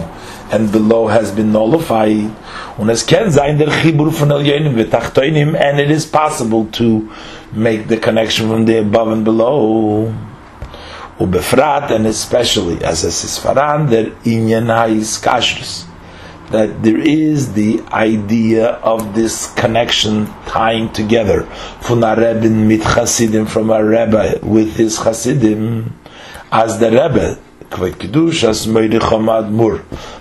and 0.52 0.72
below, 0.72 1.08
has 1.08 1.32
been 1.32 1.52
nullified. 1.52 2.36
And 2.78 2.90
it 5.80 5.92
is 5.92 6.06
possible 6.06 6.66
to 6.66 7.12
make 7.52 7.88
the 7.88 7.98
connection 7.98 8.50
from 8.50 8.66
the 8.66 8.80
above 8.80 9.08
and 9.10 9.24
below. 9.24 10.14
Ubefrat, 11.20 11.92
and 11.92 12.08
especially 12.08 12.84
as 12.84 13.04
a 13.04 13.10
Sisfaran, 13.10 13.90
der 13.90 14.06
Inyan 14.24 14.98
is 14.98 15.20
Kashrus 15.20 15.91
that 16.52 16.84
there 16.84 17.00
is 17.00 17.54
the 17.54 17.82
idea 17.92 18.68
of 18.84 19.16
this 19.16 19.54
connection 19.54 20.28
tying 20.46 20.92
together. 20.94 21.44
From 21.82 22.04
a 22.04 22.16
Rebbe 22.16 22.50
mit 22.50 22.82
Chasidim 22.82 23.46
from 23.46 23.70
a 23.70 23.84
Rebbe 23.84 24.40
with 24.44 24.76
his 24.76 24.98
Chasidim 24.98 25.98
as 26.52 26.80
the 26.80 26.92
Rebbe. 26.92 27.40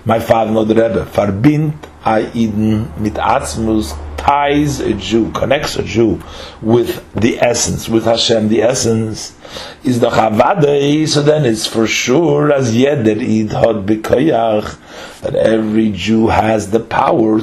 My 0.05 0.21
father 0.21 0.53
no 0.53 0.65
the 0.65 0.75
Rebbe. 0.75 1.05
Verbindt 1.07 1.75
a 2.05 2.31
Eden 2.33 2.93
mit 2.97 3.15
Atzmus 3.15 3.95
ties 4.21 4.81
a 4.81 4.93
Jew, 4.95 5.33
connects 5.33 5.77
a 5.77 5.83
Jew 5.83 6.23
with 6.61 7.05
the 7.15 7.39
essence, 7.41 7.89
with 7.89 8.05
Hashem, 8.05 8.49
the 8.49 8.63
essence 8.63 9.37
is 9.83 10.01
the 10.01 10.11
Chavadei, 10.11 11.09
so 11.09 11.23
then 11.23 11.45
it's 11.45 11.67
for 11.67 11.87
sure 11.87 12.53
as 12.53 12.77
yet 12.77 13.05
that 13.05 13.19
Idhod 13.19 13.87
B'Koyach, 13.87 15.21
that 15.23 15.35
every 15.35 15.91
Jew 15.93 16.29
has 16.29 16.71
the 16.71 16.81
power 16.81 17.41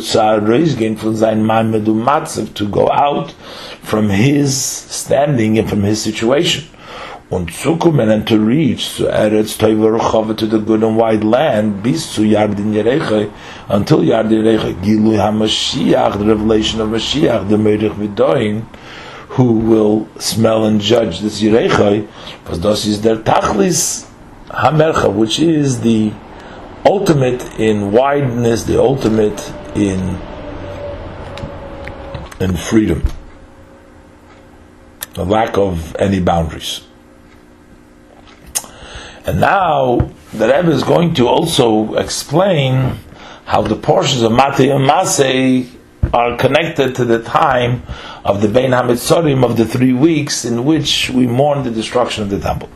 to 2.53 2.67
go 2.69 2.89
out 2.89 3.31
from 3.81 4.09
his 4.09 4.55
standing 4.55 5.57
and 5.57 5.69
from 5.69 5.81
his 5.83 6.01
situation. 6.01 6.67
Und 7.29 7.51
zu 7.51 7.75
kommen 7.75 8.09
and 8.09 8.25
to 8.25 8.37
reach 8.37 8.95
to 8.95 9.03
Eretz 9.07 9.57
Toiver 9.57 9.99
Chava 9.99 10.33
to 10.37 10.45
the 10.45 10.59
good 10.59 10.81
and 10.81 10.95
wide 10.95 11.25
land, 11.25 11.83
bis 11.83 12.13
zu 12.13 12.21
Yardin 12.21 12.73
Yereche, 12.73 13.29
until 13.67 13.99
Yardin 13.99 14.43
Yereche, 14.43 14.73
Gilu 14.81 15.17
HaMashiach, 15.17 16.19
the 16.19 16.25
revelation 16.25 16.79
of 16.79 16.87
Mashiach, 16.87 17.49
the 17.49 17.57
Meirich 17.57 17.95
Vidoin, 17.95 18.65
who 19.31 19.59
will 19.59 20.07
smell 20.17 20.63
and 20.63 20.79
judge 20.79 21.19
this 21.19 21.41
Yereche, 21.41 22.07
because 22.43 22.61
this 22.61 22.85
is 22.85 23.01
their 23.01 23.17
Tachlis 23.17 24.09
HaMercha, 24.47 25.13
which 25.13 25.37
is 25.37 25.81
the 25.81 26.13
ultimate 26.85 27.59
in 27.59 27.91
wideness, 27.91 28.65
the 28.65 28.79
ultimate 28.79 29.51
in 29.75 30.17
in 32.39 32.55
freedom, 32.55 33.03
the 35.15 35.25
lack 35.25 35.57
of 35.57 35.93
any 35.97 36.21
boundaries. 36.21 36.86
And 39.27 39.41
now 39.41 40.09
the 40.31 40.47
Rebbe 40.47 40.71
is 40.71 40.83
going 40.83 41.13
to 41.15 41.27
also 41.27 41.95
explain 41.95 42.97
how 43.43 43.61
the 43.61 43.75
portions 43.75 44.21
of 44.21 44.31
Matei 44.31 44.73
and 44.73 44.89
Masei 44.89 45.69
are 46.13 46.37
connected 46.37 46.95
to 46.95 47.03
the 47.03 47.21
time 47.21 47.83
of 48.23 48.41
the 48.41 48.47
Bein 48.47 48.71
HaMitzorim 48.71 49.43
of 49.43 49.57
the 49.57 49.65
three 49.65 49.91
weeks 49.91 50.45
in 50.45 50.63
which 50.63 51.09
we 51.09 51.27
mourn 51.27 51.63
the 51.63 51.71
destruction 51.71 52.23
of 52.23 52.29
the 52.29 52.39
temple. 52.39 52.69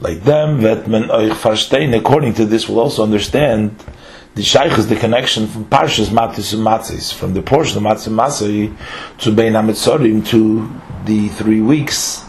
Like 0.00 0.22
them, 0.22 0.60
Vetmen 0.60 1.08
Oich 1.08 1.32
Farstein, 1.32 1.98
according 1.98 2.34
to 2.34 2.44
this, 2.44 2.68
will 2.68 2.78
also 2.78 3.02
understand 3.02 3.74
the 4.34 4.42
Shaykh 4.42 4.78
is 4.78 4.86
the 4.86 4.96
connection 4.96 5.46
from 5.46 5.64
Parshas 5.64 6.08
Matis 6.08 6.52
and 6.52 6.62
Matzis, 6.62 7.14
from 7.14 7.32
the 7.32 7.40
portion 7.40 7.78
of 7.78 7.84
Matzis 7.84 8.08
and 8.08 8.18
Matzis 8.18 8.76
to 9.20 9.32
Bein 9.32 9.54
HaMitzorim 9.54 10.26
to 10.26 10.70
the 11.06 11.28
three 11.28 11.62
weeks 11.62 12.26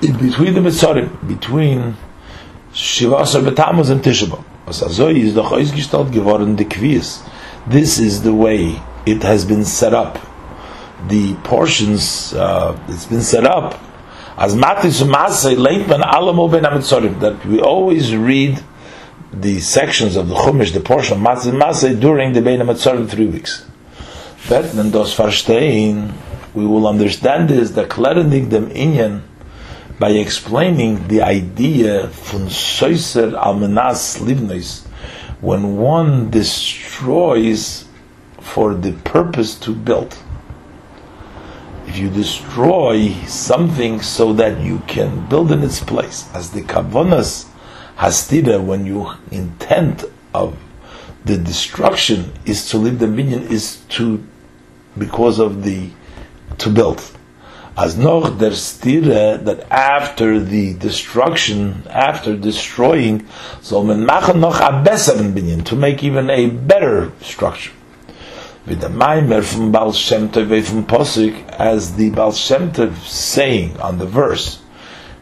between 0.00 0.54
the 0.54 0.60
Mitzorim, 0.60 1.26
between 1.26 1.96
Shiva 2.72 3.16
Asar 3.16 3.42
Betamuz 3.42 3.90
and 3.90 4.02
Tisha 4.02 4.44
Was 4.66 4.82
also 4.82 5.08
is 5.08 5.34
doch 5.34 5.50
ausgestellt 5.52 6.12
geworden 6.12 6.56
the 6.56 6.64
Kvies. 6.64 7.22
This 7.66 7.98
is 7.98 8.22
the 8.22 8.34
way 8.34 8.80
it 9.06 9.22
has 9.22 9.44
been 9.44 9.64
set 9.64 9.94
up. 9.94 10.18
The 11.08 11.34
portions, 11.44 12.34
uh, 12.34 12.78
it's 12.88 13.06
been 13.06 13.22
set 13.22 13.46
up 13.46 13.80
as 14.36 14.54
Matis 14.54 15.02
Masay 15.02 15.56
Leitman 15.56 16.02
Alamo 16.02 16.48
Ben 16.48 16.62
Amitzorim, 16.62 17.18
that 17.20 17.44
we 17.46 17.60
always 17.60 18.14
read 18.14 18.62
the 19.32 19.58
sections 19.60 20.16
of 20.16 20.28
the 20.28 20.34
Chumash, 20.34 20.72
the 20.72 20.80
portion 20.80 21.16
of 21.16 21.22
Matis 21.22 21.52
Masay 21.52 21.98
during 21.98 22.32
the 22.32 22.42
Ben 22.42 22.60
Amitzorim 22.60 23.08
three 23.08 23.26
weeks. 23.26 23.64
Then 24.48 24.90
those 24.92 25.14
Farstein, 25.14 26.12
we 26.54 26.66
will 26.66 26.86
understand 26.86 27.48
this, 27.48 27.72
the 27.72 27.84
Klerenig 27.84 28.50
dem 28.50 28.70
Inyan, 28.70 29.22
by 29.98 30.10
explaining 30.10 31.08
the 31.08 31.22
idea 31.22 32.06
von 32.06 32.48
Soiser 32.48 33.32
Almanas 33.32 34.20
Livnois, 34.20 34.86
when 35.40 35.76
one 35.76 36.30
destroys 36.30 37.84
for 38.40 38.74
the 38.74 38.92
purpose 39.04 39.56
to 39.56 39.74
build. 39.74 40.16
If 41.86 41.98
you 41.98 42.10
destroy 42.10 43.12
something 43.26 44.00
so 44.00 44.32
that 44.34 44.60
you 44.60 44.80
can 44.86 45.28
build 45.28 45.50
in 45.50 45.62
its 45.62 45.80
place, 45.80 46.28
as 46.32 46.52
the 46.52 46.62
kavonas 46.62 47.46
hastira, 47.96 48.62
when 48.62 48.86
you 48.86 49.10
intent 49.32 50.04
of 50.32 50.56
the 51.24 51.36
destruction 51.36 52.32
is 52.44 52.68
to 52.70 52.78
leave 52.78 53.00
the 53.00 53.08
minion 53.08 53.42
is 53.48 53.78
to 53.88 54.24
because 54.96 55.38
of 55.38 55.64
the 55.64 55.90
to 56.58 56.70
build 56.70 57.17
as 57.78 57.96
noch 57.96 58.36
der 58.36 58.54
stire 58.54 59.38
that 59.38 59.70
after 59.70 60.40
the 60.40 60.74
destruction, 60.74 61.84
after 61.88 62.36
destroying, 62.36 63.24
so 63.62 63.84
man 63.84 64.04
machen 64.04 64.40
noch 64.40 64.60
a 64.60 64.82
besseren 64.84 65.32
binyan 65.32 65.64
to 65.64 65.76
make 65.76 66.02
even 66.02 66.28
a 66.28 66.46
better 66.46 67.12
structure. 67.20 67.70
With 68.66 68.80
the 68.80 68.88
Maimer 68.88 69.44
from 69.44 69.70
Baal 69.70 69.92
Shem 69.92 70.28
Tov 70.28 70.64
from 70.64 70.86
Posik, 70.86 71.48
as 71.50 71.94
the 71.94 72.10
Baal 72.10 72.32
Shem 72.32 72.72
Tov 72.72 72.96
saying 73.06 73.78
on 73.80 73.98
the 73.98 74.06
verse, 74.06 74.58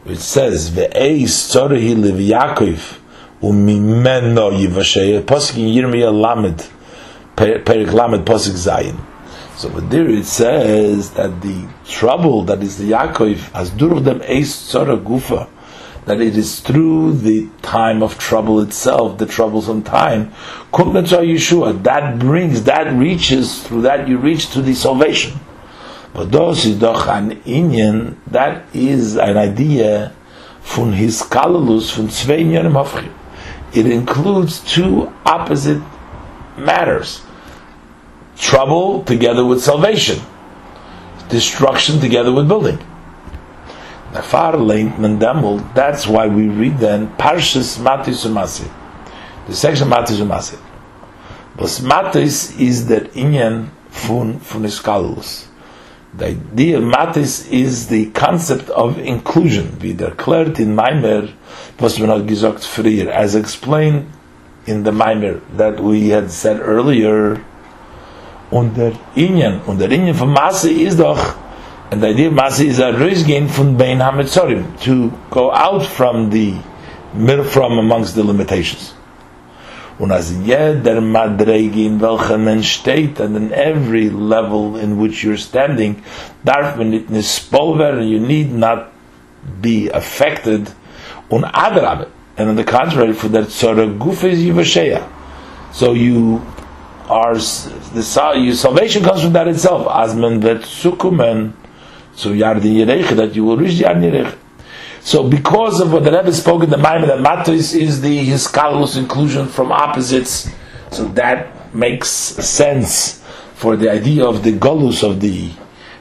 which 0.05 0.19
says, 0.19 0.71
"Ve'eis 0.71 1.37
tzorehi 1.53 1.95
liv 1.95 2.15
Yaakov 2.15 3.01
umimeno 3.43 4.51
yivashei." 4.59 5.21
Posik 5.21 5.59
in 5.59 5.69
Yirmiyah 5.75 6.11
Lamed, 6.11 6.65
Perik 7.37 7.93
Lamed 7.93 8.25
Posik 8.25 8.57
Zayin. 8.57 8.97
So 9.57 9.71
but 9.71 9.89
there 9.89 10.07
it 10.11 10.27
says 10.27 11.13
that 11.13 11.41
the 11.41 11.67
trouble 11.89 12.43
that 12.43 12.63
is 12.63 12.77
the 12.77 12.91
Yaakov 12.91 13.39
has 13.53 13.71
dur 13.71 14.01
them 14.01 14.21
eis 14.21 14.51
tzora 14.53 15.03
gufa, 15.03 15.49
that 16.05 16.21
it 16.21 16.37
is 16.37 16.61
through 16.61 17.15
the 17.15 17.49
time 17.63 18.03
of 18.03 18.19
trouble 18.19 18.61
itself, 18.61 19.17
the 19.17 19.25
troublesome 19.25 19.83
time, 19.83 20.31
Yeshua, 20.75 21.83
that 21.85 22.19
brings, 22.19 22.65
that 22.65 22.93
reaches, 22.93 23.63
through 23.63 23.81
that 23.81 24.07
you 24.07 24.19
reach 24.19 24.51
to 24.51 24.61
the 24.61 24.75
salvation. 24.75 25.41
But 26.13 26.33
those 26.33 26.67
is 26.67 26.79
doch 26.79 27.09
an 27.09 27.41
inyan, 27.43 28.17
that 28.27 28.67
is 28.75 29.17
an 29.17 29.39
idea 29.39 30.15
from 30.61 30.93
his 30.93 31.23
kalalus, 31.23 31.91
from 31.91 32.11
zwei 32.11 32.45
It 33.73 33.87
includes 33.87 34.61
two 34.61 35.11
opposite 35.25 35.83
matters 36.59 37.26
trouble 38.39 39.05
together 39.05 39.45
with 39.45 39.63
salvation, 39.63 40.21
destruction 41.29 42.01
together 42.01 42.33
with 42.33 42.49
building. 42.49 42.79
That's 44.13 44.33
why 46.07 46.27
we 46.27 46.49
read 46.49 46.79
then 46.79 47.09
Parshas 47.17 47.79
Matis 47.79 48.25
Umasi, 48.27 48.71
the 49.47 49.55
section 49.55 49.89
Matis 49.89 50.21
Umasi. 50.21 50.59
But 51.57 51.67
Matis 51.83 52.59
is 52.61 52.87
the 52.87 53.01
inyan 53.01 53.69
fun 53.89 54.39
fun 54.39 54.63
iskalus. 54.63 55.47
The 56.15 56.29
idea 56.29 56.81
Matis 56.81 57.51
is 57.51 57.89
the 57.89 58.11
concept 58.11 58.71
of 58.71 58.99
inclusion. 58.99 59.79
We 59.79 59.93
declared 59.93 60.59
in 60.61 60.75
Maimer, 60.75 61.33
was 61.79 61.99
noch 61.99 62.27
gesagt 62.27 62.65
früher, 62.65 63.09
as 63.09 63.35
explained 63.35 64.07
in 64.67 64.83
the 64.85 64.93
Maimer 64.93 65.41
that 65.57 65.81
we 65.81 66.09
had 66.09 66.31
said 66.31 66.61
earlier 66.61 67.45
und 68.51 68.77
der 68.77 68.93
Inyan, 69.15 69.61
und 69.67 69.81
der 69.81 69.91
Inyan 69.91 70.15
von 70.15 70.33
Masse 70.33 70.71
ist 70.71 71.01
doch, 71.01 71.35
and 71.91 72.03
the 72.03 72.09
idea 72.09 72.29
of 72.29 72.35
Masse 72.35 72.65
is 72.65 72.81
a 72.81 72.91
raisgain 72.91 73.49
von 73.49 73.77
Bein 73.77 74.01
HaMetzorim, 74.01 74.65
to 74.83 75.13
go 75.31 75.51
out 75.53 75.85
from 75.85 76.31
the, 76.31 76.55
from 77.45 77.79
amongst 77.79 78.15
the 78.15 78.23
limitations. 78.23 78.95
Und 79.99 80.13
as 80.13 80.31
jeder 80.45 81.01
Madrege 81.01 81.87
in 81.87 82.01
welchem 82.01 82.45
man 82.45 82.63
steht, 82.63 83.19
and 83.19 83.35
in 83.35 83.53
every 83.53 84.11
level 84.11 84.77
in 84.77 85.01
which 85.01 85.25
you're 85.25 85.39
standing, 85.39 86.03
darf 86.45 86.77
man 86.77 86.91
nicht 86.91 87.11
nispolver, 87.11 87.99
and 87.99 88.11
you 88.11 88.21
need 88.21 88.53
not 88.53 88.89
be 89.63 89.89
affected, 89.91 90.71
und 91.31 91.45
adrabe. 91.45 92.09
And 92.37 92.51
on 92.51 92.57
the 92.57 92.65
contrary, 92.65 93.15
for 93.15 93.29
that 93.29 93.51
sort 93.51 93.79
of 93.79 93.99
goof 93.99 94.23
is 94.25 94.41
yivasheya. 94.41 95.03
So 95.73 95.95
you 95.95 96.43
our 97.09 97.35
the 97.35 98.03
salvation 98.03 99.05
comes 99.05 99.23
from 99.23 99.33
that 99.33 99.49
itself. 99.49 99.87
Asman 99.87 100.41
vet 100.41 100.63
sukumen, 100.63 101.53
so 102.15 102.31
yardin 102.31 102.85
yerech 102.85 103.17
that 103.17 103.35
you 103.35 103.45
will 103.45 103.57
reach 103.57 103.75
yardin 103.75 104.13
yerech. 104.13 104.37
So 105.01 105.29
because 105.29 105.81
of 105.81 105.93
what 105.93 106.03
the 106.03 106.11
Rebbe 106.11 106.33
spoke 106.33 106.65
in 106.65 106.71
the 106.71 106.77
Maimon, 106.77 107.07
that 107.07 107.21
matos 107.21 107.75
is 107.75 108.01
the 108.01 108.25
his 108.25 108.49
kalus 108.49 108.97
inclusion 108.97 109.47
from 109.47 109.71
opposites, 109.71 110.51
so 110.91 111.05
that 111.09 111.75
makes 111.75 112.09
sense 112.09 113.23
for 113.55 113.77
the 113.77 113.91
idea 113.91 114.25
of 114.25 114.43
the 114.43 114.53
golus 114.53 115.09
of 115.09 115.21
the 115.21 115.51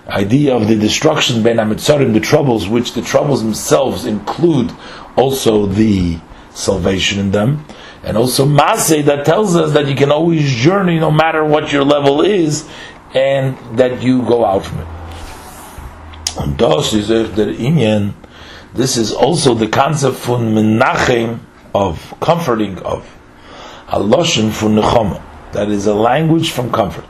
idea 0.07 0.55
of 0.55 0.67
the 0.67 0.75
destruction 0.75 1.43
ben 1.43 1.57
amitzarim, 1.57 2.13
the 2.13 2.19
troubles, 2.19 2.67
which 2.67 2.93
the 2.93 3.01
troubles 3.01 3.43
themselves 3.43 4.05
include 4.05 4.71
also 5.15 5.65
the 5.65 6.19
salvation 6.51 7.19
in 7.19 7.31
them 7.31 7.65
and 8.05 8.17
also 8.17 8.45
Masay 8.45 9.03
that 9.05 9.25
tells 9.25 9.55
us 9.55 9.73
that 9.73 9.87
you 9.87 9.95
can 9.95 10.11
always 10.11 10.45
journey 10.53 10.99
no 10.99 11.09
matter 11.09 11.43
what 11.43 11.73
your 11.73 11.83
level 11.83 12.21
is, 12.21 12.69
and 13.15 13.57
that 13.79 14.03
you 14.03 14.21
go 14.21 14.45
out 14.45 14.63
from 14.63 14.81
it. 14.81 14.87
And 16.37 16.55
das 16.55 16.93
is 16.93 17.07
der 17.07 17.47
Inyan. 17.47 18.13
This 18.75 18.97
is 18.97 19.11
also 19.11 19.55
the 19.55 19.67
concept 19.67 20.17
von 20.17 20.53
Menachem 20.53 21.39
of 21.73 22.13
comforting 22.19 22.77
of 22.83 23.09
Haloshen 23.87 24.49
von 24.49 24.75
Nechama. 24.75 25.23
That 25.53 25.69
is 25.69 25.87
a 25.87 25.95
language 25.95 26.51
from 26.51 26.71
comfort. 26.71 27.05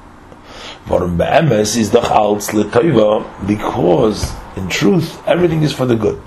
Warum 0.88 1.18
be'emes 1.18 1.76
is 1.76 1.90
doch 1.90 2.10
als 2.10 2.52
letoiva 2.52 3.26
because 3.46 4.32
in 4.56 4.70
truth 4.70 5.22
everything 5.28 5.62
is 5.64 5.74
for 5.74 5.86
the 5.86 5.98
good. 5.98 6.22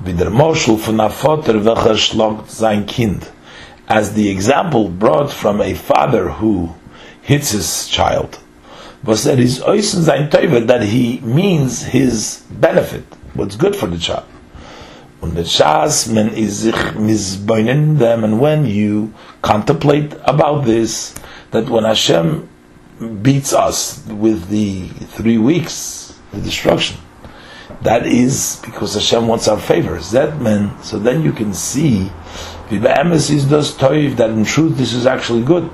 Wie 0.00 0.12
der 0.12 0.30
Moschel 0.30 0.76
von 0.76 1.00
a 1.00 1.08
Vater 1.08 1.64
welcher 1.64 1.96
schlagt 1.96 2.50
sein 2.50 2.84
Kind 2.84 3.30
as 3.90 4.14
the 4.14 4.30
example 4.30 4.88
brought 4.88 5.32
from 5.32 5.60
a 5.60 5.74
father 5.74 6.30
who 6.30 6.72
hits 7.22 7.50
his 7.50 7.88
child, 7.88 8.38
was 9.02 9.24
that 9.24 9.38
his 9.38 9.58
oisen 9.60 10.04
sein 10.04 10.30
that 10.66 10.82
he 10.82 11.18
means 11.20 11.82
his 11.82 12.44
benefit, 12.50 13.02
what's 13.34 13.56
good 13.56 13.74
for 13.74 13.88
the 13.88 13.98
child. 13.98 14.24
Und 15.20 15.34
the 15.34 15.42
Shas 15.42 16.10
men 16.10 16.30
is 16.30 16.60
sich 16.60 16.94
misbeinen 16.94 17.98
them, 17.98 18.22
and 18.24 18.40
when 18.40 18.64
you 18.64 19.12
contemplate 19.42 20.14
about 20.24 20.64
this, 20.64 21.14
that 21.50 21.68
when 21.68 21.84
Hashem 21.84 22.48
beats 23.22 23.52
us 23.52 24.06
with 24.06 24.48
the 24.48 24.86
three 24.88 25.36
weeks, 25.36 26.18
the 26.32 26.40
destruction, 26.40 26.96
that 27.82 28.06
is 28.06 28.62
because 28.64 28.94
Hashem 28.94 29.26
wants 29.26 29.48
our 29.48 29.58
favors. 29.58 30.12
That 30.12 30.40
man, 30.40 30.80
so 30.82 30.98
then 30.98 31.22
you 31.22 31.32
can 31.32 31.52
see 31.52 32.10
is 32.70 33.48
das 33.48 33.72
toiv 33.76 34.16
that 34.16 34.30
in 34.30 34.44
truth 34.44 34.76
this 34.76 34.92
is 34.92 35.06
actually 35.06 35.42
good. 35.42 35.70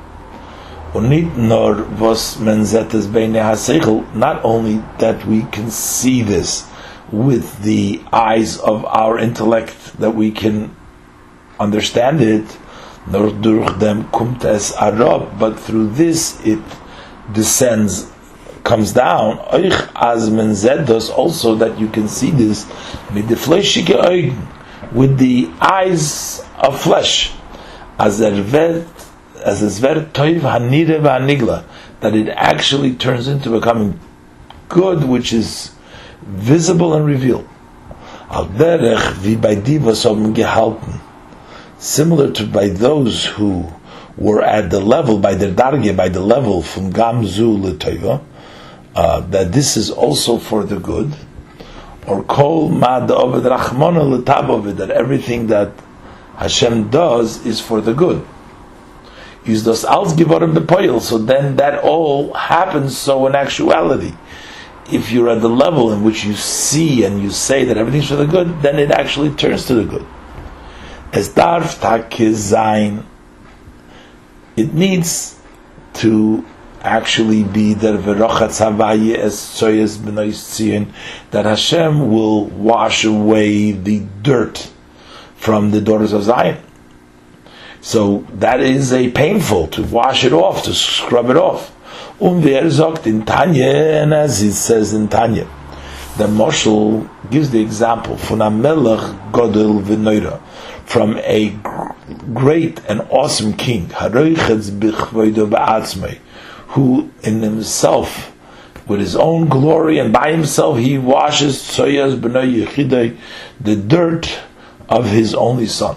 Und 0.95 1.09
nicht 1.09 1.37
nur 1.37 1.85
was 1.99 2.39
beine 3.13 3.43
not 4.15 4.45
only 4.45 4.83
that 4.99 5.27
we 5.27 5.43
can 5.53 5.71
see 5.71 6.23
this 6.23 6.65
with 7.13 7.63
the 7.63 8.01
eyes 8.13 8.59
of 8.59 8.85
our 8.85 9.19
intellect 9.19 9.99
that 9.99 10.15
we 10.15 10.31
can 10.31 10.75
understand 11.61 12.21
it, 12.21 12.45
nor 13.07 13.31
durch 13.31 13.79
dem 13.79 14.05
kumt 14.11 14.45
es 14.45 14.73
arab, 14.73 15.39
but 15.39 15.59
through 15.59 15.89
this 15.97 16.41
it 16.45 16.63
descends 17.33 18.11
comes 18.65 18.93
down 18.93 19.39
euch 19.53 19.75
as 19.95 20.29
men 20.31 20.55
also 21.11 21.55
that 21.55 21.79
you 21.79 21.89
can 21.89 22.09
see 22.09 22.31
this 22.31 22.67
mit 23.13 23.29
de 23.29 23.37
fleshige 23.37 24.01
augen 24.01 24.56
with 24.97 25.19
the 25.19 25.51
eyes 25.61 26.43
of 26.57 26.81
flesh, 26.81 27.31
as 27.99 28.19
toiv 30.15 30.41
that 32.01 32.15
it 32.15 32.29
actually 32.31 32.95
turns 32.95 33.29
into 33.29 33.51
becoming 33.51 34.01
good, 34.71 35.05
which 35.05 35.35
is 35.35 35.73
visible 36.23 36.95
and 36.95 37.05
revealed. 37.05 37.47
Al 38.31 38.47
derech 38.47 39.21
similar 41.79 42.31
to 42.33 42.47
by 42.47 42.69
those 42.69 43.27
who 43.27 43.71
were 44.17 44.43
at 44.43 44.71
the 44.71 44.81
level, 44.81 45.19
by 45.19 45.35
their 45.35 45.53
darge, 45.53 45.95
by 45.95 46.09
the 46.09 46.21
level 46.21 46.63
from 46.63 46.91
gamzu 46.91 47.61
uh, 48.95 49.21
that 49.21 49.53
this 49.53 49.77
is 49.77 49.91
also 49.91 50.39
for 50.39 50.65
the 50.65 50.79
good, 50.79 51.15
or 52.07 52.23
kol 52.25 52.69
mad 52.69 53.11
over 53.11 53.41
the 53.41 53.51
rachmona 53.51 54.77
that 54.77 54.91
everything 54.91 55.49
that 55.49 55.73
Hashem 56.37 56.91
does 56.91 57.45
is 57.45 57.61
for 57.61 57.81
the 57.81 57.95
good. 57.95 58.25
Is 59.45 59.65
das 59.65 59.85
als 59.85 60.15
geworden 60.15 60.55
bepoil, 60.55 61.01
so 61.01 61.19
then 61.19 61.57
that 61.57 61.83
all 61.83 62.33
happens 62.35 62.97
so 62.97 63.27
in 63.27 63.35
actuality. 63.35 64.13
If 64.91 65.11
you're 65.11 65.31
at 65.31 65.41
the 65.41 65.49
level 65.49 65.93
in 65.93 66.05
which 66.05 66.25
you 66.25 66.35
see 66.35 67.05
and 67.05 67.23
you 67.23 67.31
say 67.31 67.65
that 67.65 67.77
everything's 67.77 68.09
for 68.09 68.17
the 68.17 68.27
good, 68.27 68.63
then 68.63 68.79
it 68.79 68.91
actually 68.91 69.31
turns 69.31 69.67
to 69.67 69.75
the 69.75 69.85
good. 69.85 70.07
Es 71.13 71.29
darf 71.29 71.81
zain. 72.35 73.05
It 74.57 74.75
needs 74.75 75.41
to 75.95 76.45
actually 76.87 77.43
be 77.43 77.75
b'nois 79.99 80.87
that 81.33 81.45
Hashem 81.45 82.11
will 82.11 82.47
wash 82.47 83.05
away 83.05 83.73
the 83.73 84.07
dirt 84.23 84.71
from 85.35 85.73
the 85.73 85.81
daughters 85.81 86.13
of 86.13 86.23
Zion. 86.23 86.59
So 87.81 88.27
that 88.33 88.61
is 88.61 88.93
a 88.93 89.11
painful 89.11 89.67
to 89.69 89.83
wash 89.83 90.25
it 90.25 90.33
off, 90.33 90.63
to 90.65 90.75
scrub 90.75 91.31
it 91.31 91.37
off. 91.37 91.73
Um 92.21 92.43
Sagt 92.43 93.07
in 93.07 93.25
Tanya, 93.25 93.67
and 93.67 94.15
as 94.15 94.43
it 94.43 94.55
says 94.55 94.95
in 94.95 95.09
Tanya, 95.09 95.47
the 96.17 96.27
Moshel 96.27 97.09
gives 97.31 97.51
the 97.51 97.61
example 97.61 98.17
from 98.17 98.41
a 98.41 98.51
melech 98.51 99.33
godel 99.33 99.83
v'noira, 99.83 100.41
from 100.87 101.19
a 101.19 101.51
great 102.33 102.81
and 102.89 103.03
awesome 103.11 103.53
king, 103.53 103.91
who 106.69 107.11
in 107.23 107.43
himself, 107.43 108.33
with 108.87 109.01
his 109.01 109.17
own 109.17 109.49
glory 109.49 109.99
and 109.99 110.13
by 110.13 110.31
himself, 110.31 110.79
he 110.79 110.99
washes 110.99 111.57
b'noy 111.59 113.17
the 113.61 113.77
dirt 113.77 114.39
of 114.89 115.07
his 115.07 115.35
only 115.35 115.67
son. 115.67 115.97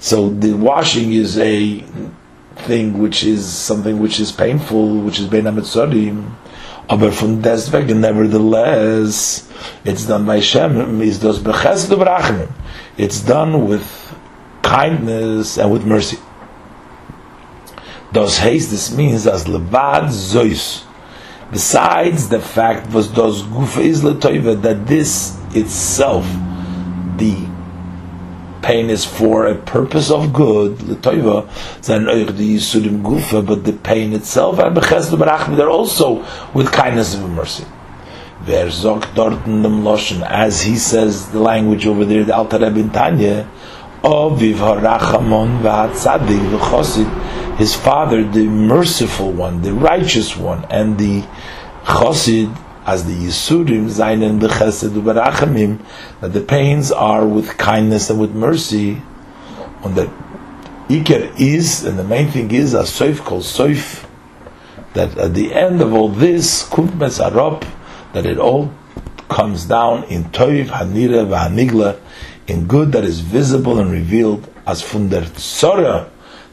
So 0.00 0.28
the 0.30 0.52
washing 0.52 1.12
is 1.12 1.38
a 1.38 1.80
thing 2.56 2.98
which 2.98 3.24
is 3.24 3.46
something 3.46 3.98
which 4.00 4.20
is 4.20 4.32
painful, 4.32 5.00
which 5.00 5.18
is 5.20 5.26
bein 5.26 5.44
amitzodim. 5.44 6.34
Aber 6.90 7.10
von 7.10 7.42
deswegen, 7.42 8.00
nevertheless, 8.00 9.46
it's 9.84 10.06
done 10.06 10.24
by 10.24 10.40
Shem, 10.40 11.02
It's 12.96 13.20
done 13.20 13.68
with 13.68 14.14
kindness 14.62 15.58
and 15.58 15.70
with 15.70 15.84
mercy. 15.84 16.18
Das 18.12 18.40
heißt, 18.40 18.70
this 18.70 18.90
means 18.90 19.26
as 19.26 19.46
levad 19.46 20.10
zois. 20.10 20.82
Besides 21.50 22.28
the 22.28 22.40
fact 22.40 22.92
was 22.92 23.08
das 23.08 23.42
gufa 23.42 23.80
is 23.80 24.02
that 24.02 24.86
this 24.86 25.36
itself, 25.54 26.26
the 27.16 27.34
pain 28.60 28.90
is 28.90 29.04
for 29.04 29.46
a 29.46 29.54
purpose 29.54 30.10
of 30.10 30.32
good, 30.32 30.82
l'toiva, 30.82 31.46
then 31.82 32.04
the 32.04 32.56
yisudim 32.56 33.02
gufa, 33.02 33.40
but 33.46 33.64
the 33.64 33.72
pain 33.72 34.12
itself, 34.12 34.58
and 34.58 34.76
they're 34.76 35.70
also 35.70 36.24
with 36.52 36.70
kindness 36.70 37.14
and 37.14 37.34
mercy. 37.34 37.64
Wer 38.46 38.70
sagt 38.70 39.14
dort 39.14 39.44
dem 39.44 39.86
as 40.22 40.62
he 40.62 40.76
says 40.76 41.30
the 41.32 41.40
language 41.40 41.86
over 41.86 42.04
there, 42.04 42.24
the 42.24 42.34
Alter 42.34 42.58
Rebbe 42.58 42.88
Tanya, 42.92 43.46
Oviv 44.02 44.56
harachamon 44.56 45.60
v'hatzadik 45.60 46.50
v'chosid, 46.50 47.08
his 47.58 47.74
father, 47.74 48.22
the 48.22 48.46
merciful 48.46 49.32
one, 49.32 49.62
the 49.62 49.74
righteous 49.74 50.36
one, 50.36 50.64
and 50.70 50.96
the 50.96 51.22
chosid, 51.82 52.56
as 52.86 53.04
the 53.04 53.12
Yisurim 53.12 53.90
Zainen 53.90 54.40
Bechesed 54.40 54.90
Ubarachamim, 54.90 55.84
that 56.20 56.32
the 56.32 56.40
pains 56.40 56.92
are 56.92 57.26
with 57.26 57.58
kindness 57.58 58.10
and 58.10 58.20
with 58.20 58.30
mercy, 58.30 59.02
and 59.82 59.96
that 59.96 60.08
Iker 60.88 61.38
is, 61.38 61.84
and 61.84 61.98
the 61.98 62.04
main 62.04 62.30
thing 62.30 62.50
is 62.52 62.74
a 62.74 62.82
Soif 62.82 63.18
called 63.18 63.42
Soif, 63.42 64.06
that 64.94 65.18
at 65.18 65.34
the 65.34 65.52
end 65.52 65.82
of 65.82 65.92
all 65.92 66.08
this, 66.08 66.62
Kumpmes 66.68 67.18
Arop, 67.20 67.68
that 68.12 68.24
it 68.24 68.38
all 68.38 68.72
comes 69.28 69.64
down 69.64 70.04
in 70.04 70.24
Toiv, 70.26 70.66
Hanira, 70.68 71.26
Vahanigla, 71.26 71.98
in 72.46 72.68
good 72.68 72.92
that 72.92 73.04
is 73.04 73.18
visible 73.18 73.80
and 73.80 73.90
revealed, 73.90 74.48
as 74.64 74.80
from 74.80 75.08
der 75.08 75.22
Tzorah, 75.22 76.08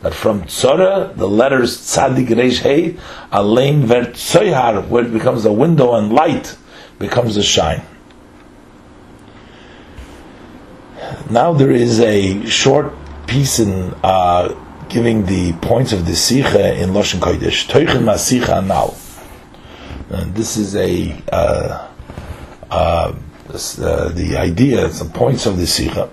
that 0.06 0.14
from 0.14 0.43
Tzora, 0.43 1.18
the 1.18 1.28
letters 1.28 1.80
Tzadik 1.80 2.28
Reish 2.28 2.60
Hey, 2.60 2.91
Alein 3.32 3.86
Ver 3.86 4.12
Tzoyhar, 4.12 4.88
where 4.88 5.03
it 5.03 5.12
becomes 5.12 5.45
a 5.45 5.51
window 5.51 5.95
and 5.95 6.14
light, 6.14 6.56
becomes 6.99 7.38
a 7.38 7.41
shine. 7.41 7.82
Now 11.28 11.53
there 11.53 11.72
is 11.72 11.99
a 12.01 12.45
short 12.45 12.93
piece 13.26 13.58
in 13.58 13.95
uh, 14.03 14.53
giving 14.89 15.26
the 15.26 15.53
points 15.53 15.91
of 15.91 16.06
the 16.06 16.16
Sikha 16.16 16.80
in 16.80 16.89
Loshen 16.89 17.20
Kodesh. 17.20 17.68
Teuchen 17.68 18.03
Masicha 18.03 18.64
now. 18.64 18.93
This 20.34 20.56
is 20.56 20.76
a 20.76 21.20
uh, 21.32 21.91
uh, 22.70 23.16
uh, 23.49 24.10
the 24.10 24.38
idea, 24.38 24.88
the 24.88 25.10
points 25.12 25.47
of 25.47 25.58
the 25.58 25.66
Sikha. 25.66 26.12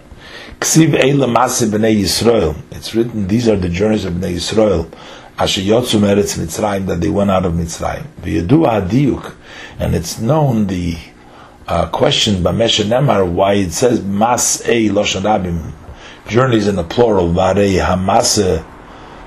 Ksiv 0.62 0.92
Yisrael. 0.92 2.54
It's 2.70 2.94
written, 2.94 3.26
these 3.26 3.48
are 3.48 3.56
the 3.56 3.68
journeys 3.68 4.04
of 4.04 4.14
Bnei 4.14 4.34
Yisrael. 4.36 4.88
Asher 5.36 5.60
Yotzu 5.60 5.98
Meretz 5.98 6.38
Mitzrayim, 6.38 6.86
that 6.86 7.00
they 7.00 7.10
went 7.10 7.32
out 7.32 7.44
of 7.44 7.54
Mitzrayim. 7.54 8.06
V'yedu 8.20 8.70
Hadiyuk. 8.70 9.34
And 9.80 9.96
it's 9.96 10.20
known 10.20 10.68
the 10.68 10.96
uh, 11.66 11.88
question 11.88 12.44
by 12.44 12.52
Mesha 12.52 12.84
Nemar 12.84 13.28
why 13.28 13.54
it 13.54 13.72
says 13.72 14.04
Mas 14.04 14.62
E 14.68 14.88
Loshan 14.88 15.22
Rabim. 15.22 15.72
Journeys 16.28 16.68
in 16.68 16.76
the 16.76 16.84
plural. 16.84 17.28
V'arei 17.30 17.84
Hamase 17.84 18.64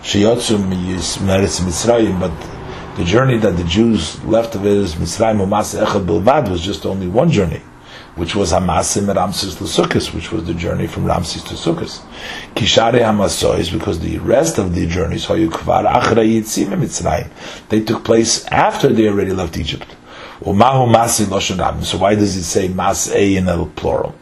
Sheyotzu 0.03 0.57
Meretz 0.57 1.59
Mitzrayim. 1.59 2.17
But 2.17 2.95
the 2.95 3.03
journey 3.03 3.37
that 3.39 3.57
the 3.57 3.65
Jews 3.65 4.23
left 4.23 4.55
of 4.55 4.65
it 4.65 4.71
is 4.71 4.95
Mitzrayim 4.95 5.45
Umas 5.45 5.77
Echad 5.77 6.05
Bilvad 6.05 6.49
was 6.49 6.61
just 6.61 6.85
only 6.85 7.09
one 7.09 7.29
journey 7.29 7.61
which 8.15 8.35
was 8.35 8.51
Hamasim 8.53 9.13
Ramses 9.13 9.55
to 9.55 9.65
Sukkot, 9.65 10.13
which 10.13 10.31
was 10.31 10.45
the 10.45 10.53
journey 10.53 10.87
from 10.87 11.05
Ramses 11.05 11.43
to 11.43 11.55
Sukkot. 11.55 12.01
Kishare 12.55 13.01
Hamasois, 13.01 13.71
because 13.71 13.99
the 13.99 14.17
rest 14.19 14.57
of 14.57 14.73
the 14.73 14.87
journeys, 14.87 15.27
they 17.69 17.81
took 17.81 18.03
place 18.05 18.45
after 18.45 18.87
they 18.93 19.07
already 19.09 19.31
left 19.31 19.57
Egypt. 19.57 19.95
So 20.43 20.51
why 20.51 22.15
does 22.15 22.35
it 22.35 22.43
say 22.43 22.67
Mas'e 22.69 23.35
in 23.37 23.47
a 23.47 23.65
plural? 23.65 24.15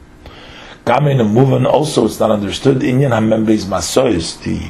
Gamin 0.86 1.22
and 1.22 1.36
Muvan 1.36 1.66
also 1.66 2.06
it's 2.06 2.20
not 2.20 2.30
understood. 2.30 2.80
Inyan 2.80 3.12
Hamembeis 3.12 3.66
Masois, 3.66 4.38
the 4.44 4.70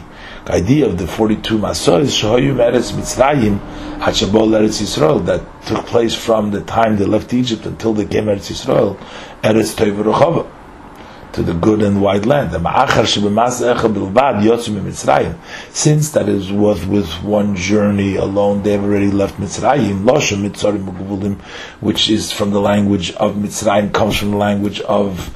idea 0.50 0.86
of 0.86 0.98
the 0.98 1.08
42 1.08 1.58
Masois, 1.58 2.04
Shoyu 2.04 2.54
Meretz 2.54 2.91
Mitzrayim, 2.91 3.60
Hachabol 4.00 4.50
Eretz 4.50 4.82
Yisrael, 4.82 5.26
that 5.26 5.41
took 5.66 5.86
place 5.86 6.16
from 6.16 6.52
the 6.52 6.62
time 6.62 6.98
they 6.98 7.06
left 7.06 7.34
Egypt 7.34 7.66
until 7.66 7.94
they 7.94 8.06
came 8.06 8.26
Eretz 8.26 8.52
Yisrael, 8.52 8.98
Eretz 9.41 9.76
Toiv 9.76 10.04
to 11.34 11.41
the 11.41 11.54
good 11.54 11.82
and 11.82 12.02
wide 12.02 12.26
land. 12.26 12.52
The 12.52 12.60
Ma'achar 12.60 13.06
Shebemas 13.06 13.62
Echa 13.62 13.91
Bilvad 13.91 14.44
Yotzim 14.44 14.80
Mitzrayim. 14.80 15.36
Since 15.72 16.12
that 16.12 16.30
is 16.30 16.52
was 16.52 16.86
with 16.86 17.12
one 17.24 17.56
journey 17.56 18.16
alone, 18.16 18.62
they 18.62 18.74
have 18.74 18.84
already 18.84 19.10
left 19.10 19.38
Mitzrayim. 19.38 20.04
Which 21.82 22.10
is 22.10 22.32
from 22.32 22.52
the 22.52 22.62
language 22.62 23.12
of 23.14 23.36
Mitzrayim, 23.36 23.91
comes 23.91 24.16
from 24.16 24.32
the 24.32 24.38
language 24.38 24.80
of 24.82 25.34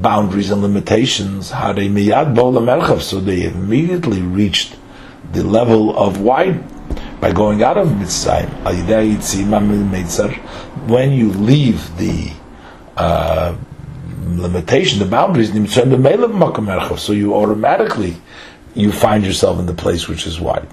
boundaries 0.00 0.50
and 0.50 0.62
limitations. 0.62 1.50
So 1.50 3.20
they 3.20 3.44
immediately 3.44 4.22
reached 4.22 4.76
the 5.32 5.42
level 5.42 5.96
of 5.96 6.20
wide 6.20 6.62
by 7.20 7.32
going 7.32 7.62
out 7.62 7.76
of 7.76 7.88
Mitzrayim. 7.88 8.48
When 10.88 11.12
you 11.12 11.30
leave 11.32 11.96
the 11.98 12.32
uh, 12.96 13.56
limitation, 14.26 14.98
the 15.00 15.06
boundaries, 15.06 15.50
so 17.00 17.12
you 17.12 17.34
automatically 17.34 18.16
you 18.74 18.92
find 18.92 19.24
yourself 19.24 19.58
in 19.58 19.66
the 19.66 19.74
place 19.74 20.08
which 20.08 20.26
is 20.26 20.40
wide. 20.40 20.68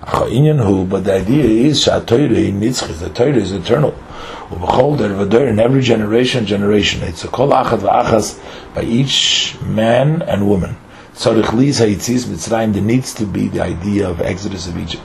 But 0.00 1.04
the 1.04 1.14
idea 1.14 1.44
is 1.44 1.84
the 1.86 2.00
Torah 3.14 3.36
is 3.36 3.52
eternal 3.52 3.94
in 4.50 5.58
every 5.58 5.82
generation, 5.82 6.46
generation. 6.46 7.02
It's 7.02 7.24
a 7.24 7.28
kol 7.28 7.50
achad 7.50 7.80
v'achas 7.80 8.74
by 8.74 8.82
each 8.82 9.56
man 9.62 10.22
and 10.22 10.48
woman. 10.48 10.76
Tzarich 11.14 11.52
lis 11.52 11.80
hayitzis 11.80 12.26
mitzrayim. 12.26 12.72
There 12.72 12.82
needs 12.82 13.14
to 13.14 13.26
be 13.26 13.48
the 13.48 13.62
idea 13.62 14.08
of 14.08 14.20
exodus 14.20 14.68
of 14.68 14.78
Egypt. 14.78 15.02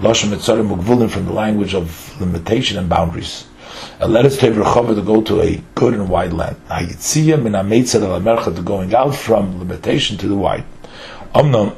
Loshem 0.00 0.30
mitzarim 0.30 0.74
mugvulin 0.74 1.10
from 1.10 1.26
the 1.26 1.32
language 1.32 1.74
of 1.74 2.20
limitation 2.20 2.78
and 2.78 2.88
boundaries. 2.88 3.46
And 4.00 4.12
let 4.12 4.24
us 4.24 4.36
take 4.36 4.54
Rechover 4.54 4.94
to 4.94 5.02
go 5.02 5.22
to 5.22 5.40
a 5.42 5.62
good 5.74 5.94
and 5.94 6.08
wide 6.08 6.32
land. 6.32 6.56
Hayitziyah 6.68 7.40
min 7.42 7.52
ameitzer 7.52 8.02
al 8.02 8.54
to 8.54 8.62
going 8.62 8.94
out 8.94 9.14
from 9.14 9.58
limitation 9.58 10.16
to 10.18 10.26
the 10.26 10.34
wide. 10.34 10.64
Omnom 11.34 11.76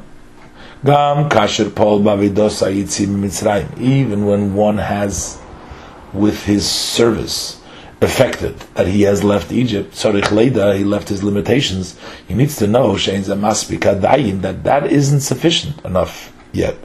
gam 0.84 1.28
kasher 1.28 1.74
pol 1.74 2.00
bavidos 2.00 2.62
mitzrayim. 3.22 3.80
Even 3.80 4.26
when 4.26 4.54
one 4.54 4.78
has 4.78 5.40
with 6.12 6.44
his 6.44 6.68
service 6.68 7.60
affected 8.00 8.58
that 8.74 8.88
he 8.88 9.02
has 9.02 9.22
left 9.22 9.52
Egypt, 9.52 9.94
Tzarich 9.94 10.32
Leda, 10.32 10.76
he 10.76 10.82
left 10.82 11.08
his 11.08 11.22
limitations, 11.22 11.96
he 12.26 12.34
needs 12.34 12.56
to 12.56 12.66
know 12.66 12.96
that 14.40 14.64
that 14.64 14.90
isn't 14.90 15.20
sufficient 15.20 15.84
enough 15.84 16.31
yet. 16.52 16.76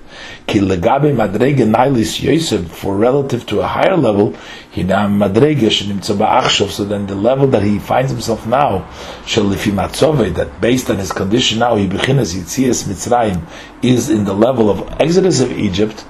Ki 0.47 0.59
legabe 0.59 1.13
madrege 1.13 1.59
nailis 1.59 2.21
Yosef, 2.21 2.71
for 2.71 2.95
relative 2.95 3.45
to 3.45 3.59
a 3.59 3.67
higher 3.67 3.97
level, 3.97 4.35
he 4.71 4.83
hinam 4.83 5.17
madrege 5.17 5.67
shenimtza 5.67 6.69
so 6.69 6.85
then 6.85 7.05
the 7.07 7.15
level 7.15 7.47
that 7.47 7.63
he 7.63 7.79
finds 7.79 8.11
himself 8.11 8.47
now, 8.47 8.87
shalifi 9.25 9.71
matzove, 9.71 10.33
that 10.35 10.61
based 10.61 10.89
on 10.89 10.97
his 10.97 11.11
condition 11.11 11.59
now, 11.59 11.75
he 11.75 11.87
bechinas 11.87 12.35
yitzias 12.35 12.87
Mitzrayim, 12.87 13.41
is 13.83 14.09
in 14.09 14.23
the 14.23 14.33
level 14.33 14.69
of 14.69 15.01
exodus 15.01 15.41
of 15.41 15.51
Egypt, 15.51 16.05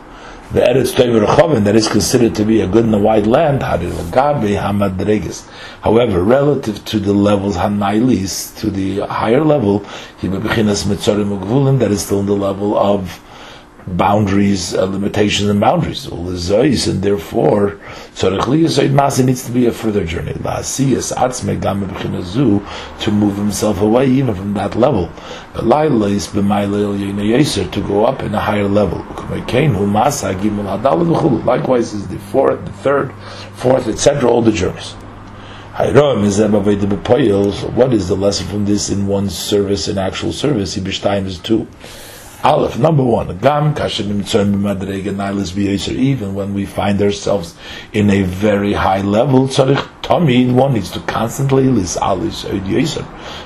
the 0.52 0.62
Eretz 0.62 0.96
Tevir 0.96 1.64
that 1.66 1.76
is 1.76 1.90
considered 1.90 2.34
to 2.36 2.46
be 2.46 2.62
a 2.62 2.68
good 2.68 2.86
and 2.86 2.96
a 2.96 2.98
wide 2.98 3.28
land, 3.28 3.62
However, 5.82 6.24
relative 6.24 6.86
to 6.86 7.00
the 7.00 7.12
levels 7.12 7.58
Hanailis, 7.58 8.58
to 8.60 8.70
the 8.70 9.00
higher 9.08 9.44
level, 9.44 9.80
that 10.22 11.92
is 11.92 12.06
still 12.06 12.20
in 12.22 12.26
the 12.28 12.34
level 12.34 12.78
of 12.78 13.22
boundaries, 13.88 14.74
uh, 14.74 14.86
limitations 14.86 15.50
and 15.50 15.60
boundaries. 15.60 16.08
All 16.08 16.24
the 16.26 16.38
Zay 16.38 16.72
and 16.88 17.02
therefore, 17.02 17.80
Masa 18.16 19.24
needs 19.24 19.46
to 19.46 19.52
be 19.52 19.66
a 19.66 19.72
further 19.72 20.04
journey. 20.04 20.34
To 20.34 20.42
move 23.12 23.38
himself 23.38 23.82
away 23.82 24.08
even 24.08 24.36
from 24.36 24.54
that 24.56 24.76
level. 24.76 25.10
To 25.56 25.62
go 27.82 28.06
up 28.06 28.24
in 28.24 28.36
a 28.36 28.40
higher 28.40 28.68
level. 28.68 29.06
Likewise 31.46 31.94
is 31.94 32.08
the 32.08 32.20
fourth, 32.20 32.66
the 32.66 32.72
third, 32.72 33.14
fourth, 33.56 33.88
etc., 33.88 34.30
all 34.30 34.42
the 34.42 34.52
journeys. 34.52 34.96
What 35.80 36.26
is 37.94 38.08
the 38.08 38.18
lesson 38.18 38.48
from 38.48 38.66
this 38.66 38.90
in 38.90 39.06
one 39.06 39.30
service, 39.30 39.88
in 39.88 40.00
actual 40.00 40.34
service? 40.34 40.76
Ibishtaim 40.76 41.28
is 41.28 41.38
two. 41.38 41.68
Aleph, 42.44 42.78
number 42.78 43.04
one, 43.04 43.28
even 45.98 46.36
when 46.36 46.54
we 46.54 46.66
find 46.66 47.02
ourselves 47.02 47.56
in 47.94 48.10
a 48.12 48.22
very 48.22 48.74
high 48.74 49.02
level, 49.02 49.48
one 49.50 50.74
needs 50.74 50.92
to 50.92 51.00
constantly 51.00 51.68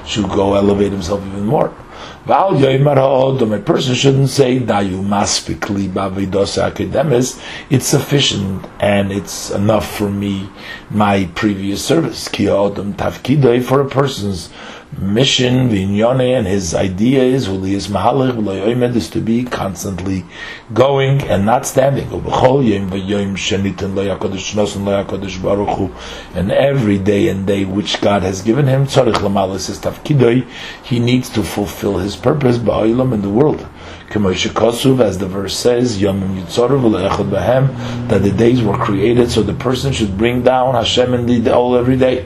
should 0.05 0.29
go 0.29 0.55
elevate 0.55 0.91
himself 0.91 1.25
even 1.25 1.45
more. 1.45 1.73
Val 2.25 2.53
A 2.63 3.59
person 3.59 3.95
shouldn't 3.95 4.29
say 4.29 4.59
dayu 4.59 5.03
maspikli 5.03 5.89
akademis. 5.91 7.41
It's 7.69 7.87
sufficient 7.87 8.65
and 8.79 9.11
it's 9.11 9.49
enough 9.51 9.89
for 9.89 10.09
me, 10.09 10.49
my 10.89 11.25
previous 11.33 11.83
service. 11.83 12.27
Ki 12.27 12.47
for 13.61 13.81
a 13.81 13.89
person's 13.89 14.49
mission, 14.97 15.69
vinyone, 15.69 16.37
and 16.37 16.47
his 16.47 16.75
idea 16.75 17.23
is 17.23 17.47
is 17.47 17.87
mahalach 17.87 18.95
is 18.95 19.09
to 19.09 19.21
be 19.21 19.43
constantly 19.43 20.25
going 20.73 21.21
and 21.23 21.45
not 21.45 21.65
standing. 21.65 22.09
And 26.35 26.51
every 26.51 26.97
day 26.97 27.29
and 27.29 27.47
day 27.47 27.65
which 27.65 28.01
God 28.01 28.23
has 28.23 28.41
given 28.41 28.67
him, 28.67 28.87
he 30.83 30.99
needs 30.99 31.29
to 31.29 31.43
fulfill 31.43 31.97
his 31.97 32.15
purpose 32.15 32.57
in 32.57 33.21
the 33.21 33.29
world. 33.29 33.67
As 34.13 35.17
the 35.17 35.27
verse 35.29 35.55
says, 35.55 36.01
that 36.01 38.19
the 38.23 38.31
days 38.31 38.61
were 38.61 38.77
created 38.77 39.31
so 39.31 39.41
the 39.41 39.53
person 39.53 39.93
should 39.93 40.17
bring 40.17 40.43
down 40.43 40.75
Hashem 40.75 41.13
in 41.13 41.25
the 41.25 41.53
all 41.53 41.77
every 41.77 41.95
day. 41.95 42.25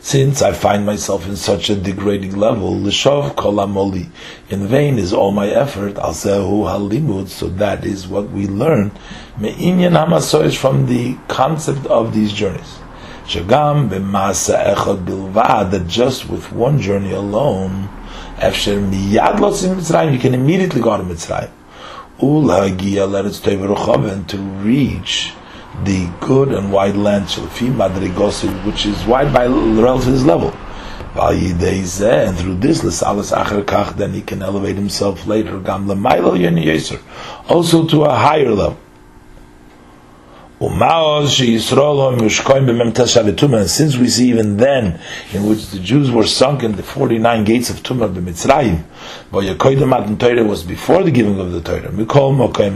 since 0.00 0.42
I 0.42 0.52
find 0.52 0.86
myself 0.86 1.26
in 1.26 1.36
such 1.36 1.70
a 1.70 1.76
degrading 1.76 2.36
level, 2.36 2.78
l'shov 2.78 3.34
kolamoli, 3.34 4.08
in 4.48 4.66
vain 4.66 4.98
is 4.98 5.12
all 5.12 5.32
my 5.32 5.48
effort. 5.48 5.98
Al 5.98 6.12
sehu 6.12 6.64
halimud. 6.64 7.28
So 7.28 7.48
that 7.48 7.84
is 7.84 8.06
what 8.06 8.30
we 8.30 8.46
learn. 8.46 8.92
Me'inyan 9.38 9.92
hamasoish 9.92 10.56
from 10.56 10.86
the 10.86 11.16
concept 11.28 11.86
of 11.86 12.14
these 12.14 12.32
journeys. 12.32 12.78
Shagam 13.26 13.90
b'masa 13.90 14.74
echad 14.74 15.04
bilvad. 15.04 15.70
That 15.72 15.86
just 15.86 16.28
with 16.28 16.52
one 16.52 16.80
journey 16.80 17.12
alone, 17.12 17.88
efsher 18.36 18.82
miyad 18.82 19.36
lotzim 19.36 19.76
Mitzrayim, 19.76 20.12
you 20.12 20.18
can 20.18 20.34
immediately 20.34 20.80
go 20.80 20.96
to 20.96 21.02
Mitzrayim. 21.02 21.50
Ulagia 22.20 23.08
let 23.08 23.26
it 23.26 23.34
stay 23.34 23.54
and 23.54 24.28
to 24.28 24.38
reach 24.38 25.32
the 25.84 26.08
good 26.20 26.52
and 26.52 26.72
wide 26.72 26.96
land 26.96 27.28
which 28.64 28.86
is 28.86 29.04
wide 29.06 29.32
by 29.32 29.46
relative 29.46 30.12
his 30.12 30.24
level. 30.24 30.52
And 31.20 32.36
through 32.38 32.56
this, 32.56 32.80
then 32.80 34.12
he 34.12 34.20
can 34.22 34.42
elevate 34.42 34.76
himself 34.76 35.26
later, 35.26 35.60
also 37.48 37.86
to 37.86 38.04
a 38.04 38.14
higher 38.14 38.50
level. 38.50 38.76
Since 40.60 40.72
we 43.96 44.08
see 44.08 44.28
even 44.28 44.56
then, 44.56 44.98
in 45.32 45.46
which 45.48 45.68
the 45.68 45.78
Jews 45.78 46.10
were 46.10 46.26
sunk 46.26 46.64
in 46.64 46.72
the 46.72 46.82
49 46.82 47.44
gates 47.44 47.70
of 47.70 47.80
Tumah 47.82 48.12
b'Mitzrayim, 48.12 48.82
but 49.30 49.44
Torah 50.18 50.44
was 50.44 50.64
before 50.64 51.04
the 51.04 51.12
giving 51.12 51.38
of 51.38 51.52
the 51.52 51.60
Torah, 51.60 51.90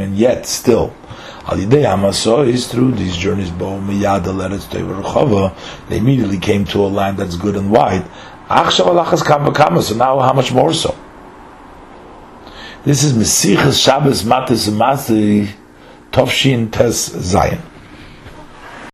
and 0.00 0.16
yet 0.16 0.46
still, 0.46 0.92
Alidei 1.44 1.84
Amaso 1.84 2.46
is 2.46 2.68
through 2.68 2.92
these 2.92 3.16
journeys, 3.16 3.50
Bo 3.50 3.80
Miyada 3.80 4.32
they 5.88 5.96
immediately 5.98 6.38
came 6.38 6.64
to 6.66 6.78
a 6.84 6.86
land 6.86 7.18
that's 7.18 7.34
good 7.36 7.56
and 7.56 7.70
wide. 7.70 8.04
Achshav 8.48 8.86
Alachas 8.86 9.24
Kama 9.24 9.82
so 9.82 9.96
now 9.96 10.20
how 10.20 10.32
much 10.32 10.52
more 10.52 10.72
so? 10.72 10.96
This 12.84 13.02
is 13.02 13.12
Mesichas 13.14 13.82
Shabbos 13.82 14.22
Matis 14.22 14.68
Masi 14.68 15.52
Tovshin 16.12 16.70
Tes 16.70 17.08
Zayin. 17.10 17.60